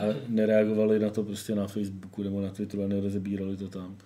[0.00, 3.96] a nereagovali na to prostě na Facebooku nebo na Twitteru a nerozebírali to tam,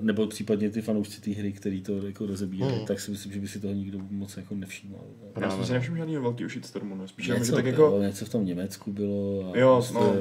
[0.00, 2.86] nebo případně ty fanoušci té hry, který to jako rozebírali, Hmm.
[2.86, 5.00] tak si myslím, že by si toho nikdo moc jako nevšímal.
[5.06, 5.26] no.
[5.26, 7.08] Já Právě, jsem si nevšiml žádného velkého shitstormu, no.
[7.08, 7.82] Spíš jenom, že Něco, tak jako...
[7.84, 7.98] jako...
[8.02, 10.14] něco v tom Německu bylo a Jo, prostě no,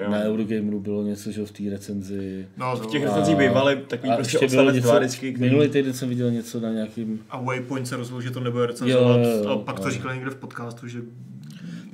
[0.00, 0.10] jo.
[0.10, 2.46] na Eurogameru bylo něco, že v té recenzi.
[2.56, 5.50] No, V těch to- recenzích bývaly takový a prostě ještě bylo něco, vždycky, který...
[5.50, 9.16] minulý týden jsem viděl něco na nějakým A Waypoint se rozhodl, že to nebude recenzovat
[9.24, 9.90] Jo, jo, jo, a pak to jo.
[9.92, 10.98] říkal někde v podcastu, že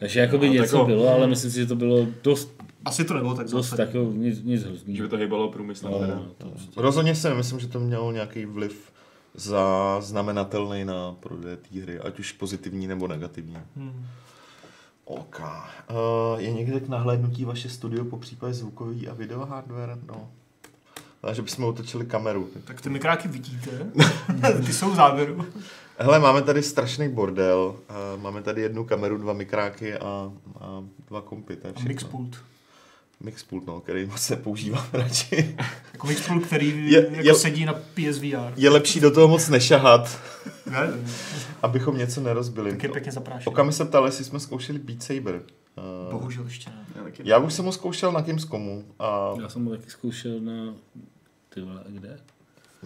[0.03, 3.15] takže jakoby No, něco tako- bylo, ale myslím si, že to bylo dost, asi to
[3.15, 3.95] nebylo tak dost zásadní.
[4.01, 4.97] jako nic, nic hrozný.
[4.97, 6.15] Že by to hýbalo průmyslem No, teda.
[6.15, 6.81] no, to prostě.
[6.81, 8.93] Rozhodně si nemyslím, že to mělo nějaký vliv
[9.35, 13.57] zaznamenatelný na prodej té hry, ať už pozitivní nebo negativní.
[13.77, 14.07] Hmm.
[15.05, 15.41] OK.
[15.41, 19.99] Uh, je někde k nahlédnutí vaše studio po případě zvukový a video hardware?
[20.09, 20.29] No.
[21.23, 22.49] Ale že bychom otočili kameru.
[22.65, 23.71] Tak ty mikráky vidíte,
[24.67, 25.45] ty jsou v záběru.
[26.03, 27.77] Hele, máme tady strašný bordel.
[28.17, 31.57] Uh, máme tady jednu kameru, dva mikráky a, a dva kompy.
[31.57, 31.89] To je A všechno.
[31.89, 32.37] Mixpult.
[33.21, 35.57] Mixpult, no, který moc nepoužívám radši.
[35.93, 38.53] Jako Mixpult, který Je- jako je- sedí na PSVR.
[38.57, 40.19] Je lepší do toho moc nešahat,
[40.71, 40.89] Ne,
[41.63, 42.71] abychom něco nerozbili.
[42.71, 43.47] tak je pěkně zaprášený.
[43.47, 45.43] Okami se ptal, jestli jsme zkoušeli Beat Saber.
[46.05, 47.13] Uh, Bohužel ještě ne.
[47.25, 50.75] Já už jsem ho zkoušel na Gamescomu a Já jsem ho taky zkoušel na...
[51.49, 52.19] Ty vole, a kde?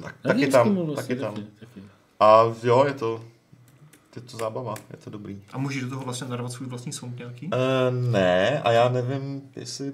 [0.03, 1.35] tak, Na taky Gamescomu tam, vlastně, taky tam.
[1.35, 1.83] Taky, taky.
[2.21, 3.25] A jo, je to,
[4.17, 5.43] je to zábava, je to dobrý.
[5.53, 7.47] A můžeš do toho vlastně narvat svůj vlastní song nějaký?
[7.47, 9.93] Uh, ne, a já nevím, jestli...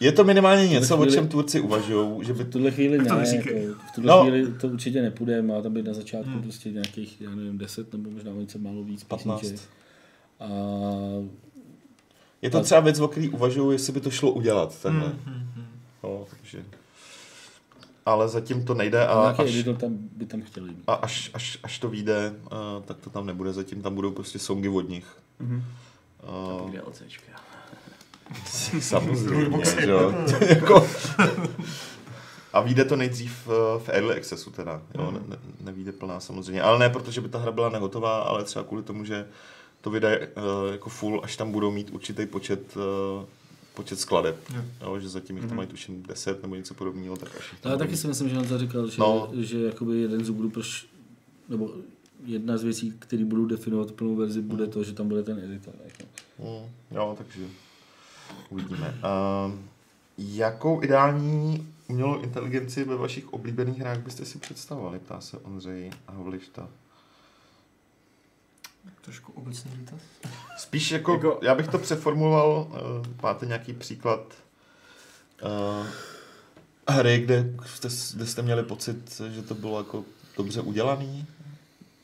[0.00, 3.14] Je to minimálně něco, o chvíli- čem tvůrci uvažují, že by V tuhle chvíli To
[3.14, 3.62] ne, neříkej.
[3.64, 4.22] jako, v tuhle No.
[4.22, 6.42] chvíli to určitě nepůjde, má tam být na začátku Hmm.
[6.42, 9.40] prostě nějakých, já nevím, 10 nebo možná o něco málo víc 15.
[9.40, 9.68] písniček.
[10.40, 10.46] A
[12.42, 14.82] Je to třeba věc, o který uvažují, jestli by to šlo udělat.
[14.82, 15.02] Takhle.
[15.08, 15.66] Hmm, hmm, hmm.
[16.04, 16.64] No, takže...
[18.06, 20.84] Ale zatím to nejde a nějaký až, editor tam by tam chtěli mít.
[20.86, 23.52] a až, až, až to vyjde, uh, tak to tam nebude.
[23.52, 25.06] Zatím tam budou prostě songy od nich.
[25.38, 25.64] Mhm.
[26.62, 27.32] Uh, DLCčka.
[28.80, 30.14] samozřejmě, že jo.
[30.48, 30.86] jako,
[32.56, 36.62] a vyjde to nejdřív eh, v Early Accessu teda, jo, ne, ne, nevíde plná samozřejmě,
[36.62, 39.26] ale ne protože by ta hra byla nehotová, ale třeba kvůli tomu, že
[39.80, 42.82] to vyjde uh, jako full, až tam budou mít určitý počet, uh,
[43.76, 44.62] počet skladeb, Jo.
[44.82, 45.56] jo, že zatím jich tam Mhm.
[45.56, 48.48] mají tuším 10 nebo něco podobného, tak až Ale budou taky si myslím, že on
[48.48, 49.30] to říkal, že, No.
[49.34, 50.86] že jakoby jeden z důvodů, proč,
[51.48, 51.70] nebo
[52.24, 55.74] jedna z věcí, které budou definovat plnou verzi, bude to, že tam bude ten editor.
[56.38, 57.40] Mm, jo, takže
[58.50, 58.94] uvidíme.
[59.48, 59.54] Uh,
[60.18, 66.68] jakou ideální umělou inteligenci ve vašich oblíbených hrách byste si představovali, ptá se Ondřej Havlišta.
[69.06, 70.00] Trošku obecný dotaz.
[70.58, 74.34] Spíš jako, Jako- já bych to přeformuloval, uh, máte nějaký příklad
[75.42, 75.86] uh,
[76.88, 80.04] hry, kde jste, kde jste měli pocit, že to bylo jako
[80.36, 81.26] dobře udělaný?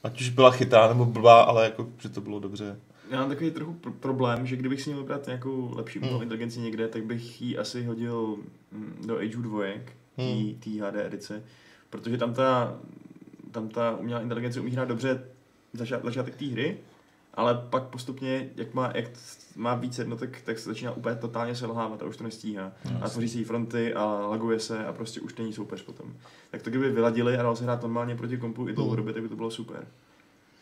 [0.04, 2.76] Ať už byla chytrá nebo blbá, ale jako, že to bylo dobře.
[3.10, 6.22] Já mám takový trochu pr- problém, že kdybych si měl vybrat nějakou lepší umělou Hmm.
[6.22, 8.36] inteligenci někde, tak bych ji asi hodil
[8.72, 10.54] mm, do Age of dvojek, Hmm.
[10.54, 11.42] té HD edice,
[11.90, 12.78] protože tam ta,
[13.50, 15.24] tam ta umělá inteligence umí hrát dobře
[15.72, 16.78] začát, začátek té hry,
[17.34, 19.04] ale pak postupně, jak má, jak
[19.56, 22.72] má víc jednotek, tak se začíná úplně totálně selhávat a už to nestíhá.
[23.00, 26.12] A tvoří se jí fronty a laguje se a prostě už není soupeř potom.
[26.50, 29.28] Tak to kdyby vyladili a dalo se hrát normálně proti kompu i dlouhodobě, tak by
[29.28, 29.86] to bylo super.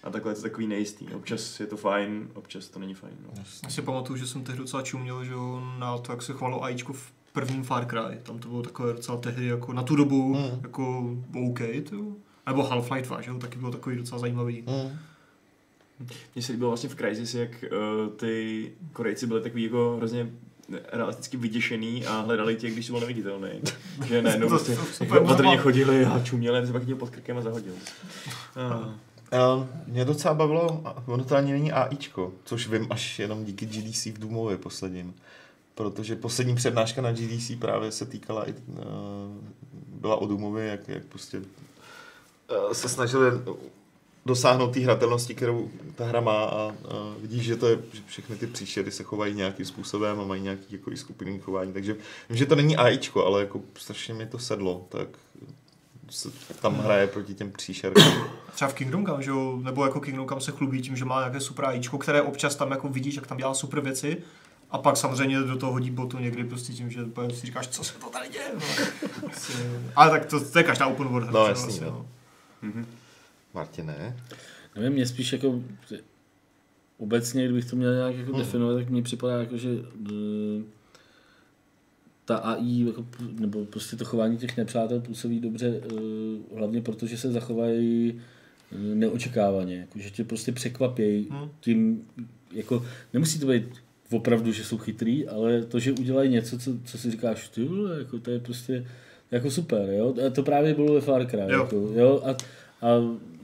[0.02, 1.08] A takhle je to takový nejistý.
[1.08, 3.14] Občas je to fajn, občas to není fajn.
[3.26, 3.42] No.
[3.64, 5.32] Já si pamatuju, že jsem tehdy docela čuměl, že
[5.78, 8.18] na to, jak se chovalo AIčko v prvním Far Cry.
[8.22, 10.60] Tam to bylo takové docela tehdy jako na tu dobu Hmm.
[10.62, 11.14] jako
[11.46, 11.60] OK,
[11.90, 11.96] to.
[12.46, 14.62] Nebo Half-Life 2, že jo, taky bylo takový docela zajímavý.
[14.66, 14.98] Mm.
[16.34, 20.30] Mně se líbilo vlastně v Crysis, jak uh, ty Korejci byli takový jako hrozně
[20.92, 23.48] realisticky vyděšený a hledali tě, když jsi byl neviditelný.
[24.06, 27.38] Že najednou prostě super jako chodili a čuměli, a ty se pak měl pod krkem
[27.38, 27.72] a zahodil.
[28.56, 28.92] Uh,
[29.32, 33.66] Uh, mě docela bavilo, a ono to ani není AIčko, což vím až jenom díky
[33.66, 35.14] GDC v Doomově posledním.
[35.74, 38.78] Protože poslední přednáška na GDC právě se týkala i, uh,
[39.86, 43.30] byla o Doomově, jak, jak prostě uh, se snažili
[44.30, 46.72] dosáhnout té hratelnosti, kterou ta hra má a uh,
[47.22, 50.66] vidíš, že to je, že všechny ty příšery se chovají nějakým způsobem a mají nějaký
[50.70, 51.96] jako skupinný chování, takže
[52.28, 55.08] vím, že to není AIčko, ale jako strašně mi to sedlo, tak
[56.10, 56.28] se
[56.62, 58.12] tam hraje proti těm příšerkám.
[58.54, 61.18] Třeba v Kingdom Come, že jo, nebo jako Kingdom Come se chlubí tím, že má
[61.18, 64.16] nějaké super AIčko, které občas tam jako vidíš, jak tam dělá super věci.
[64.70, 67.00] A pak samozřejmě do toho hodí botu někdy prostě tím, že
[67.34, 68.50] si říkáš, co se to tady děje.
[68.54, 68.84] No.
[69.20, 69.52] Prostě-
[69.96, 71.40] Ale tak to, to je každá open world hra.
[71.40, 72.06] No, jasný, asi, no.
[72.62, 72.86] mhm.
[73.54, 74.16] Martine?
[74.76, 75.62] Nevím, mě spíš jako
[76.98, 78.40] obecně, kdybych to měl nějak jako Hmm.
[78.40, 79.68] definovat, tak mně připadá jako, že
[80.10, 80.62] eh,
[82.24, 83.06] ta AI, jako,
[83.38, 88.20] nebo prostě to chování těch nepřátel působí dobře, eh, hlavně proto, že se zachovají
[88.72, 91.48] eh, neočekávaně, jako, že tě prostě překvapějí Hmm.
[91.60, 92.04] tím,
[92.52, 93.64] jako, nemusí to být
[94.12, 97.98] opravdu, že jsou chytrý, ale to, že udělají něco, co, co si říkáš, ty vole,
[97.98, 98.86] jako to je prostě
[99.30, 101.48] jako super, jo, a to právě bylo ve Far Cry, Jo.
[101.62, 102.36] jako, jo, a,
[102.82, 102.86] a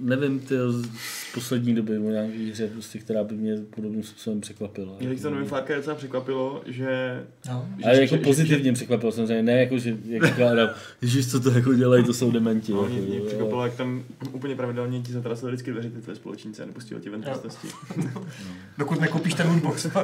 [0.00, 4.92] nevím, ty z poslední doby o nějaký hře, prostě, která by mě podobným způsobem překvapila.
[5.00, 7.22] Mě to nový Far Cry docela překvapilo, že...
[7.48, 7.68] No.
[7.78, 10.68] že- Ale že- jako že- pozitivně překvapil samozřejmě, ne jako, že jak říká Adam,
[11.02, 12.72] ježiš, co to jako dělají, to jsou dementi.
[12.72, 16.14] No, jako, mě, mě překvapilo, jak tam úplně pravidelně ti zatrasili vždycky dveře ty tvé
[16.14, 17.28] společníci a nepustili ti ven Jo.
[17.28, 17.68] trestnosti.
[18.78, 19.86] Dokud nekoupíš ten lootbox.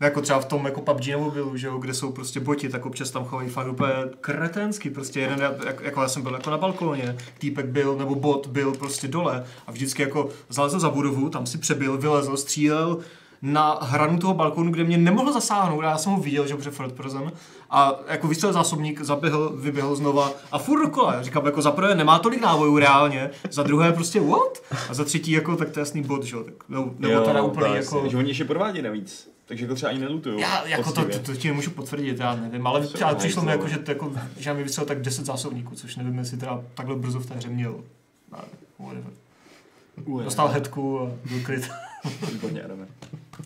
[0.00, 3.10] jako třeba v tom jako PUBG nemobilu, že jo, kde jsou prostě boti, tak občas
[3.10, 4.90] tam chovají fakt úplně kretensky.
[4.90, 8.72] Prostě jeden, jak, jako já jsem byl jako na balkóně, týpek byl, nebo bot byl
[8.72, 12.98] prostě dole a vždycky jako zalezl za budovu, tam si přebil, vylezl, střílel
[13.42, 16.92] na hranu toho balkónu, kde mě nemohl zasáhnout, já jsem ho viděl, že protože Fred
[16.92, 17.32] Person,
[17.70, 21.14] a jako vystřelil zásobník, zaběhl, vyběhl znova a furt dokola.
[21.14, 24.58] Já říkám, jako za prvé nemá tolik nábojů reálně, za druhé prostě what?
[24.90, 27.20] A za třetí jako, tak to je jasný bod, že jo, tak, nebo, nebo Jo,
[27.20, 28.00] teda úplně jako...
[28.00, 29.30] Takže oni ještě podvádí navíc.
[29.48, 30.38] Takže jako třeba ani nelutujou.
[30.38, 33.68] Já jako to, to, to, ti nemůžu potvrdit, já nevím, ale, jsou přišlo mi jako,
[33.68, 37.20] že, to jako, že mi vysel tak 10 zásobníků, což nevím, jestli teda takhle brzo
[37.20, 37.80] v té hře měl.
[38.32, 38.44] Ale
[38.78, 39.12] whatever.
[40.24, 41.70] Dostal headku a byl kryt.
[42.32, 42.86] Výborně, Adame.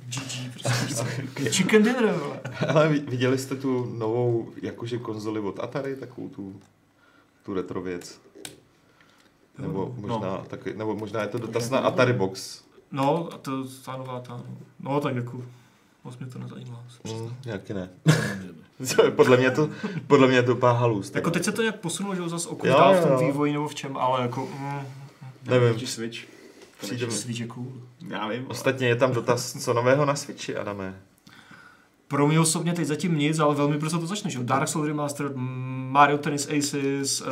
[0.07, 1.05] GG, prostě.
[1.51, 2.41] Chicken dinner, vole.
[2.69, 6.61] Ale vi- viděli jste tu novou jakože konzoli od Atari, takovou tu,
[7.45, 8.21] tu retro věc?
[9.59, 10.09] Nebo no.
[10.09, 10.45] možná, no.
[10.49, 12.65] taky, nebo možná je to dotaz na Atari Box.
[12.93, 14.43] No, a to ta nová ta,
[14.81, 15.43] no tak jako,
[16.05, 16.85] moc mě to nezajímá.
[17.05, 17.91] Mm, nějaký ne.
[19.17, 19.69] Podle mě to,
[20.07, 21.13] podle mě je to pár halus.
[21.15, 23.53] Jako teď se to nějak posunulo, že zase o kus Jo, dál v tom vývoji
[23.53, 24.81] nebo v čem, ale jako, mm,
[25.47, 25.79] Nevím.
[25.79, 26.19] Či Switch.
[26.81, 27.13] Přijde mi.
[27.13, 27.73] Switch je cool.
[28.09, 28.47] Já vím.
[28.49, 31.01] Ostatně je tam dotaz, co nového na Switchi, Adame.
[32.09, 34.45] Pro mě osobně teď zatím nic, ale velmi brzo to začne, že jo.
[34.45, 37.29] Dark Souls Remastered, Mario Tennis Aces uh,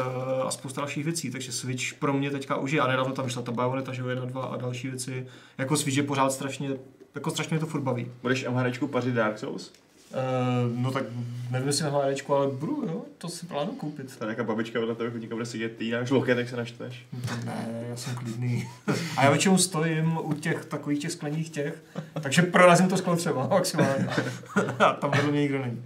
[0.46, 3.42] a spousta dalších věcí, takže Switch pro mě teďka už je, a nedávno tam vyšla
[3.42, 5.26] ta Bayonetta, že jo, jedna, dva a další věci.
[5.58, 6.70] Jako Switch je pořád strašně,
[7.14, 8.06] jako strašně mě to furt baví.
[8.22, 9.72] Budeš MHDčku pařit Dark Souls?
[10.10, 11.04] Uh, no tak
[11.50, 14.16] nevím, jestli na hladečku, ale budu, jo, to si plánu koupit.
[14.20, 17.06] Je nějaká babička vedle tebe chodníka bude sedět, ty dáš loket, tak se naštveš.
[17.44, 18.68] Ne, já jsem klidný.
[19.16, 21.82] A já většinou stojím u těch takových těch sklených těch,
[22.20, 24.08] takže prorazím to sklo třeba maximálně.
[24.78, 25.84] A tam vedle mě nikdo není.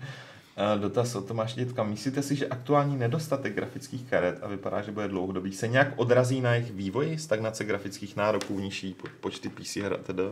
[0.57, 1.85] A Dotaz od Tomáše Dětka.
[1.85, 6.41] Myslíte si, že aktuální nedostatek grafických karet a vypadá, že bude dlouhodobý, se nějak odrazí
[6.41, 10.23] na jejich vývoji, stagnace grafických nároků, nižší po- počty PC her a tedy?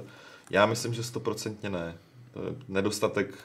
[0.52, 1.94] Já myslím, že stoprocentně ne.
[2.32, 3.38] To je Nedostatek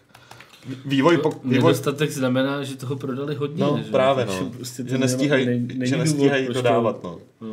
[0.86, 3.64] Vývoj, po, vývoj Nedostatek znamená, že toho prodali hodně.
[3.64, 3.92] no, že?
[3.92, 7.20] právě no, prostě že nestíhají, není že nestíhají dodávat, no.
[7.42, 7.52] No.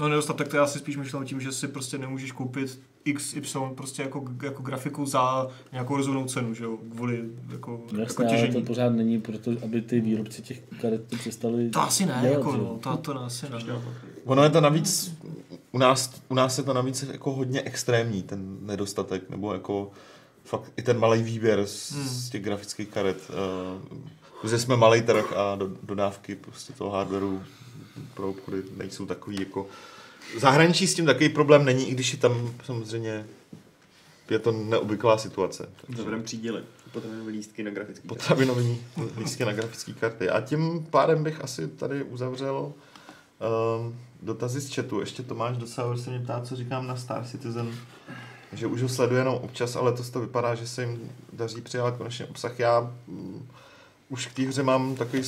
[0.00, 2.80] No nedostatek to já si spíš myšlel tím, že si prostě nemůžeš koupit
[3.14, 8.24] XY prostě jako, jako grafiku za nějakou rozumnou cenu, že jo, kvůli jako, jako Jasně,
[8.24, 8.64] ale to těžení.
[8.64, 12.56] pořád není, proto, aby ty výrobci těch karet to přestali To asi ne, dělat, jako
[12.56, 13.58] no, to, to asi ne.
[14.24, 15.14] Ono je to navíc,
[15.72, 19.90] u nás, u nás je to navíc jako hodně extrémní, ten nedostatek, nebo jako
[20.44, 22.04] fakt i ten malý výběr z, Hmm.
[22.08, 23.30] z těch grafických karet.
[23.30, 23.98] Uh,
[24.40, 27.42] protože jsme malý trh a do, dodávky prostě toho hardwareu
[28.14, 29.66] pro obchody nejsou takový jako...
[30.38, 33.26] Zahraničí s tím takový problém není, i když je tam samozřejmě
[34.30, 35.68] je to neobvyklá situace.
[35.96, 36.62] Zavedem příděly.
[36.92, 38.20] Potravinové lístky na grafický karty.
[38.20, 38.80] Potravinový
[39.18, 40.30] lístky na grafické karty.
[40.30, 42.72] A tím pádem bych asi tady uzavřel
[43.76, 45.00] um, dotazy z chatu.
[45.00, 47.74] Ještě Tomáš Dosauer se mě ptá, co říkám na Star Citizen,
[48.52, 51.96] že už ho sleduje jenom občas, ale to to vypadá, že se jim daří přijávat
[51.96, 52.58] konečně obsah.
[52.58, 53.48] Já mm,
[54.08, 55.22] už k té hře mám takový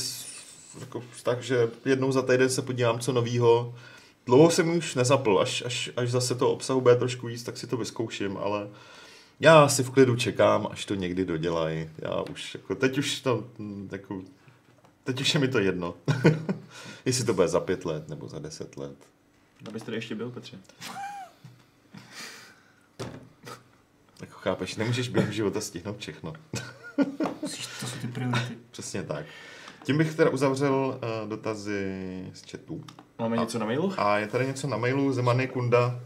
[0.81, 3.75] jako vztah, že jednou za týden se podívám, co novýho.
[4.27, 7.67] Dlouho jsem už nezapl, až, až, až zase to obsahu bude trošku víc, tak si
[7.67, 8.69] to vyzkouším, ale
[9.41, 11.91] já si v klidu čekám, až to někdy dodělají.
[11.99, 14.23] Já už, jako, teď už to, mm, jako,
[15.05, 15.95] teď už je mi to jedno.
[17.05, 18.97] Jestli to bude za pět let nebo za deset let.
[19.69, 20.59] Abyste tady ještě byl, Petře.
[24.21, 26.33] Jako chápeš, nemůžeš během života stihnout všechno.
[27.43, 28.57] Musíš, to jsou ty priority.
[28.71, 29.27] Přesně tak.
[29.85, 32.85] Tím bych teda uzavřel uh, dotazy z chatu.
[33.19, 33.93] Máme A- něco na mailu?
[33.97, 36.01] A je tady něco na mailu Zemaný Kunda.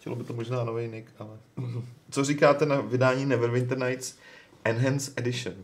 [0.00, 1.30] Chtělo by to možná nový nick, ale...
[2.10, 4.14] Co říkáte na vydání Neverwinter Nights
[4.64, 5.54] Enhanced Edition?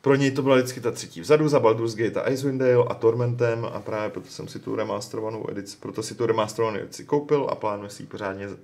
[0.00, 2.94] Pro něj to byla vždycky ta třetí vzadu za Baldur's Gate a Icewind Dale a
[2.94, 7.46] Tormentem a právě proto jsem si tu remasterovanou edici, proto si tu remasterovanou edici koupil
[7.50, 8.54] a plánuji si ji pořádně uh,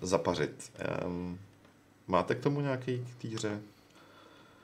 [0.00, 0.70] zapařit.
[1.06, 1.38] Um,
[2.08, 3.60] máte k tomu nějaký k té hře?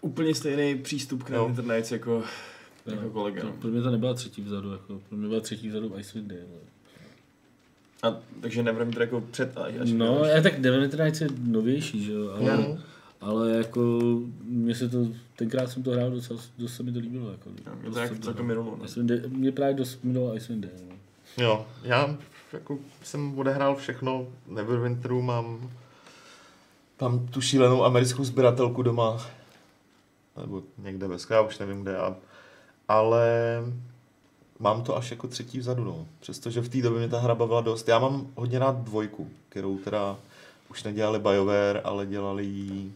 [0.00, 1.46] Úplně stejný přístup k Jo.
[1.48, 2.22] internet jako,
[2.94, 3.40] jako kolega.
[3.40, 3.52] To, no.
[3.52, 6.42] pro mě to nebyla třetí vzadu, jako, pro mě byla třetí vzadu v Icewind Dale.
[8.02, 12.30] A, takže Neverwinter jako před až No, až- já tak Neverwinter je novější, že jo,
[12.30, 12.78] ale, Mhm.
[13.20, 13.98] ale jako
[14.42, 15.06] mně se to,
[15.36, 17.30] tenkrát jsem to hrál docela, dost se mi to líbilo.
[17.30, 19.04] Jako, Jo, mě to jsem celkem minulo, no.
[19.28, 20.76] Mě právě dost minulo Icewind Dale.
[20.88, 20.94] No.
[21.44, 22.16] Jo, já
[22.52, 25.70] jako jsem odehrál všechno, Neverwinteru mám
[26.96, 29.26] tam tu šílenou americkou sběratelku doma,
[30.40, 32.16] nebo někde ve já už nevím kde, a,
[32.88, 33.28] ale
[34.58, 36.06] mám to až jako třetí vzadu, no.
[36.20, 37.88] Přestože v té době mě ta hra bavila dost.
[37.88, 40.16] Já mám hodně rád dvojku, kterou teda
[40.70, 42.92] už nedělali BioWare, ale dělali ji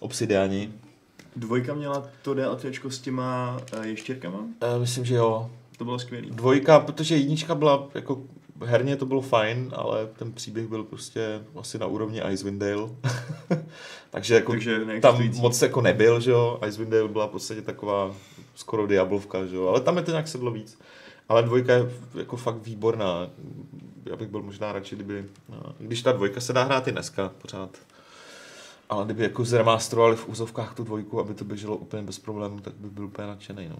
[0.00, 0.72] Obsidiani.
[1.36, 4.38] Dvojka měla to DLCčko s těma uh, ještěrkama?
[4.60, 5.50] E, myslím, že jo.
[5.78, 6.30] To bylo skvělý.
[6.30, 8.22] Dvojka, protože jednička byla jako
[8.64, 12.88] herně to bylo fajn, ale ten příběh byl prostě asi na úrovni Icewind Dale.
[14.10, 16.60] Takže jako Takže tam moc jako nebyl, že jo.
[16.66, 18.14] Icewind Dale byla v podstatě taková
[18.54, 19.68] skoro Diablovka, že jo.
[19.68, 20.78] Ale tam je to nějak sedlo víc.
[21.28, 23.30] Ale dvojka je jako fakt výborná.
[24.04, 25.24] Já bych byl možná radši, kdyby...
[25.48, 27.78] No, když ta dvojka se dá hrát i dneska pořád.
[28.88, 32.74] Ale kdyby jako zremasterovali v úzovkách tu dvojku, aby to běželo úplně bez problémů, tak
[32.74, 33.76] by byl úplně nadšený, no.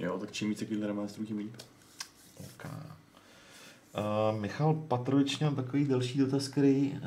[0.00, 1.56] Jo, tak čím více takovýhle remasterů, tím líp.
[2.40, 2.97] OK.
[3.94, 6.98] Uh, Michal Patrovič měl takový delší dotaz, který uh,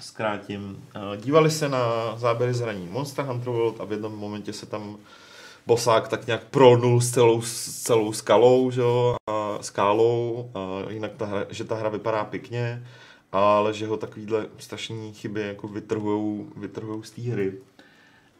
[0.00, 0.62] zkrátím.
[0.96, 4.96] Uh, dívali se na záběry zraní Monster Hunter World a v jednom momentě se tam
[5.66, 11.12] bosák tak nějak prolnul s celou, s celou skalou, že jo, a skálou, a jinak
[11.16, 12.86] ta hra, že ta hra vypadá pěkně,
[13.32, 17.52] ale že ho takovýhle strašný chyby jako vytrhujou, vytrhujou z té hry.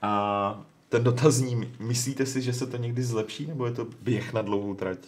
[0.03, 4.33] A ten dotaz zní, myslíte si, že se to někdy zlepší, nebo je to běh
[4.33, 4.99] na dlouhou trať?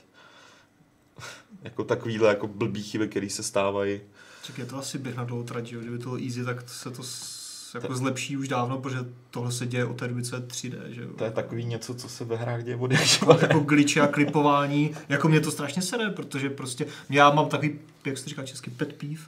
[1.66, 4.00] Jako takovýhle jako blbý chyby, které se stávají.
[4.46, 5.80] Tak je to asi běh na dlouhou trať, jo?
[5.80, 8.98] Kdyby to bylo easy, tak se to s- jako Tak- zlepší už dávno, protože
[9.30, 11.08] tohle se děje od té doby, co je 3D, že jo?
[11.18, 12.90] To je takový něco, co se ve hrách děje od
[13.30, 17.78] jak jako glitchy a klipování, jako mě to strašně sere, protože prostě já mám takový,
[18.04, 19.22] jak se to říká česky, pet peeve,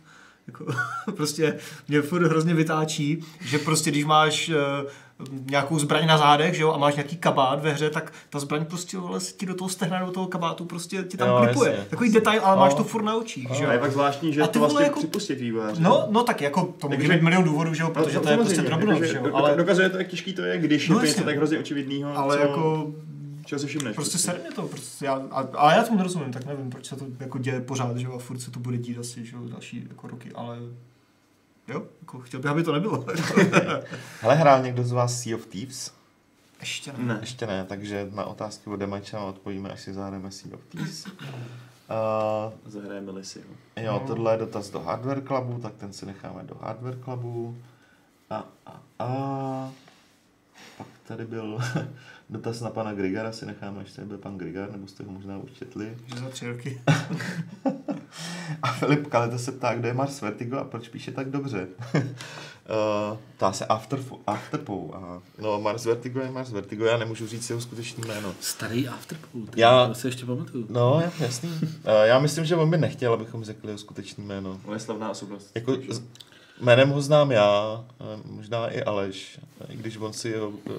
[0.46, 0.66] jako,
[1.16, 1.58] prostě
[1.88, 4.54] mě furt hrozně vytáčí, že prostě když máš uh,
[5.50, 8.64] nějakou zbraň na zádech, že jo, a máš nějaký kabát ve hře, tak ta zbraň
[8.64, 11.70] prostě vole, ti do toho stehna, do toho kabátu prostě ti tam Jo, klipuje.
[11.70, 11.84] jasně.
[11.90, 12.76] Takový detail, ale máš No.
[12.76, 13.80] to furt na očích, že A je jo.
[13.80, 15.82] pak zvláštní, že A ty to vlastně jako- připustí vývojáři.
[15.82, 18.28] No, no tak jako to může Takže- být milion důvodů, že jo, protože No, to
[18.30, 21.02] je prostě drobnost, jakože že jo, ale, Dokazuje to, jak těžký to je, když No,
[21.04, 22.86] je to tak hrozně očividného, ale co, jako
[23.44, 23.94] čeho si všimneš.
[23.94, 26.96] Prostě ser mě to, prostě já, a, ale já tomu nerozumím, tak nevím, proč se
[26.96, 29.42] to jako děje pořád, že jo, a furt se to bude dít asi, že jo,
[29.48, 30.58] další jako roky, ale
[31.68, 33.06] jo, jako chtěl bych, aby to nebylo.
[34.20, 35.92] Hele, hrál někdo z vás Sea of Thieves?
[36.60, 37.04] Ještě ne.
[37.04, 37.18] Ne.
[37.20, 41.06] Ještě ne, takže na otázky od Demajča odpovíme, až si zahrajeme Sea of Thieves.
[41.06, 41.12] Uh,
[42.66, 43.38] Zahrajeme si.
[43.38, 43.44] jo.
[43.76, 47.58] jo, tohle je dotaz do Hardware Clubu, tak ten si necháme do Hardware Clubu.
[48.30, 49.72] A, a, a.
[50.78, 51.58] Pak tady byl
[52.30, 55.38] dotaz na pana Grigara, si necháme, až tady byl pan Grigar, nebo jste ho možná
[55.38, 55.96] už četli.
[56.06, 56.82] Že za tři roky.
[58.62, 61.66] A Filip Kaleta se ptá, kdo je Mars Vertigo a proč píše tak dobře.
[61.94, 62.00] uh,
[63.36, 64.94] ptá se After, Afterpow.
[64.94, 68.34] A, no, Mars Vertigo je Mars Vertigo, já nemůžu říct jeho skutečný jméno.
[68.40, 70.66] Starý Afterpool, ty, Já- to si ještě pamatuju.
[70.70, 71.48] No, já- jasný.
[71.62, 71.68] Uh,
[72.04, 74.60] já myslím, že on by nechtěl, abychom řekli jeho skutečný jméno.
[74.64, 75.50] On je slavná osobnost.
[75.54, 76.02] Jako, z,
[76.60, 80.72] jménem ho znám já, eh, možná i Aleš, i když on si jeho eh,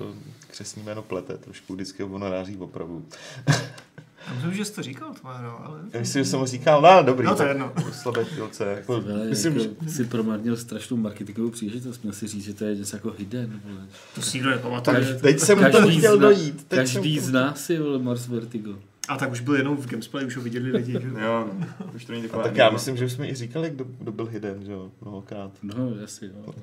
[0.47, 3.05] křesní jméno plete, trošku vždycky ho naráží opravdu.
[4.29, 5.79] Já myslím, že jsi to říkal, to jméno, ale...
[5.93, 7.73] Já myslím, že jsem mu říkal, no dobrý, No, to je jedno.
[7.91, 8.65] slabé chvilce.
[8.65, 12.65] Jako, Vele, myslím, jako, že si promarnil strašnou marketingovou příležitost, měl si říct, že to
[12.65, 13.61] je něco jako hidden.
[13.65, 13.81] Vole.
[14.15, 14.95] To si nikdo nepamatuje.
[14.97, 16.63] Každý- teď jsem mu to každý chtěl zna- dojít.
[16.67, 17.25] Teď Každý jsem...
[17.25, 18.75] z nás je vole, Mars Vertigo.
[19.07, 20.99] A tak už byl jenom v Gamesplay, už ho viděli lidi, že?
[21.25, 21.67] Jo, no.
[21.95, 24.25] Už to není A taková tak já myslím, že jsme i říkali, kdo, kdo byl
[24.25, 25.51] hidden, že jo, mnohokrát.
[25.63, 26.53] No, jasně, no.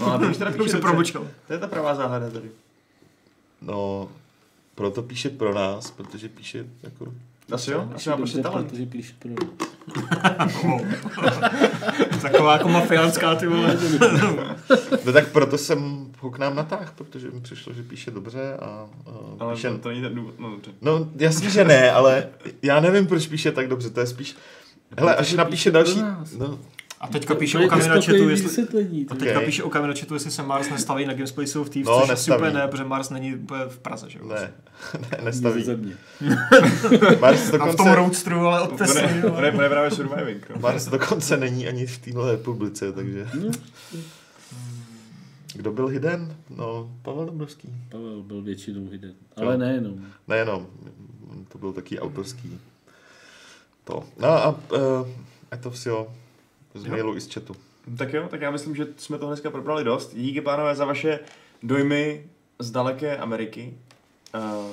[0.00, 1.28] No a to už teda se promlčel.
[1.46, 2.50] To je ta pravá záhada tady.
[3.62, 4.08] No,
[4.78, 7.12] proto píše pro nás, protože píše jako...
[7.52, 7.90] Asi jo?
[7.94, 8.70] Asi má prostě talent.
[8.70, 9.30] protože píše pro
[12.22, 13.78] Taková jako mafiánská, ty vole.
[15.04, 18.64] No tak proto jsem ho k nám natáhl, protože mi přišlo, že píše dobře a,
[18.66, 18.88] a
[19.38, 19.70] Ale píše...
[19.70, 20.38] to, není ten důvod.
[20.38, 20.70] No dobře.
[20.82, 22.28] No jasně, že ne, ale
[22.62, 24.36] já nevím, proč píše tak dobře, to je spíš...
[24.98, 26.00] Hele, až napíše další...
[26.00, 26.32] nás.
[26.32, 26.58] No,
[27.00, 28.62] A teďka píše o uspokojivý jestli...
[29.10, 29.44] A teďka Ok.
[29.44, 29.70] píše o
[30.14, 32.38] jestli se Mars nestaví na Gameplay Sea of Thieves, No, což nestaví.
[32.42, 33.34] úplně ne, protože Mars není
[33.68, 34.28] v Praze, že jo?
[34.28, 34.52] ne,
[35.12, 35.62] ne, nestaví.
[35.64, 35.96] Země.
[37.20, 39.22] Mars A v tom dokonce, roadstru, ale od ne,
[39.56, 40.50] to je právě surviving.
[40.50, 40.56] No.
[40.60, 43.26] Mars dokonce není ani v téhle republice, takže...
[43.44, 43.50] No,
[45.54, 46.36] Kdo byl hidden?
[46.56, 47.68] No, Pavel Dobrovský.
[47.88, 49.12] Pavel byl většinou hidden.
[49.36, 50.06] Ale nejenom.
[50.28, 50.66] Nejenom,
[51.48, 52.58] to byl taky autorský.
[53.84, 54.02] To.
[54.18, 55.08] No a uh,
[55.60, 55.90] to vše
[56.78, 56.90] z Jo.
[56.90, 57.56] mailu i z chatu.
[57.98, 60.14] Tak jo, tak já myslím, že jsme to dneska probrali dost.
[60.14, 61.18] Díky pánové za vaše
[61.62, 62.24] dojmy
[62.58, 63.74] z daleké Ameriky.
[64.34, 64.70] Uh,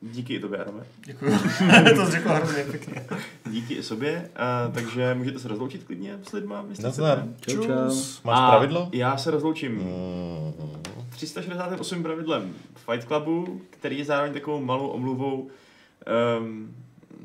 [0.00, 0.84] díky i tobě, Adame.
[1.04, 1.30] Děkuji.
[1.96, 3.06] to jsi řekl hrozně pěkně.
[3.50, 4.30] Díky i sobě.
[4.68, 6.64] Uh, takže můžete se rozloučit klidně s lidma.
[6.82, 7.24] Nazdar.
[7.40, 7.70] Čau, čau.
[8.24, 8.88] Máš A pravidlo?
[8.92, 10.82] Já se rozloučím Mm.
[11.10, 15.50] 368 pravidlem Fight Clubu, který je zároveň takovou malou omluvou
[16.40, 16.74] um,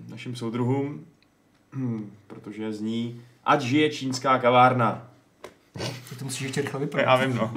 [0.10, 1.06] našim soudruhům,
[1.73, 5.07] hmm, protože zní Ať žije čínská kavárna.
[6.09, 7.27] Ty to musíš ještě rychle Já vypravit.
[7.27, 7.53] vím, no.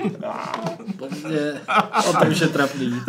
[0.98, 1.60] Pozdě.
[2.08, 3.00] O to už je trapný.